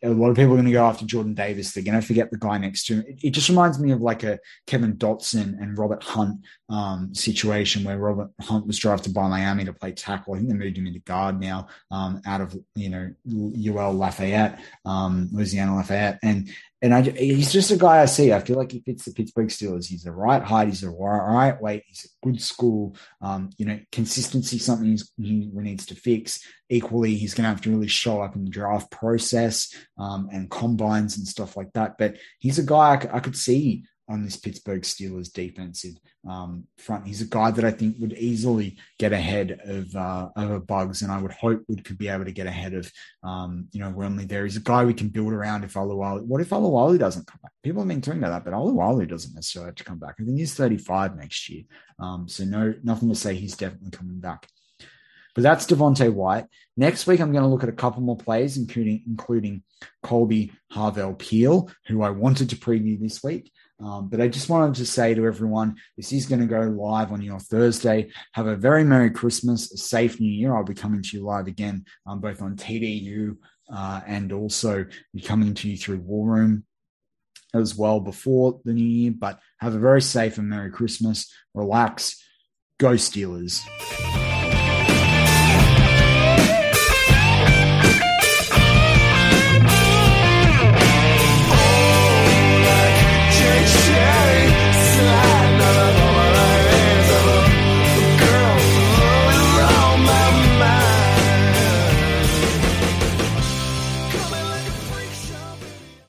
A 0.02 0.08
lot 0.08 0.30
of 0.30 0.36
people 0.36 0.52
are 0.52 0.56
going 0.56 0.66
to 0.66 0.72
go 0.72 0.84
after 0.84 1.04
Jordan 1.04 1.34
Davis. 1.34 1.72
They're 1.72 1.84
going 1.84 2.00
to 2.00 2.06
forget 2.06 2.30
the 2.30 2.38
guy 2.38 2.56
next 2.58 2.86
to 2.86 2.94
him. 2.94 3.04
It, 3.06 3.18
it 3.24 3.30
just 3.30 3.48
reminds 3.48 3.78
me 3.78 3.92
of 3.92 4.00
like 4.00 4.22
a 4.22 4.38
Kevin 4.66 4.96
Dotson 4.96 5.60
and 5.60 5.76
Robert 5.76 6.02
Hunt 6.02 6.40
um, 6.70 7.14
situation 7.14 7.84
where 7.84 7.98
Robert 7.98 8.30
Hunt 8.40 8.66
was 8.66 8.78
drafted 8.78 9.12
by 9.12 9.28
Miami 9.28 9.64
to 9.64 9.72
play 9.72 9.92
tackle. 9.92 10.34
I 10.34 10.38
think 10.38 10.48
they 10.48 10.54
moved 10.54 10.78
him 10.78 10.86
into 10.86 11.00
guard 11.00 11.38
now 11.40 11.68
um, 11.90 12.22
out 12.24 12.40
of 12.40 12.56
you 12.74 12.88
know 12.88 13.12
UL 13.26 13.92
Lafayette, 13.92 14.60
um, 14.84 15.28
Louisiana 15.32 15.76
Lafayette, 15.76 16.18
and 16.22 16.50
and 16.82 16.94
I, 16.94 17.02
he's 17.02 17.52
just 17.52 17.70
a 17.70 17.76
guy 17.76 18.00
I 18.00 18.06
see. 18.06 18.32
I 18.32 18.40
feel 18.40 18.56
like 18.56 18.72
he 18.72 18.80
fits 18.80 19.04
the 19.04 19.12
Pittsburgh 19.12 19.48
Steelers. 19.48 19.86
He's 19.86 20.04
the 20.04 20.12
right 20.12 20.42
height. 20.42 20.68
He's 20.68 20.80
the 20.80 20.88
right 20.88 21.60
weight. 21.60 21.84
He's 21.86 22.06
a 22.06 22.26
good 22.26 22.40
school. 22.40 22.96
Um, 23.20 23.50
you 23.58 23.66
know, 23.66 23.78
consistency 23.92 24.58
something 24.58 24.96
he 25.18 25.50
needs 25.52 25.84
to 25.86 25.94
fix. 25.94 26.40
Equally, 26.70 27.16
he's 27.16 27.34
going 27.34 27.44
to 27.44 27.50
have 27.50 27.60
to 27.62 27.70
really 27.70 27.88
show 27.88 28.22
up 28.22 28.34
in 28.34 28.44
the 28.44 28.50
draft 28.50 28.90
process 28.90 29.74
um, 29.98 30.28
and 30.32 30.50
combines 30.50 31.18
and 31.18 31.26
stuff 31.26 31.56
like 31.56 31.72
that. 31.74 31.98
But 31.98 32.16
he's 32.38 32.58
a 32.58 32.64
guy 32.64 32.94
I, 32.94 33.16
I 33.16 33.20
could 33.20 33.36
see 33.36 33.84
on 34.10 34.24
this 34.24 34.36
Pittsburgh 34.36 34.82
Steelers 34.82 35.32
defensive 35.32 35.94
um, 36.28 36.64
front. 36.76 37.06
He's 37.06 37.22
a 37.22 37.26
guy 37.26 37.52
that 37.52 37.64
I 37.64 37.70
think 37.70 37.96
would 38.00 38.12
easily 38.14 38.76
get 38.98 39.12
ahead 39.12 39.60
of 39.64 39.94
uh, 39.94 40.28
of 40.36 40.66
Buggs, 40.66 41.02
and 41.02 41.12
I 41.12 41.22
would 41.22 41.30
hope 41.30 41.62
would 41.68 41.84
could 41.84 41.96
be 41.96 42.08
able 42.08 42.24
to 42.24 42.32
get 42.32 42.48
ahead 42.48 42.74
of 42.74 42.90
um, 43.22 43.68
you 43.72 43.80
know 43.80 43.90
Wormley. 43.90 44.24
There, 44.24 44.44
he's 44.44 44.56
a 44.56 44.60
guy 44.60 44.84
we 44.84 44.94
can 44.94 45.08
build 45.08 45.32
around 45.32 45.64
if 45.64 45.74
Alualu. 45.74 46.24
What 46.24 46.40
if 46.40 46.50
Alualu 46.50 46.98
doesn't 46.98 47.26
come 47.26 47.38
back? 47.42 47.52
People 47.62 47.82
have 47.82 47.88
been 47.88 48.00
talking 48.00 48.22
about 48.22 48.44
that, 48.44 48.50
but 48.50 48.56
Alualu 48.56 49.08
doesn't 49.08 49.34
necessarily 49.34 49.68
have 49.68 49.76
to 49.76 49.84
come 49.84 49.98
back. 49.98 50.16
I 50.18 50.24
think 50.24 50.38
he's 50.38 50.54
35 50.54 51.16
next 51.16 51.48
year, 51.48 51.62
um, 52.00 52.28
so 52.28 52.44
no 52.44 52.74
nothing 52.82 53.08
to 53.08 53.14
say 53.14 53.34
he's 53.36 53.56
definitely 53.56 53.92
coming 53.92 54.18
back. 54.18 54.48
But 55.34 55.42
that's 55.42 55.66
Devonte 55.66 56.12
Wyatt. 56.12 56.46
Next 56.76 57.06
week, 57.06 57.20
I'm 57.20 57.32
going 57.32 57.44
to 57.44 57.48
look 57.48 57.62
at 57.62 57.68
a 57.68 57.72
couple 57.72 58.02
more 58.02 58.16
plays, 58.16 58.56
including 58.56 59.04
including 59.06 59.62
Kolby 60.04 60.52
Harvell 60.72 61.16
Peel, 61.16 61.70
who 61.86 62.02
I 62.02 62.10
wanted 62.10 62.50
to 62.50 62.56
preview 62.56 62.98
this 63.00 63.22
week. 63.22 63.52
Um, 63.82 64.08
but 64.08 64.20
I 64.20 64.28
just 64.28 64.48
wanted 64.48 64.74
to 64.76 64.86
say 64.86 65.14
to 65.14 65.26
everyone, 65.26 65.76
this 65.96 66.12
is 66.12 66.26
going 66.26 66.40
to 66.40 66.46
go 66.46 66.60
live 66.60 67.12
on 67.12 67.22
your 67.22 67.38
Thursday. 67.38 68.10
Have 68.34 68.46
a 68.46 68.56
very 68.56 68.84
Merry 68.84 69.10
Christmas, 69.10 69.72
a 69.72 69.76
safe 69.76 70.20
New 70.20 70.30
Year. 70.30 70.54
I'll 70.54 70.64
be 70.64 70.74
coming 70.74 71.02
to 71.02 71.16
you 71.16 71.24
live 71.24 71.46
again, 71.46 71.84
um, 72.06 72.20
both 72.20 72.42
on 72.42 72.56
TDU 72.56 73.36
uh, 73.72 74.00
and 74.06 74.32
also 74.32 74.84
be 75.14 75.20
coming 75.20 75.54
to 75.54 75.68
you 75.68 75.76
through 75.76 76.00
War 76.00 76.26
Room 76.26 76.64
as 77.54 77.74
well 77.74 78.00
before 78.00 78.60
the 78.64 78.72
New 78.72 78.84
Year. 78.84 79.12
But 79.16 79.40
have 79.58 79.74
a 79.74 79.78
very 79.78 80.02
safe 80.02 80.38
and 80.38 80.48
Merry 80.48 80.70
Christmas. 80.70 81.32
Relax. 81.54 82.22
Go 82.78 82.94
Steelers. 82.94 83.60